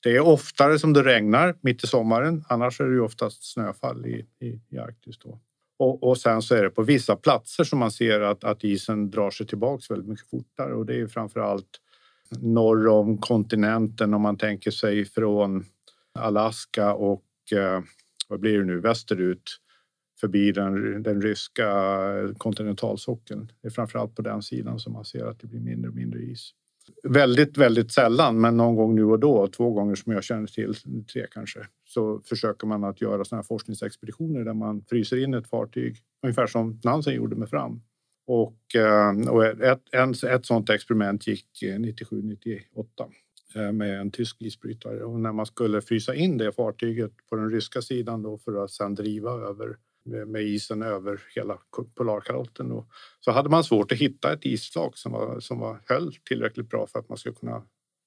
Det 0.04 0.16
är 0.16 0.20
oftare 0.20 0.80
som 0.80 0.94
det 0.94 1.04
regnar 1.04 1.56
mitt 1.62 1.84
i 1.84 1.88
sommaren. 1.88 2.44
Annars 2.50 2.82
är 2.82 2.86
det 2.86 2.94
ju 2.94 3.02
oftast 3.02 3.54
snöfall 3.54 4.06
i, 4.06 4.26
i, 4.40 4.62
i 4.70 4.78
Arktis. 4.78 5.18
Då. 5.20 5.40
Och, 5.80 6.04
och, 6.04 6.18
sen 6.18 6.42
så 6.42 6.56
är 6.56 6.64
det 6.64 6.70
på 6.70 6.84
vissa 6.84 7.16
platser 7.16 7.64
som 7.64 7.80
man 7.80 7.92
ser 7.92 8.22
att, 8.22 8.44
att 8.44 8.64
isen 8.64 9.10
drar 9.10 9.30
sig 9.30 9.48
tillbaks 9.48 9.92
väldigt 9.92 10.08
mycket 10.08 10.30
fortare 10.30 10.74
och 10.74 10.86
det 10.86 11.00
är 11.00 11.08
framför 11.08 11.40
allt 11.40 11.80
norr 12.40 12.88
om 12.88 13.18
kontinenten 13.18 14.14
om 14.14 14.22
man 14.22 14.38
tänker 14.38 14.72
sig 14.72 15.06
från 15.06 15.66
Alaska 16.20 16.94
och 16.94 17.24
eh, 17.52 17.82
vad 18.30 18.40
blir 18.40 18.58
det 18.58 18.66
nu, 18.66 18.80
västerut 18.80 19.60
förbi 20.20 20.52
den, 20.52 21.04
den 21.04 21.22
ryska 21.22 21.68
kontinentalsockeln. 22.38 23.52
Det 23.62 23.68
är 23.68 23.72
framförallt 23.72 24.16
på 24.16 24.22
den 24.22 24.42
sidan 24.42 24.80
som 24.80 24.94
man 24.94 25.06
ser 25.06 25.26
att 25.26 25.40
det 25.40 25.48
blir 25.48 25.60
mindre 25.60 25.90
och 25.90 25.96
mindre 25.96 26.20
is. 26.20 26.52
Väldigt, 27.04 27.58
väldigt 27.58 27.92
sällan, 27.92 28.42
men 28.42 28.58
någon 28.58 28.76
gång 28.76 28.96
nu 28.96 29.04
och 29.04 29.20
då, 29.20 29.48
två 29.48 29.72
gånger 29.72 29.96
som 29.96 30.14
jag 30.14 30.24
känner 30.24 30.48
till, 30.48 30.76
tre 31.14 31.28
kanske, 31.32 31.60
så 31.88 32.22
försöker 32.26 32.68
man 32.68 32.84
att 32.84 33.02
göra 33.02 33.26
såna 33.26 33.38
här 33.38 33.44
forskningsexpeditioner 33.44 34.44
där 34.44 34.54
man 34.54 34.82
fryser 34.90 35.24
in 35.24 35.34
ett 35.34 35.50
fartyg, 35.50 35.98
ungefär 36.24 36.48
som 36.48 36.80
Nansen 36.84 37.14
gjorde 37.14 37.36
med 37.36 37.50
Fram. 37.50 37.82
Och, 38.28 38.76
eh, 38.76 39.30
och 39.30 39.46
ett, 39.46 39.94
ett, 39.94 40.24
ett 40.24 40.46
sånt 40.46 40.70
experiment 40.70 41.28
gick 41.28 41.64
eh, 41.64 41.76
97-98 41.76 42.84
Eh, 43.56 43.72
med 43.72 44.00
en 44.02 44.12
tysk 44.12 44.42
isbrytare 44.42 45.04
och 45.04 45.20
när 45.20 45.32
man 45.32 45.46
skulle 45.46 45.82
frysa 45.82 46.16
in 46.16 46.38
det 46.38 46.52
fartyget 46.52 47.12
på 47.30 47.36
den 47.36 47.52
ryska 47.52 47.82
sidan 47.82 48.22
då 48.22 48.38
för 48.38 48.64
att 48.64 48.72
sedan 48.72 48.96
driva 48.96 49.32
över 49.32 49.78
med 50.26 50.44
isen 50.44 50.82
över 50.82 51.22
hela 51.36 51.58
Polarkalotten. 51.96 52.72
Och 52.72 52.88
så 53.20 53.32
hade 53.32 53.50
man 53.50 53.64
svårt 53.64 53.92
att 53.92 53.98
hitta 53.98 54.34
ett 54.34 54.46
isflak 54.46 54.98
som, 54.98 55.12
var, 55.12 55.40
som 55.40 55.60
var, 55.60 55.82
höll 55.86 56.14
tillräckligt 56.14 56.70
bra 56.70 56.88
för 56.88 57.00
att 57.00 57.10
man 57.10 57.18
skulle 57.18 57.36
kunna 57.36 57.64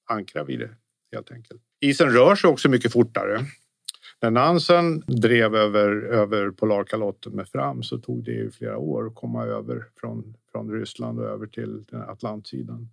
ankra 0.09 0.43
vid 0.43 0.59
det 0.59 0.69
helt 1.11 1.31
enkelt. 1.31 1.61
Isen 1.81 2.09
rör 2.09 2.35
sig 2.35 2.49
också 2.49 2.69
mycket 2.69 2.93
fortare. 2.93 3.39
När 4.21 4.31
Nansen 4.31 4.99
drev 4.99 5.55
över, 5.55 5.89
över 6.01 6.51
Polarkalotten 6.51 7.33
med 7.33 7.47
Fram 7.47 7.83
så 7.83 7.97
tog 7.97 8.23
det 8.23 8.31
ju 8.31 8.51
flera 8.51 8.77
år 8.77 9.07
att 9.07 9.15
komma 9.15 9.45
över 9.45 9.85
från, 9.95 10.35
från 10.51 10.71
Ryssland 10.71 11.19
och 11.19 11.25
över 11.25 11.47
till 11.47 11.83
den 11.83 12.01
Atlantsidan. 12.01 12.89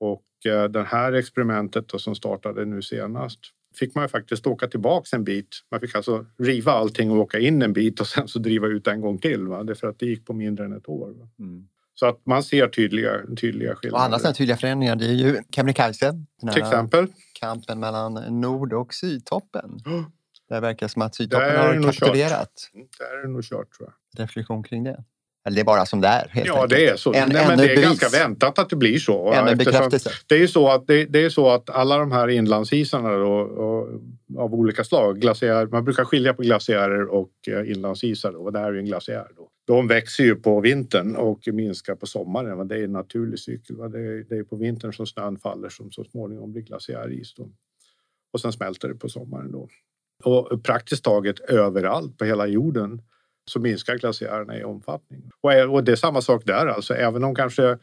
Och 0.00 0.46
eh, 0.46 0.64
det 0.64 0.82
här 0.82 1.12
experimentet 1.12 1.88
då, 1.88 1.98
som 1.98 2.14
startade 2.14 2.64
nu 2.64 2.82
senast 2.82 3.40
fick 3.78 3.94
man 3.94 4.08
faktiskt 4.08 4.46
åka 4.46 4.68
tillbaks 4.68 5.12
en 5.12 5.24
bit. 5.24 5.48
Man 5.70 5.80
fick 5.80 5.94
alltså 5.94 6.26
riva 6.38 6.72
allting 6.72 7.10
och 7.10 7.18
åka 7.18 7.38
in 7.38 7.62
en 7.62 7.72
bit 7.72 8.00
och 8.00 8.06
sen 8.06 8.28
så 8.28 8.38
driva 8.38 8.66
ut 8.66 8.86
en 8.86 9.00
gång 9.00 9.18
till. 9.18 9.46
Va? 9.46 9.62
Det 9.62 9.72
är 9.72 9.74
för 9.74 9.86
att 9.86 9.98
det 9.98 10.06
gick 10.06 10.26
på 10.26 10.32
mindre 10.32 10.64
än 10.64 10.72
ett 10.72 10.88
år. 10.88 11.10
Mm. 11.38 11.68
Så 11.94 12.06
att 12.06 12.26
man 12.26 12.42
ser 12.42 12.68
tydliga, 12.68 13.20
tydliga 13.40 13.74
skillnader. 13.74 13.98
Och 13.98 14.04
andra 14.04 14.18
sådana 14.18 14.34
tydliga 14.34 14.56
förändringar 14.56 14.96
det 14.96 15.06
är 15.06 15.12
ju 15.12 15.42
Kebnekaise. 15.50 16.12
Till 16.52 16.62
exempel. 16.62 17.06
Kampen 17.40 17.80
mellan 17.80 18.40
nord 18.40 18.72
och 18.72 18.94
sydtoppen. 18.94 19.80
Oh. 19.86 20.04
Det 20.48 20.60
verkar 20.60 20.88
som 20.88 21.02
att 21.02 21.14
sydtoppen 21.14 21.56
har 21.56 21.82
kapitulerat. 21.82 22.50
Där 22.98 23.18
är 23.18 23.22
det 23.22 23.28
nog 23.28 23.44
kört 23.44 23.72
tror 23.72 23.88
jag. 23.88 24.22
Reflektion 24.22 24.62
kring 24.62 24.84
det. 24.84 25.04
Eller 25.46 25.54
det 25.54 25.60
är 25.60 25.64
bara 25.64 25.86
som 25.86 26.00
det 26.00 26.08
är. 26.08 26.30
ja, 26.34 26.40
enkelt. 26.40 26.70
det 26.70 26.86
är 26.86 26.96
så. 26.96 27.12
En, 27.12 27.28
Nej, 27.28 27.48
men 27.48 27.58
det 27.58 27.64
är 27.64 27.68
bevis. 27.68 27.84
ganska 27.84 28.08
väntat 28.08 28.58
att 28.58 28.70
det 28.70 28.76
blir 28.76 28.98
så. 28.98 29.32
Ännu 29.32 29.54
bekräftelse. 29.54 30.10
Det 30.26 30.34
är 30.34 30.38
ju 30.38 30.48
så 30.48 30.68
att, 30.68 30.86
det, 30.86 31.04
det, 31.04 31.24
är 31.24 31.30
så 31.30 31.50
att 31.50 31.70
alla 31.70 31.98
de 31.98 32.12
här 32.12 32.28
inlandsisarna 32.28 33.16
då, 33.16 33.32
och, 33.32 33.88
av 34.38 34.54
olika 34.54 34.84
slag, 34.84 35.20
glaciär, 35.20 35.66
man 35.66 35.84
brukar 35.84 36.04
skilja 36.04 36.34
på 36.34 36.42
glaciärer 36.42 37.06
och 37.06 37.30
eh, 37.48 37.70
inlandsisar. 37.70 38.32
Då, 38.32 38.38
och 38.38 38.52
det 38.52 38.58
här 38.58 38.68
är 38.68 38.72
ju 38.72 38.78
en 38.78 38.84
glaciär. 38.84 39.26
Då. 39.36 39.48
De 39.66 39.88
växer 39.88 40.24
ju 40.24 40.34
på 40.34 40.60
vintern 40.60 41.16
och 41.16 41.40
minskar 41.52 41.94
på 41.94 42.06
sommaren. 42.06 42.68
Det 42.68 42.76
är 42.76 42.84
en 42.84 42.92
naturlig 42.92 43.38
cykel. 43.38 43.76
Det 43.76 43.98
är, 43.98 44.24
det 44.28 44.36
är 44.36 44.44
på 44.44 44.56
vintern 44.56 44.92
som 44.92 45.06
snön 45.06 45.38
faller 45.38 45.68
som 45.68 45.92
så 45.92 46.04
småningom 46.04 46.52
blir 46.52 46.62
glaciäris. 46.62 47.34
Då. 47.34 47.50
Och 48.32 48.40
sen 48.40 48.52
smälter 48.52 48.88
det 48.88 48.94
på 48.94 49.08
sommaren. 49.08 49.52
Då. 49.52 49.68
Och 50.24 50.62
praktiskt 50.64 51.04
taget 51.04 51.40
överallt 51.40 52.18
på 52.18 52.24
hela 52.24 52.46
jorden 52.46 53.02
så 53.50 53.60
minskar 53.60 53.98
glaciärerna 53.98 54.58
i 54.58 54.64
omfattning. 54.64 55.30
Och 55.70 55.84
det 55.84 55.92
är 55.92 55.96
samma 55.96 56.20
sak 56.20 56.42
där 56.46 56.66
alltså, 56.66 56.94
även 56.94 57.24
om 57.24 57.34
kanske 57.34 57.78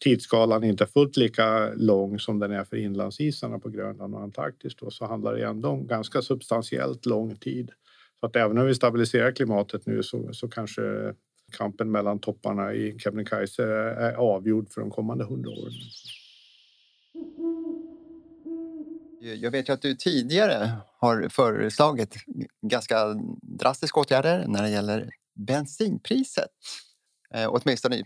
tidsskalan 0.00 0.64
inte 0.64 0.84
är 0.84 0.88
fullt 0.88 1.16
lika 1.16 1.70
lång 1.74 2.18
som 2.18 2.38
den 2.38 2.52
är 2.52 2.64
för 2.64 2.76
inlandsisarna 2.76 3.58
på 3.58 3.68
Grönland 3.68 4.14
och 4.14 4.20
Antarktis 4.20 4.76
då, 4.76 4.90
så 4.90 5.06
handlar 5.06 5.34
det 5.34 5.44
ändå 5.44 5.68
om 5.68 5.86
ganska 5.86 6.22
substantiellt 6.22 7.06
lång 7.06 7.36
tid. 7.36 7.70
Så 8.20 8.26
att 8.26 8.36
även 8.36 8.58
om 8.58 8.66
vi 8.66 8.74
stabiliserar 8.74 9.32
klimatet 9.32 9.86
nu 9.86 10.02
så, 10.02 10.32
så 10.32 10.48
kanske 10.48 11.14
kampen 11.56 11.90
mellan 11.90 12.18
topparna 12.18 12.74
i 12.74 12.98
Kebnekaise 12.98 13.64
är 13.64 14.14
avgjord 14.14 14.70
för 14.70 14.80
de 14.80 14.90
kommande 14.90 15.24
hundra 15.24 15.50
åren. 15.50 15.72
Eh, 19.24 19.34
jag 19.34 19.50
vet 19.50 19.68
ju 19.68 19.72
att 19.72 19.82
du 19.82 19.94
tidigare 19.94 20.72
har 21.00 21.28
föreslagit 21.28 22.14
ganska 22.62 23.14
drastiska 23.42 24.00
åtgärder 24.00 24.44
när 24.48 24.62
det 24.62 24.70
gäller 24.70 25.10
bensinpriset. 25.34 26.48
Eh, 27.34 27.48
åtminstone 27.48 28.02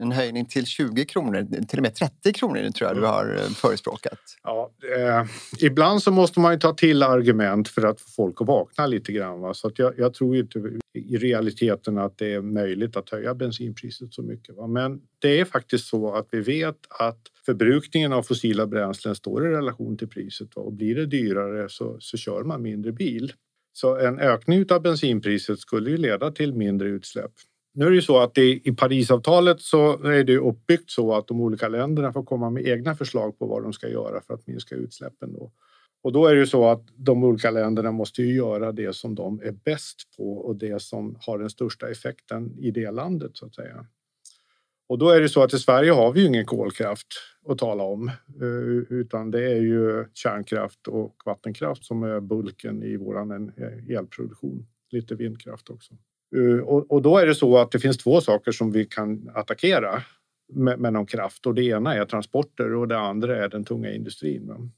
en 0.00 0.12
höjning 0.12 0.46
till 0.46 0.66
20 0.66 1.04
kronor, 1.04 1.66
till 1.66 1.78
och 1.78 1.82
med 1.82 1.94
30 1.94 2.32
kronor 2.32 2.70
tror 2.70 2.90
jag 2.90 2.96
du 2.96 3.06
har 3.06 3.34
eh, 3.34 3.40
förespråkat. 3.40 4.18
Ja, 4.42 4.70
eh, 4.96 5.26
ibland 5.66 6.02
så 6.02 6.10
måste 6.10 6.40
man 6.40 6.52
ju 6.52 6.58
ta 6.58 6.72
till 6.72 7.02
argument 7.02 7.68
för 7.68 7.86
att 7.86 8.00
få 8.00 8.10
folk 8.10 8.40
att 8.40 8.46
vakna 8.46 8.86
lite 8.86 9.12
grann. 9.12 9.40
Va? 9.40 9.54
Så 9.54 9.68
att 9.68 9.78
jag, 9.78 9.98
jag 9.98 10.14
tror 10.14 10.36
inte 10.36 10.58
i 10.94 11.16
realiteten 11.16 11.98
att 11.98 12.18
det 12.18 12.34
är 12.34 12.40
möjligt 12.40 12.96
att 12.96 13.10
höja 13.10 13.34
bensinpriset 13.34 14.14
så 14.14 14.22
mycket. 14.22 14.56
Va? 14.56 14.66
Men 14.66 15.00
det 15.18 15.40
är 15.40 15.44
faktiskt 15.44 15.86
så 15.86 16.14
att 16.14 16.28
vi 16.30 16.40
vet 16.40 16.78
att 16.90 17.20
förbrukningen 17.46 18.12
av 18.12 18.22
fossila 18.22 18.66
bränslen 18.66 19.14
står 19.14 19.46
i 19.46 19.50
relation 19.50 19.96
till 19.96 20.08
priset 20.08 20.56
va? 20.56 20.62
och 20.62 20.72
blir 20.72 20.94
det 20.94 21.06
dyrare 21.06 21.68
så, 21.68 21.96
så 22.00 22.16
kör 22.16 22.42
man 22.44 22.62
mindre 22.62 22.92
bil. 22.92 23.32
Så 23.72 23.98
en 23.98 24.18
ökning 24.18 24.64
av 24.70 24.82
bensinpriset 24.82 25.58
skulle 25.58 25.90
ju 25.90 25.96
leda 25.96 26.30
till 26.30 26.54
mindre 26.54 26.88
utsläpp. 26.88 27.32
Nu 27.76 27.86
är 27.86 27.90
det 27.90 27.96
ju 27.96 28.02
så 28.02 28.18
att 28.18 28.34
det, 28.34 28.68
i 28.68 28.74
Parisavtalet 28.76 29.60
så 29.60 30.04
är 30.04 30.24
det 30.24 30.38
uppbyggt 30.38 30.90
så 30.90 31.14
att 31.14 31.26
de 31.26 31.40
olika 31.40 31.68
länderna 31.68 32.12
får 32.12 32.22
komma 32.22 32.50
med 32.50 32.66
egna 32.66 32.94
förslag 32.94 33.38
på 33.38 33.46
vad 33.46 33.62
de 33.62 33.72
ska 33.72 33.88
göra 33.88 34.20
för 34.20 34.34
att 34.34 34.46
minska 34.46 34.74
utsläppen. 34.74 35.32
Då. 35.32 35.52
Och 36.02 36.12
då 36.12 36.26
är 36.26 36.34
det 36.34 36.40
ju 36.40 36.46
så 36.46 36.68
att 36.68 36.82
de 36.96 37.24
olika 37.24 37.50
länderna 37.50 37.92
måste 37.92 38.22
ju 38.22 38.36
göra 38.36 38.72
det 38.72 38.96
som 38.96 39.14
de 39.14 39.40
är 39.40 39.52
bäst 39.52 40.16
på 40.16 40.38
och 40.38 40.56
det 40.56 40.82
som 40.82 41.18
har 41.20 41.38
den 41.38 41.50
största 41.50 41.90
effekten 41.90 42.58
i 42.58 42.70
det 42.70 42.90
landet 42.90 43.30
så 43.34 43.46
att 43.46 43.54
säga. 43.54 43.86
Och 44.88 44.98
då 44.98 45.08
är 45.08 45.20
det 45.20 45.28
så 45.28 45.42
att 45.42 45.54
i 45.54 45.58
Sverige 45.58 45.90
har 45.90 46.12
vi 46.12 46.20
ju 46.20 46.26
ingen 46.26 46.46
kolkraft 46.46 47.06
att 47.48 47.58
tala 47.58 47.82
om 47.82 48.08
eh, 48.40 48.96
utan 48.96 49.30
det 49.30 49.44
är 49.52 49.60
ju 49.60 50.04
kärnkraft 50.14 50.88
och 50.88 51.22
vattenkraft 51.24 51.84
som 51.84 52.02
är 52.02 52.20
bulken 52.20 52.82
i 52.82 52.96
våran 52.96 53.52
eh, 53.56 53.96
elproduktion. 53.96 54.66
Lite 54.90 55.14
vindkraft 55.14 55.70
också. 55.70 55.94
Eh, 56.36 56.64
och, 56.64 57.02
då 57.02 57.18
är 57.18 57.26
det 57.26 57.34
så 57.34 57.58
att 57.58 57.70
det 57.70 57.78
finns 57.78 57.98
två 57.98 58.20
saker 58.20 58.52
som 58.52 58.72
vi 58.72 58.84
kan 58.84 59.30
attackera 59.34 60.02
med, 60.52 60.78
med 60.78 60.92
någon 60.92 61.06
kraft 61.06 61.46
och 61.46 61.54
det 61.54 61.64
ena 61.64 61.94
är 61.94 62.04
transporter 62.04 62.74
och 62.74 62.88
det 62.88 62.98
andra 62.98 63.44
är 63.44 63.48
den 63.48 63.64
tunga 63.64 63.92
industrin. 63.92 64.72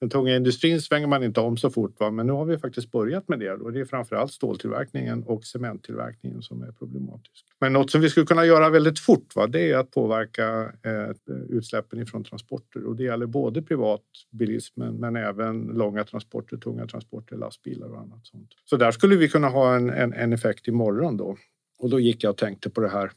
Den 0.00 0.10
tunga 0.10 0.36
industrin 0.36 0.80
svänger 0.80 1.06
man 1.06 1.22
inte 1.22 1.40
om 1.40 1.56
så 1.56 1.70
fort, 1.70 2.00
va? 2.00 2.10
men 2.10 2.26
nu 2.26 2.32
har 2.32 2.44
vi 2.44 2.58
faktiskt 2.58 2.90
börjat 2.90 3.28
med 3.28 3.38
det. 3.38 3.52
Och 3.52 3.72
det 3.72 3.80
är 3.80 3.84
framförallt 3.84 4.32
ståltillverkningen 4.32 5.22
och 5.22 5.44
cementtillverkningen 5.44 6.42
som 6.42 6.62
är 6.62 6.72
problematisk. 6.72 7.46
Men 7.60 7.72
något 7.72 7.90
som 7.90 8.00
vi 8.00 8.10
skulle 8.10 8.26
kunna 8.26 8.46
göra 8.46 8.70
väldigt 8.70 8.98
fort, 8.98 9.36
va? 9.36 9.46
det 9.46 9.70
är 9.70 9.76
att 9.76 9.90
påverka 9.90 10.72
eh, 10.82 11.36
utsläppen 11.48 12.02
ifrån 12.02 12.24
transporter. 12.24 12.84
Och 12.84 12.96
det 12.96 13.02
gäller 13.02 13.26
både 13.26 13.62
privatbilismen 13.62 14.96
men 14.96 15.16
även 15.16 15.62
långa 15.62 16.04
transporter, 16.04 16.56
tunga 16.56 16.86
transporter, 16.86 17.36
lastbilar 17.36 17.88
och 17.88 17.98
annat 17.98 18.26
sånt. 18.26 18.50
Så 18.64 18.76
där 18.76 18.90
skulle 18.90 19.16
vi 19.16 19.28
kunna 19.28 19.48
ha 19.48 19.76
en, 19.76 19.90
en, 19.90 20.12
en 20.12 20.32
effekt 20.32 20.68
imorgon 20.68 21.16
då. 21.16 21.36
Och 21.78 21.90
då 21.90 22.00
gick 22.00 22.24
jag 22.24 22.30
och 22.30 22.36
tänkte 22.36 22.70
på 22.70 22.80
det 22.80 22.88
här 22.88 23.10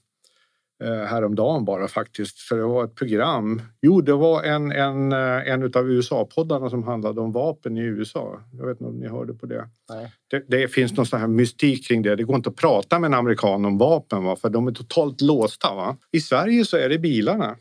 häromdagen 0.89 1.65
bara 1.65 1.87
faktiskt, 1.87 2.39
för 2.39 2.57
det 2.57 2.63
var 2.63 2.83
ett 2.83 2.95
program. 2.95 3.61
Jo, 3.81 4.01
det 4.01 4.13
var 4.13 4.43
en, 4.43 4.71
en, 4.71 5.11
eh, 5.11 5.51
en 5.51 5.63
av 5.63 5.91
USA-poddarna 5.91 6.69
som 6.69 6.83
handlade 6.83 7.21
om 7.21 7.31
vapen 7.31 7.77
i 7.77 7.81
USA. 7.81 8.39
Jag 8.51 8.67
vet 8.67 8.81
inte 8.81 8.89
om 8.89 8.99
ni 8.99 9.07
hörde 9.07 9.33
på 9.33 9.45
det. 9.45 9.69
Det, 10.27 10.43
det, 10.47 10.67
finns 10.67 10.97
någon 10.97 11.05
sån 11.05 11.19
här 11.19 11.27
mystik 11.27 11.87
kring 11.87 12.01
det. 12.01 12.15
Det 12.15 12.23
går 12.23 12.35
inte 12.35 12.49
att 12.49 12.55
prata 12.55 12.99
med 12.99 13.07
en 13.07 13.13
amerikan 13.13 13.65
om 13.65 13.77
vapen, 13.77 14.23
va? 14.23 14.35
för 14.35 14.49
de 14.49 14.67
är 14.67 14.71
totalt 14.71 15.21
låsta. 15.21 15.75
Va? 15.75 15.97
I 16.11 16.19
Sverige 16.19 16.65
så 16.65 16.77
är 16.77 16.89
det 16.89 16.99
bilarna. 16.99 17.55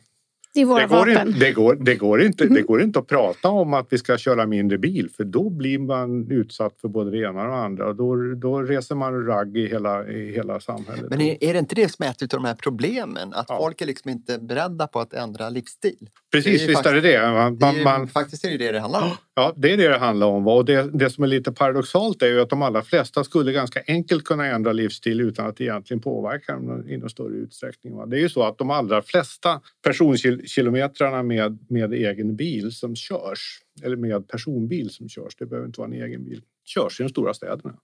Det 0.54 0.60
är 0.60 0.64
våra 0.64 0.80
det 0.80 0.86
går 0.86 0.96
vapen. 0.96 1.28
Inte, 1.28 1.38
det, 1.38 1.52
går, 1.52 1.74
det, 1.74 1.94
går 1.94 2.22
inte, 2.22 2.46
det 2.46 2.62
går 2.62 2.82
inte 2.82 2.98
att 2.98 3.06
prata 3.06 3.48
om 3.48 3.74
att 3.74 3.86
vi 3.90 3.98
ska 3.98 4.18
köra 4.18 4.46
mindre 4.46 4.78
bil 4.78 5.10
för 5.16 5.24
då 5.24 5.50
blir 5.50 5.78
man 5.78 6.30
utsatt 6.30 6.80
för 6.80 6.88
både 6.88 7.10
det 7.10 7.18
ena 7.18 7.42
och 7.42 7.48
det 7.48 7.56
andra. 7.56 7.92
Då, 7.92 8.16
då 8.34 8.62
reser 8.62 8.94
man 8.94 9.26
ragg 9.26 9.56
i 9.56 9.68
hela, 9.68 10.08
i 10.08 10.32
hela 10.32 10.60
samhället. 10.60 11.10
Men 11.10 11.20
är, 11.20 11.44
är 11.44 11.52
det 11.52 11.58
inte 11.58 11.74
det 11.74 11.88
som 11.88 12.04
är 12.04 12.10
ett 12.10 12.22
av 12.22 12.28
de 12.28 12.44
här 12.44 12.54
problemen? 12.54 13.32
Att 13.34 13.46
ja. 13.48 13.56
folk 13.56 13.80
är 13.80 13.86
liksom 13.86 14.10
inte 14.10 14.38
beredda 14.38 14.86
på 14.86 15.00
att 15.00 15.14
ändra 15.14 15.50
livsstil? 15.50 16.08
Precis, 16.32 16.62
är 16.62 16.66
visst 16.66 16.86
är 16.86 16.94
det 16.94 17.00
det. 17.00 17.32
Man, 17.32 17.58
det 17.58 17.66
är, 17.66 17.84
man, 17.84 18.08
faktiskt 18.08 18.44
är 18.44 18.50
det 18.50 18.56
det 18.56 18.72
det 18.72 18.80
handlar 18.80 19.02
om. 19.02 19.10
Ja, 19.34 19.54
det 19.56 19.72
är 19.72 19.76
det 19.76 19.88
det 19.88 19.98
handlar 19.98 20.26
om. 20.26 20.48
Och 20.48 20.64
det, 20.64 20.90
det 20.98 21.10
som 21.10 21.24
är 21.24 21.28
lite 21.28 21.52
paradoxalt 21.52 22.22
är 22.22 22.26
ju 22.26 22.40
att 22.40 22.50
de 22.50 22.62
allra 22.62 22.82
flesta 22.82 23.24
skulle 23.24 23.52
ganska 23.52 23.82
enkelt 23.86 24.24
kunna 24.24 24.46
ändra 24.46 24.72
livsstil 24.72 25.20
utan 25.20 25.46
att 25.46 25.60
egentligen 25.60 26.00
påverka 26.00 26.52
dem 26.52 26.88
i 26.88 26.96
någon 26.96 27.10
större 27.10 27.34
utsträckning. 27.34 28.10
Det 28.10 28.16
är 28.16 28.20
ju 28.20 28.28
så 28.28 28.42
att 28.42 28.58
de 28.58 28.70
allra 28.70 29.02
flesta 29.02 29.60
personkilometrarna 29.84 31.22
med, 31.22 31.58
med 31.68 31.92
egen 31.92 32.36
bil 32.36 32.72
som 32.72 32.96
körs, 32.96 33.60
eller 33.82 33.96
med 33.96 34.28
personbil 34.28 34.90
som 34.90 35.08
körs, 35.08 35.36
det 35.36 35.46
behöver 35.46 35.66
inte 35.66 35.80
vara 35.80 35.90
en 35.90 36.02
egen 36.02 36.24
bil, 36.24 36.42
körs 36.64 37.00
i 37.00 37.02
de 37.02 37.08
stora 37.08 37.34
städerna. 37.34 37.74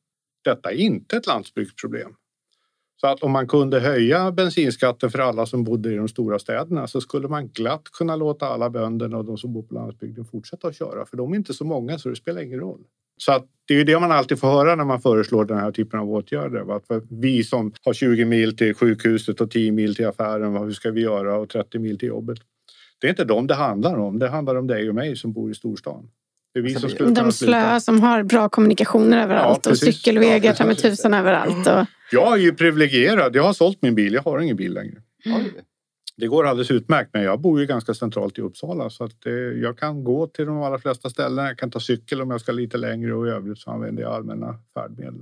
Detta 0.45 0.71
är 0.71 0.77
inte 0.77 1.17
ett 1.17 1.27
landsbygdsproblem. 1.27 2.15
Så 3.01 3.07
att 3.07 3.23
om 3.23 3.33
man 3.33 3.49
kunde 3.49 3.81
höja 3.81 4.33
bensinskatten 4.33 5.11
för 5.11 5.19
alla 5.19 5.47
som 5.47 5.65
bodde 5.65 5.93
i 5.93 5.97
de 5.97 6.09
stora 6.09 6.39
städerna 6.39 6.87
så 6.87 7.01
skulle 7.01 7.29
man 7.29 7.49
glatt 7.49 7.83
kunna 7.93 8.17
låta 8.17 8.47
alla 8.47 8.71
bönderna 8.71 9.19
och 9.19 9.25
de 9.25 9.39
som 9.39 9.53
bor 9.53 9.63
på 9.63 9.75
landsbygden 9.75 10.25
fortsätta 10.25 10.69
att 10.69 10.77
köra. 10.77 11.07
För 11.07 11.17
de 11.17 11.33
är 11.33 11.37
inte 11.37 11.55
så 11.55 11.65
många 11.65 11.99
så 11.99 12.09
det 12.09 12.17
spelar 12.17 12.43
ingen 12.43 12.61
roll. 12.61 12.81
Så 13.17 13.33
att 13.33 13.47
det 13.69 13.75
är 13.75 13.79
ju 13.79 13.85
det 13.85 14.01
man 14.01 14.13
alltid 14.13 14.39
får 14.39 14.49
höra 14.49 14.75
när 14.75 14.85
man 14.85 15.01
föreslår 15.01 15.45
den 15.45 15.59
här 15.59 15.73
typen 15.73 16.01
av 16.01 16.11
åtgärder. 16.11 16.77
Att 16.77 16.87
för 16.87 17.03
vi 17.11 17.45
som 17.45 17.73
har 17.85 17.93
20 17.93 18.25
mil 18.25 18.57
till 18.57 18.75
sjukhuset 18.75 19.41
och 19.41 19.51
10 19.51 19.73
mil 19.73 19.95
till 19.95 20.07
affären, 20.07 20.57
hur 20.57 20.73
ska 20.73 20.91
vi 20.91 21.01
göra? 21.01 21.37
Och 21.37 21.49
30 21.49 21.79
mil 21.79 21.99
till 21.99 22.09
jobbet. 22.09 22.39
Det 23.01 23.07
är 23.07 23.11
inte 23.11 23.25
dem 23.25 23.47
det 23.47 23.55
handlar 23.55 23.99
om. 23.99 24.19
Det 24.19 24.29
handlar 24.29 24.55
om 24.55 24.67
dig 24.67 24.89
och 24.89 24.95
mig 24.95 25.17
som 25.17 25.33
bor 25.33 25.51
i 25.51 25.55
storstan. 25.55 26.11
Det 26.55 26.59
är 26.59 26.63
vi 26.63 26.75
som 26.75 26.91
skulle 26.91 27.11
de 27.11 27.33
slöa 27.33 27.81
som 27.81 28.01
har 28.01 28.23
bra 28.23 28.49
kommunikationer 28.49 29.23
överallt 29.23 29.67
ja, 29.67 29.71
och 29.71 29.79
cykelvägar 29.79 30.55
tar 30.55 30.67
med 30.67 30.79
tusen 30.79 31.15
överallt. 31.15 31.67
Och... 31.67 31.87
Jag 32.13 32.33
är 32.33 32.37
ju 32.37 32.53
privilegierad. 32.53 33.37
Jag 33.37 33.43
har 33.43 33.53
sålt 33.53 33.83
min 33.83 33.95
bil. 33.95 34.15
Jag 34.15 34.23
har 34.23 34.41
ingen 34.41 34.57
bil 34.57 34.75
längre. 34.75 35.03
Mm. 35.27 35.45
Det 36.17 36.27
går 36.27 36.47
alldeles 36.47 36.71
utmärkt, 36.71 37.11
men 37.13 37.23
jag 37.23 37.41
bor 37.41 37.61
ju 37.61 37.67
ganska 37.67 37.95
centralt 37.95 38.39
i 38.39 38.43
Uppsala 38.43 38.91
så 38.91 39.05
att 39.05 39.27
eh, 39.27 39.33
jag 39.33 39.79
kan 39.79 40.05
gå 40.05 40.27
till 40.27 40.47
de 40.47 40.63
allra 40.63 40.79
flesta 40.79 41.11
ställen. 41.11 41.45
Jag 41.47 41.59
kan 41.59 41.71
ta 41.71 41.81
cykel 41.81 42.23
om 42.23 42.31
jag 42.31 42.41
ska 42.41 42.53
lite 42.53 42.77
längre 42.77 43.15
och 43.15 43.27
i 43.27 43.31
övrigt 43.31 43.59
så 43.59 43.71
använder 43.71 44.03
jag 44.03 44.13
allmänna 44.13 44.59
färdmedel. 44.75 45.21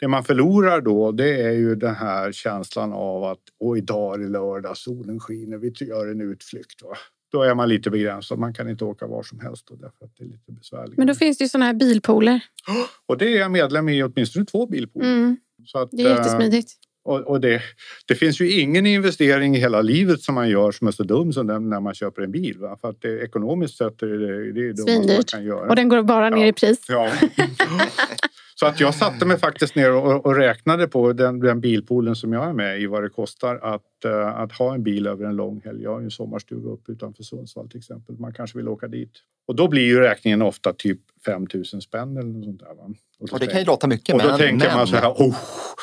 Det 0.00 0.08
man 0.08 0.24
förlorar 0.24 0.80
då, 0.80 1.12
det 1.12 1.42
är 1.42 1.52
ju 1.52 1.74
den 1.74 1.94
här 1.94 2.32
känslan 2.32 2.92
av 2.92 3.24
att 3.24 3.40
och 3.60 3.78
idag 3.78 4.14
är 4.14 4.18
det 4.18 4.28
lördag, 4.28 4.76
solen 4.76 5.20
skiner, 5.20 5.58
vi 5.58 5.72
gör 5.80 6.06
en 6.06 6.20
utflykt. 6.20 6.82
Va? 6.82 6.96
Då 7.32 7.42
är 7.42 7.54
man 7.54 7.68
lite 7.68 7.90
begränsad. 7.90 8.38
Man 8.38 8.54
kan 8.54 8.68
inte 8.68 8.84
åka 8.84 9.06
var 9.06 9.22
som 9.22 9.40
helst 9.40 9.66
då, 9.66 9.74
därför 9.74 10.04
att 10.04 10.16
det 10.18 10.24
är 10.24 10.28
lite 10.28 10.52
besvärligt. 10.52 10.96
Men 10.96 11.06
då 11.06 11.14
finns 11.14 11.38
det 11.38 11.44
ju 11.44 11.48
sådana 11.48 11.66
här 11.66 11.74
bilpooler. 11.74 12.40
Och 13.06 13.18
det 13.18 13.36
är 13.36 13.38
jag 13.38 13.50
medlem 13.50 13.88
i 13.88 14.02
åtminstone 14.02 14.44
två 14.44 14.66
bilpooler. 14.66 15.08
Mm. 15.08 15.36
Så 15.66 15.78
att, 15.78 15.88
det 15.92 16.02
är 16.02 16.10
jättesmidigt. 16.10 16.72
Och, 17.04 17.20
och 17.20 17.40
det, 17.40 17.62
det, 18.06 18.14
finns 18.14 18.40
ju 18.40 18.60
ingen 18.60 18.86
investering 18.86 19.56
i 19.56 19.58
hela 19.58 19.82
livet 19.82 20.20
som 20.20 20.34
man 20.34 20.48
gör 20.48 20.72
som 20.72 20.86
är 20.86 20.92
så 20.92 21.02
dum 21.02 21.32
som 21.32 21.46
den 21.46 21.68
när 21.68 21.80
man 21.80 21.94
köper 21.94 22.22
en 22.22 22.32
bil. 22.32 22.58
Va? 22.58 22.78
För 22.80 22.90
att 22.90 23.02
det, 23.02 23.24
ekonomiskt 23.24 23.76
sett 23.76 24.02
är 24.02 24.06
det 24.06 24.52
det, 24.52 24.60
är 24.60 24.72
det 24.72 25.14
man 25.14 25.22
kan 25.22 25.44
göra. 25.44 25.68
Och 25.68 25.76
den 25.76 25.88
går 25.88 26.02
bara 26.02 26.30
ner 26.30 26.42
ja. 26.42 26.46
i 26.46 26.52
pris. 26.52 26.84
Ja. 26.88 27.12
Så 28.60 28.66
att 28.66 28.80
jag 28.80 28.94
satte 28.94 29.26
mig 29.26 29.38
faktiskt 29.38 29.74
ner 29.74 29.92
och, 29.92 30.26
och 30.26 30.36
räknade 30.36 30.88
på 30.88 31.12
den, 31.12 31.40
den, 31.40 31.60
bilpoolen 31.60 32.16
som 32.16 32.32
jag 32.32 32.48
är 32.48 32.52
med 32.52 32.80
i 32.80 32.86
vad 32.86 33.02
det 33.02 33.08
kostar 33.08 33.56
att, 33.56 33.82
uh, 34.04 34.26
att 34.26 34.52
ha 34.52 34.74
en 34.74 34.82
bil 34.82 35.06
över 35.06 35.24
en 35.24 35.36
lång 35.36 35.60
helg. 35.64 35.82
Jag 35.82 35.92
har 35.92 36.00
ju 36.00 36.04
en 36.04 36.10
sommarstuga 36.10 36.70
uppe 36.70 36.92
utanför 36.92 37.22
Sundsvall 37.22 37.68
till 37.68 37.78
exempel. 37.78 38.18
Man 38.18 38.32
kanske 38.32 38.58
vill 38.58 38.68
åka 38.68 38.88
dit. 38.88 39.12
Och 39.46 39.56
då 39.56 39.68
blir 39.68 39.82
ju 39.82 40.00
räkningen 40.00 40.42
ofta 40.42 40.72
typ 40.72 41.00
5 41.26 41.46
000 41.54 41.64
spänn 41.64 42.16
eller 42.16 42.30
något 42.30 42.44
sånt 42.44 42.60
där. 42.60 42.74
Va? 42.74 42.94
Och, 43.18 43.32
och 43.32 43.40
det 43.40 43.46
kan 43.46 43.60
ju 43.60 43.66
låta 43.66 43.86
mycket. 43.86 44.14
Och 44.14 44.22
då 44.22 44.28
men, 44.28 44.38
tänker 44.38 44.66
men... 44.66 44.76
man 44.76 44.86
så 44.86 44.96
här, 44.96 45.10
oh, 45.10 45.36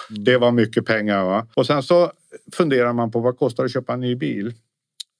det 0.10 0.38
var 0.38 0.52
mycket 0.52 0.86
pengar. 0.86 1.26
Va? 1.26 1.48
Och 1.56 1.66
sen 1.66 1.84
så 1.84 2.12
funderar 2.54 2.94
man 2.94 3.12
på 3.12 3.20
vad 3.20 3.38
kostar 3.38 3.64
det 3.64 3.66
att 3.66 3.74
köpa 3.74 3.94
en 3.94 4.00
ny 4.00 4.16
bil? 4.16 4.54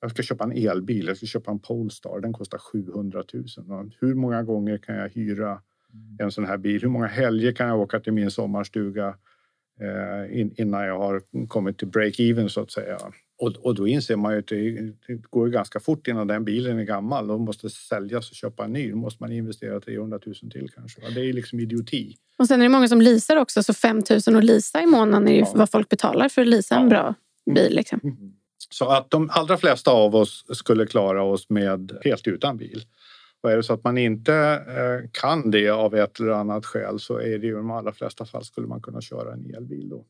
Jag 0.02 0.12
ska 0.12 0.24
köpa 0.24 0.44
en 0.44 0.52
elbil, 0.52 1.08
jag 1.08 1.18
ska 1.18 1.26
köpa 1.26 1.52
en 1.52 1.60
Polestar. 1.60 2.20
Den 2.20 2.34
kostar 2.34 2.58
700 2.58 3.24
000. 3.34 3.46
Va? 3.58 3.86
Hur 4.00 4.16
många 4.16 4.44
gånger 4.44 4.78
kan 4.78 4.96
jag 4.96 5.10
hyra 5.10 5.62
en 6.20 6.32
sån 6.32 6.46
här 6.46 6.58
bil? 6.58 6.82
Hur 6.82 6.90
många 6.90 7.08
helger 7.08 7.52
kan 7.52 7.68
jag 7.68 7.80
åka 7.80 8.00
till 8.00 8.14
min 8.14 8.32
sommarstuga 8.32 9.16
eh, 9.82 10.42
innan 10.56 10.86
jag 10.86 11.00
har 11.00 11.22
kommit 11.48 11.78
till 11.78 11.88
break-even 11.88 12.48
så 12.48 12.62
att 12.62 12.72
säga? 12.72 12.98
Och, 13.42 13.52
och 13.66 13.76
då 13.76 13.88
inser 13.88 14.16
man 14.16 14.34
ju 14.34 14.40
att 14.40 14.48
det, 14.48 14.72
det 15.08 15.22
går 15.30 15.48
ganska 15.48 15.80
fort 15.80 16.08
innan 16.08 16.28
den 16.28 16.46
bilen 16.46 16.80
är 16.80 16.84
gammal 16.84 17.32
och 17.32 17.40
måste 17.40 17.70
säljas 17.70 18.30
och 18.30 18.36
köpa 18.36 18.66
en 18.66 18.74
ny. 18.74 18.92
Då 18.92 18.98
måste 18.98 19.24
man 19.24 19.32
investera 19.32 19.80
300 19.80 20.20
000 20.26 20.36
till 20.36 20.70
kanske. 20.76 21.02
Det 21.10 21.30
är 21.30 21.34
liksom 21.34 21.60
idioti. 21.60 22.16
Och 22.38 22.48
sen 22.48 22.62
är 22.62 22.66
det 22.66 22.70
många 22.70 22.88
som 22.88 23.02
leasar 23.02 23.38
också, 23.38 23.64
så 23.64 23.74
5 23.74 24.02
000 24.28 24.36
att 24.38 24.44
leasa 24.44 24.82
i 24.82 24.86
månaden 24.86 25.28
är 25.28 25.34
ju 25.34 25.40
ja. 25.40 25.52
vad 25.56 25.70
folk 25.70 25.90
betalar 25.90 26.30
för 26.30 26.42
att 26.42 26.48
leasa 26.48 26.76
ja. 26.76 26.82
en 26.82 26.90
bra 26.90 27.16
bil. 27.56 27.76
Liksom. 27.76 28.00
Mm. 28.04 28.34
Så 28.70 28.90
att 28.90 29.10
de 29.10 29.30
allra 29.34 29.58
flesta 29.58 29.92
av 29.92 30.16
oss 30.16 30.46
skulle 30.54 30.86
klara 30.86 31.24
oss 31.24 31.50
med 31.50 32.00
helt 32.04 32.28
utan 32.28 32.58
bil. 32.58 32.84
Och 33.44 33.52
är 33.52 33.58
det 33.58 33.64
så 33.64 33.74
att 33.74 33.84
man 33.84 33.98
inte 33.98 34.34
eh, 34.68 35.10
kan 35.12 35.52
det 35.52 35.70
av 35.70 35.96
ett 35.96 36.20
eller 36.20 36.32
annat 36.32 36.66
skäl 36.66 37.00
så 37.00 37.18
är 37.18 37.38
det 37.38 37.48
ju 37.48 37.54
i 37.54 37.56
de 37.56 37.72
allra 37.72 37.94
flesta 37.94 38.26
fall 38.26 38.44
skulle 38.44 38.68
man 38.68 38.82
kunna 38.82 39.02
köra 39.02 39.34
en 39.34 39.56
elbil 39.56 39.90
då. 39.90 40.06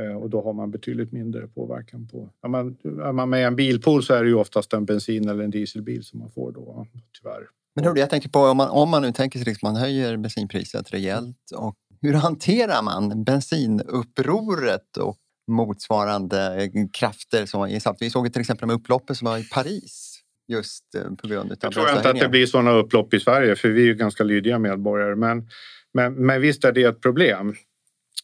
Eh, 0.00 0.16
och 0.16 0.30
då 0.30 0.42
har 0.42 0.52
man 0.52 0.70
betydligt 0.70 1.12
mindre 1.12 1.48
påverkan 1.48 2.08
på... 2.08 2.30
Är 2.42 2.48
man, 2.48 2.76
är 2.84 3.12
man 3.12 3.30
med 3.30 3.40
i 3.40 3.44
en 3.44 3.56
bilpool 3.56 4.02
så 4.02 4.14
är 4.14 4.22
det 4.22 4.28
ju 4.28 4.34
oftast 4.34 4.72
en 4.72 4.84
bensin 4.84 5.28
eller 5.28 5.44
en 5.44 5.50
dieselbil 5.50 6.04
som 6.04 6.18
man 6.18 6.30
får 6.30 6.52
då, 6.52 6.86
tyvärr. 7.20 7.48
Men 7.74 7.84
hörde, 7.84 8.00
jag 8.00 8.10
tänker 8.10 8.28
på 8.28 8.38
om 8.38 8.56
man, 8.56 8.68
om 8.68 8.90
man 8.90 9.02
nu 9.02 9.12
tänker 9.12 9.38
sig 9.38 9.46
liksom 9.46 9.68
att 9.68 9.72
man 9.72 9.82
höjer 9.82 10.16
bensinpriset 10.16 10.92
rejält 10.92 11.50
och 11.56 11.74
hur 12.00 12.14
hanterar 12.14 12.82
man 12.82 13.24
bensinupproret 13.24 14.96
och 14.96 15.16
motsvarande 15.50 16.70
krafter 16.92 17.46
som. 17.46 17.80
Vi 18.00 18.10
såg 18.10 18.32
till 18.32 18.40
exempel 18.40 18.66
med 18.66 18.76
upploppet 18.76 19.16
som 19.16 19.26
var 19.26 19.38
i 19.38 19.44
Paris 19.44 20.11
just 20.48 20.94
eh, 20.94 21.14
på 21.14 21.28
grund 21.28 21.52
av 21.52 21.58
Jag 21.60 21.72
tror 21.72 21.90
inte 21.96 22.10
att 22.10 22.20
det 22.20 22.28
blir 22.28 22.46
sådana 22.46 22.72
upplopp 22.72 23.14
i 23.14 23.20
Sverige 23.20 23.56
för 23.56 23.68
vi 23.68 23.82
är 23.82 23.86
ju 23.86 23.94
ganska 23.94 24.24
lydiga 24.24 24.58
medborgare. 24.58 25.16
Men, 25.16 25.48
men, 25.94 26.14
men 26.14 26.40
visst 26.40 26.64
är 26.64 26.72
det 26.72 26.82
ett 26.82 27.00
problem. 27.00 27.54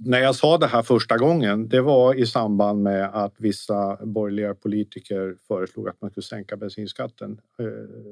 När 0.00 0.20
jag 0.20 0.34
sa 0.34 0.58
det 0.58 0.66
här 0.66 0.82
första 0.82 1.16
gången, 1.16 1.68
det 1.68 1.80
var 1.80 2.14
i 2.14 2.26
samband 2.26 2.82
med 2.82 3.10
att 3.14 3.34
vissa 3.38 4.06
borgerliga 4.06 4.54
politiker 4.54 5.36
föreslog 5.48 5.88
att 5.88 6.02
man 6.02 6.10
skulle 6.10 6.24
sänka 6.24 6.56
bensinskatten. 6.56 7.40
Eh, 7.60 7.66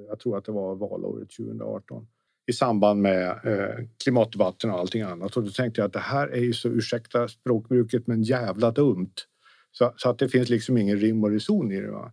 jag 0.08 0.20
tror 0.20 0.38
att 0.38 0.44
det 0.44 0.52
var 0.52 0.74
valåret 0.74 1.30
2018 1.30 2.06
i 2.46 2.52
samband 2.52 3.02
med 3.02 3.28
eh, 3.28 3.86
klimatdebatten 4.02 4.70
och 4.70 4.78
allting 4.78 5.02
annat. 5.02 5.36
Och 5.36 5.44
då 5.44 5.50
tänkte 5.50 5.80
jag 5.80 5.86
att 5.86 5.92
det 5.92 5.98
här 5.98 6.28
är 6.28 6.40
ju 6.40 6.52
så, 6.52 6.68
ursäkta 6.68 7.28
språkbruket, 7.28 8.06
men 8.06 8.22
jävla 8.22 8.70
dumt. 8.70 9.14
Så, 9.72 9.94
så 9.96 10.10
att 10.10 10.18
det 10.18 10.28
finns 10.28 10.48
liksom 10.48 10.78
ingen 10.78 10.98
rim 10.98 11.24
och 11.24 11.30
reson 11.30 11.72
i 11.72 11.80
det. 11.80 11.90
Va? 11.90 12.12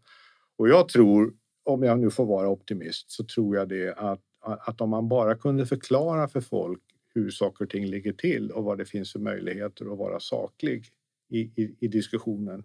Och 0.57 0.69
jag 0.69 0.89
tror, 0.89 1.33
om 1.63 1.83
jag 1.83 1.99
nu 1.99 2.11
får 2.11 2.25
vara 2.25 2.49
optimist, 2.49 3.11
så 3.11 3.23
tror 3.23 3.55
jag 3.55 3.69
det 3.69 3.93
att, 3.93 4.21
att 4.39 4.81
om 4.81 4.89
man 4.89 5.09
bara 5.09 5.35
kunde 5.35 5.65
förklara 5.65 6.27
för 6.27 6.41
folk 6.41 6.81
hur 7.15 7.29
saker 7.29 7.65
och 7.65 7.71
ting 7.71 7.85
ligger 7.85 8.13
till 8.13 8.51
och 8.51 8.63
vad 8.63 8.77
det 8.77 8.85
finns 8.85 9.11
för 9.11 9.19
möjligheter 9.19 9.91
att 9.91 9.97
vara 9.97 10.19
saklig 10.19 10.85
i, 11.29 11.39
i, 11.39 11.75
i 11.79 11.87
diskussionen, 11.87 12.63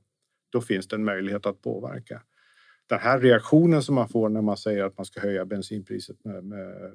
då 0.51 0.61
finns 0.61 0.89
det 0.89 0.97
en 0.97 1.05
möjlighet 1.05 1.47
att 1.47 1.63
påverka. 1.63 2.23
Den 2.87 2.99
här 2.99 3.21
reaktionen 3.21 3.83
som 3.83 3.95
man 3.95 4.09
får 4.09 4.29
när 4.29 4.43
man 4.43 4.57
säger 4.57 4.85
att 4.85 4.97
man 4.99 5.07
ska 5.07 5.21
höja 5.21 5.45
bensinpriset 5.45 6.25
med, 6.25 6.45
med, 6.45 6.93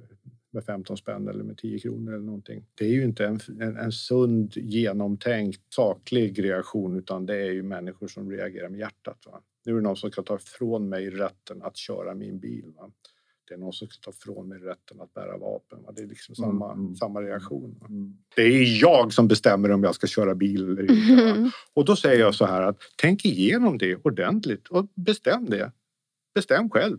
med 0.51 0.65
15 0.65 0.97
spänn 0.97 1.27
eller 1.27 1.43
med 1.43 1.57
10 1.57 1.79
kronor 1.79 2.13
eller 2.13 2.25
någonting. 2.25 2.65
Det 2.75 2.85
är 2.85 2.89
ju 2.89 3.03
inte 3.03 3.25
en, 3.25 3.39
en, 3.59 3.77
en 3.77 3.91
sund, 3.91 4.53
genomtänkt, 4.55 5.61
saklig 5.73 6.43
reaktion 6.43 6.97
utan 6.97 7.25
det 7.25 7.35
är 7.35 7.51
ju 7.51 7.63
människor 7.63 8.07
som 8.07 8.31
reagerar 8.31 8.69
med 8.69 8.79
hjärtat. 8.79 9.17
Va? 9.25 9.41
Nu 9.65 9.71
är 9.71 9.75
det 9.75 9.81
någon 9.81 9.95
som 9.95 10.11
ska 10.11 10.23
ta 10.23 10.35
ifrån 10.35 10.89
mig 10.89 11.09
rätten 11.09 11.61
att 11.61 11.77
köra 11.77 12.15
min 12.15 12.39
bil. 12.39 12.73
Va? 12.75 12.91
det 13.47 13.53
är 13.53 13.57
någon 13.57 13.73
som 13.73 13.87
ska 13.87 14.11
ta 14.11 14.17
ifrån 14.17 14.47
mig 14.47 14.59
rätten 14.59 15.01
att 15.01 15.13
bära 15.13 15.37
vapen. 15.37 15.83
Va? 15.83 15.91
Det 15.95 16.01
är 16.01 16.07
liksom 16.07 16.35
samma, 16.35 16.73
mm. 16.73 16.95
samma 16.95 17.21
reaktion. 17.21 17.79
Mm. 17.81 18.17
Det 18.35 18.41
är 18.41 18.81
jag 18.81 19.13
som 19.13 19.27
bestämmer 19.27 19.71
om 19.71 19.83
jag 19.83 19.95
ska 19.95 20.07
köra 20.07 20.35
bil 20.35 20.63
eller 20.63 20.81
inte. 20.81 21.23
Mm. 21.23 21.51
Och 21.73 21.85
då 21.85 21.95
säger 21.95 22.19
jag 22.19 22.35
så 22.35 22.45
här 22.45 22.61
att 22.61 22.77
tänk 22.95 23.25
igenom 23.25 23.77
det 23.77 23.95
ordentligt 23.95 24.67
och 24.67 24.87
bestäm 24.95 25.45
det. 25.45 25.71
Bestäm 26.35 26.69
själv. 26.69 26.97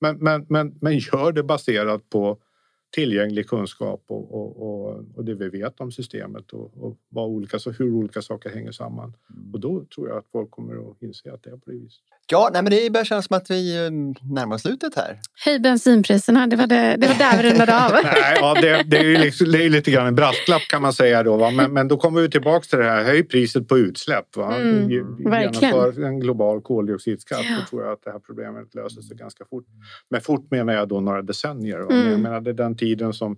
Men, 0.00 0.16
men, 0.18 0.46
men, 0.48 0.78
men 0.80 0.98
gör 0.98 1.32
det 1.32 1.42
baserat 1.42 2.10
på 2.10 2.38
tillgänglig 2.92 3.48
kunskap 3.48 4.04
och, 4.06 4.34
och, 4.34 4.62
och, 4.62 5.04
och, 5.14 5.24
det 5.24 5.34
vi 5.34 5.48
vet 5.48 5.80
om 5.80 5.92
systemet 5.92 6.52
och, 6.52 6.84
och 6.84 6.96
vad 7.08 7.28
olika, 7.28 7.58
så 7.58 7.70
hur 7.70 7.92
olika 7.92 8.22
saker 8.22 8.50
hänger 8.50 8.72
samman. 8.72 9.14
Mm. 9.34 9.54
Och 9.54 9.60
då 9.60 9.84
tror 9.94 10.08
jag 10.08 10.18
att 10.18 10.26
folk 10.32 10.50
kommer 10.50 10.90
att 10.90 11.02
inse 11.02 11.32
att 11.32 11.42
det 11.42 11.50
är 11.50 11.56
på 11.56 11.70
det 11.70 11.76
viset. 11.76 12.02
Ja, 12.30 12.50
nej, 12.52 12.62
men 12.62 12.70
det 12.70 12.92
börjar 12.92 13.04
kännas 13.04 13.26
som 13.26 13.36
att 13.36 13.50
vi 13.50 13.76
eh, 13.76 13.90
närmar 14.32 14.54
oss 14.56 14.62
slutet 14.62 14.94
här. 14.94 15.20
Höj 15.44 15.58
bensinpriserna, 15.58 16.46
det 16.46 16.56
var, 16.56 16.66
det, 16.66 16.96
det 16.98 17.06
var 17.06 17.14
där 17.14 17.42
vi 17.42 17.50
rundade 17.50 17.84
av. 17.84 17.92
nej, 18.04 18.36
ja, 18.40 18.54
det, 18.60 18.82
det, 18.82 18.98
är 18.98 19.04
ju 19.04 19.18
liksom, 19.18 19.52
det 19.52 19.64
är 19.64 19.70
lite 19.70 19.90
grann 19.90 20.06
en 20.06 20.14
brasklapp 20.14 20.62
kan 20.62 20.82
man 20.82 20.92
säga 20.92 21.22
då. 21.22 21.36
Va? 21.36 21.50
Men, 21.50 21.72
men 21.72 21.88
då 21.88 21.96
kommer 21.96 22.20
vi 22.20 22.30
tillbaka 22.30 22.64
till 22.64 22.78
det 22.78 22.84
här, 22.84 23.04
höj 23.04 23.22
priset 23.22 23.68
på 23.68 23.78
utsläpp. 23.78 24.36
Va? 24.36 24.56
Mm, 24.56 24.90
Genomför 24.90 26.04
en 26.04 26.20
global 26.20 26.60
koldioxidskatt. 26.60 27.44
Ja. 27.44 27.56
Då 27.60 27.66
tror 27.70 27.82
jag 27.82 27.92
att 27.92 28.02
det 28.04 28.10
här 28.10 28.18
problemet 28.18 28.74
löser 28.74 29.02
sig 29.02 29.16
ganska 29.16 29.44
fort. 29.44 29.64
Men 30.10 30.20
fort 30.20 30.50
menar 30.50 30.72
jag 30.72 30.88
då 30.88 31.00
några 31.00 31.22
decennier. 31.22 31.78
Va? 31.78 31.94
Mm. 31.94 32.10
Jag 32.10 32.20
menar, 32.20 32.40
det 32.40 32.50
är 32.50 32.54
den 32.54 32.76
tiden 32.86 33.12
som 33.12 33.36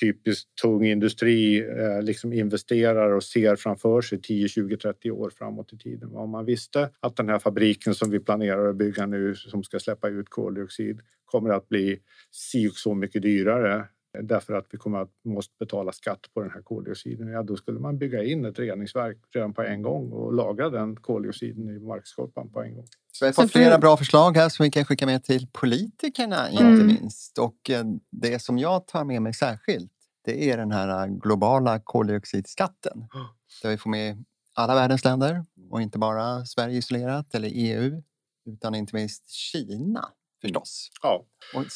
typiskt 0.00 0.48
tung 0.62 0.86
industri 0.86 1.58
eh, 1.60 2.02
liksom 2.02 2.32
investerar 2.32 3.10
och 3.10 3.24
ser 3.24 3.56
framför 3.56 4.00
sig 4.00 4.22
10, 4.22 4.48
20, 4.48 4.76
30 4.76 5.10
år 5.10 5.30
framåt 5.30 5.72
i 5.72 5.78
tiden. 5.78 6.14
Om 6.14 6.30
man 6.30 6.44
visste 6.44 6.90
att 7.00 7.16
den 7.16 7.28
här 7.28 7.38
fabriken 7.38 7.94
som 7.94 8.10
vi 8.10 8.20
planerar 8.20 8.68
att 8.68 8.76
bygga 8.76 9.06
nu 9.06 9.34
som 9.34 9.64
ska 9.64 9.78
släppa 9.78 10.08
ut 10.08 10.28
koldioxid 10.28 11.00
kommer 11.24 11.50
att 11.50 11.68
bli 11.68 12.00
si 12.30 12.68
och 12.68 12.72
så 12.72 12.94
mycket 12.94 13.22
dyrare 13.22 13.84
därför 14.20 14.54
att 14.54 14.66
vi 14.70 14.78
kommer 14.78 14.98
att 14.98 15.10
måste 15.24 15.54
betala 15.58 15.92
skatt 15.92 16.20
på 16.34 16.40
den 16.40 16.50
här 16.50 16.62
koldioxiden. 16.62 17.28
Ja, 17.28 17.42
då 17.42 17.56
skulle 17.56 17.80
man 17.80 17.98
bygga 17.98 18.24
in 18.24 18.44
ett 18.44 18.58
reningsverk 18.58 19.18
redan 19.34 19.54
på 19.54 19.62
en 19.62 19.82
gång 19.82 20.12
och 20.12 20.32
lagra 20.32 20.70
den 20.70 20.96
koldioxiden 20.96 21.68
i 21.68 21.78
markskorpan 21.78 22.50
på 22.50 22.62
en 22.62 22.74
gång. 22.74 22.86
Så 23.12 23.24
vi 23.24 23.26
har 23.26 23.32
fått 23.32 23.52
flera 23.52 23.78
bra 23.78 23.96
förslag 23.96 24.36
här 24.36 24.48
som 24.48 24.64
vi 24.64 24.70
kan 24.70 24.84
skicka 24.84 25.06
med 25.06 25.24
till 25.24 25.46
politikerna 25.52 26.48
mm. 26.48 26.72
inte 26.72 26.84
minst. 26.84 27.38
Och 27.38 27.70
eh, 27.70 27.84
det 28.10 28.38
som 28.38 28.58
jag 28.58 28.86
tar 28.86 29.04
med 29.04 29.22
mig 29.22 29.34
särskilt 29.34 29.92
det 30.24 30.50
är 30.50 30.56
den 30.56 30.72
här 30.72 31.08
globala 31.08 31.78
koldioxidskatten. 31.78 33.04
Där 33.62 33.70
vi 33.70 33.78
får 33.78 33.90
med 33.90 34.24
alla 34.54 34.74
världens 34.74 35.04
länder 35.04 35.44
och 35.70 35.82
inte 35.82 35.98
bara 35.98 36.44
Sverige 36.46 36.78
isolerat 36.78 37.34
eller 37.34 37.50
EU 37.52 38.02
utan 38.46 38.74
inte 38.74 38.94
minst 38.94 39.30
Kina 39.30 40.08
förstås. 40.42 40.90
Ja, 41.02 41.24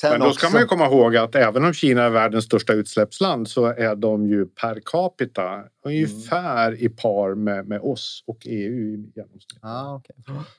men 0.03 0.21
då 0.21 0.33
ska 0.33 0.51
man 0.51 0.61
ju 0.61 0.67
komma 0.67 0.87
ihåg 0.87 1.17
att 1.17 1.35
även 1.35 1.65
om 1.65 1.73
Kina 1.73 2.03
är 2.03 2.11
världens 2.11 2.45
största 2.45 2.73
utsläppsland 2.73 3.49
så 3.49 3.67
är 3.67 3.97
de 3.97 4.27
ju 4.27 4.47
per 4.47 4.81
capita 4.85 5.65
ungefär 5.85 6.69
mm. 6.69 6.81
i 6.81 6.89
par 6.89 7.35
med, 7.35 7.69
med 7.69 7.81
oss 7.81 8.25
och 8.27 8.39
EU 8.45 8.73
i 8.73 9.13
genomsnitt. 9.15 9.59
Ah, 9.63 9.95
okay. 9.95 10.17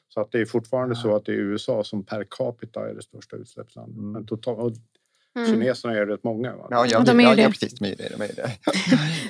Så 0.10 0.22
att 0.22 0.32
det 0.32 0.42
är 0.42 0.46
fortfarande 0.46 0.96
ah. 0.96 1.02
så 1.02 1.16
att 1.16 1.26
det 1.26 1.32
är 1.32 1.36
USA 1.36 1.84
som 1.84 2.06
per 2.06 2.28
capita 2.30 2.90
är 2.90 2.94
det 2.94 3.02
största 3.02 3.36
utsläppslandet. 3.36 3.98
Mm. 3.98 4.12
Men 4.12 4.26
total, 4.26 4.74
Mm. 5.38 5.50
Kineserna 5.52 5.94
är 5.94 6.06
rätt 6.06 6.24
många. 6.24 6.56
Va? 6.56 6.68
Ja, 6.70 6.86
ja, 6.90 7.00
de 7.00 7.20
är 7.20 7.24
ja, 7.24 7.36
det. 7.36 7.42
Ja, 7.42 7.50
precis. 7.50 7.74
De 7.74 7.86
är 7.86 7.96
det. 7.96 8.10
De 8.18 8.24
är 8.24 8.28
det. 8.36 8.52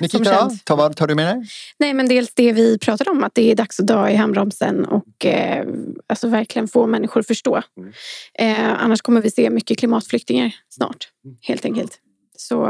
Nikita, 0.00 0.50
ta, 0.64 0.76
vad 0.76 0.96
tar 0.96 1.06
du 1.06 1.14
med 1.14 1.36
dig? 1.36 1.48
Nej, 1.78 1.94
men 1.94 2.08
dels 2.08 2.34
det 2.34 2.52
vi 2.52 2.78
pratade 2.78 3.10
om, 3.10 3.24
att 3.24 3.34
det 3.34 3.50
är 3.50 3.54
dags 3.54 3.80
att 3.80 3.86
dra 3.86 4.10
i 4.10 4.14
handbromsen 4.14 4.84
och 4.84 5.26
eh, 5.26 5.66
alltså 6.06 6.28
verkligen 6.28 6.68
få 6.68 6.86
människor 6.86 7.20
att 7.20 7.26
förstå. 7.26 7.62
Mm. 7.76 7.92
Eh, 8.34 8.82
annars 8.82 9.00
kommer 9.00 9.22
vi 9.22 9.30
se 9.30 9.50
mycket 9.50 9.78
klimatflyktingar 9.78 10.54
snart, 10.68 11.08
mm. 11.24 11.36
helt 11.40 11.64
enkelt. 11.64 11.98
Så 12.36 12.66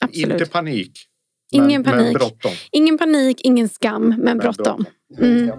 absolut. 0.00 0.32
Inte 0.32 0.46
panik. 0.46 1.08
Ingen 1.52 1.82
men, 1.82 1.84
panik. 1.84 2.16
Men 2.42 2.52
ingen 2.72 2.98
panik, 2.98 3.40
ingen 3.40 3.68
skam, 3.68 4.08
men, 4.08 4.20
men 4.20 4.38
bråttom. 4.38 4.84
Mm. 5.20 5.50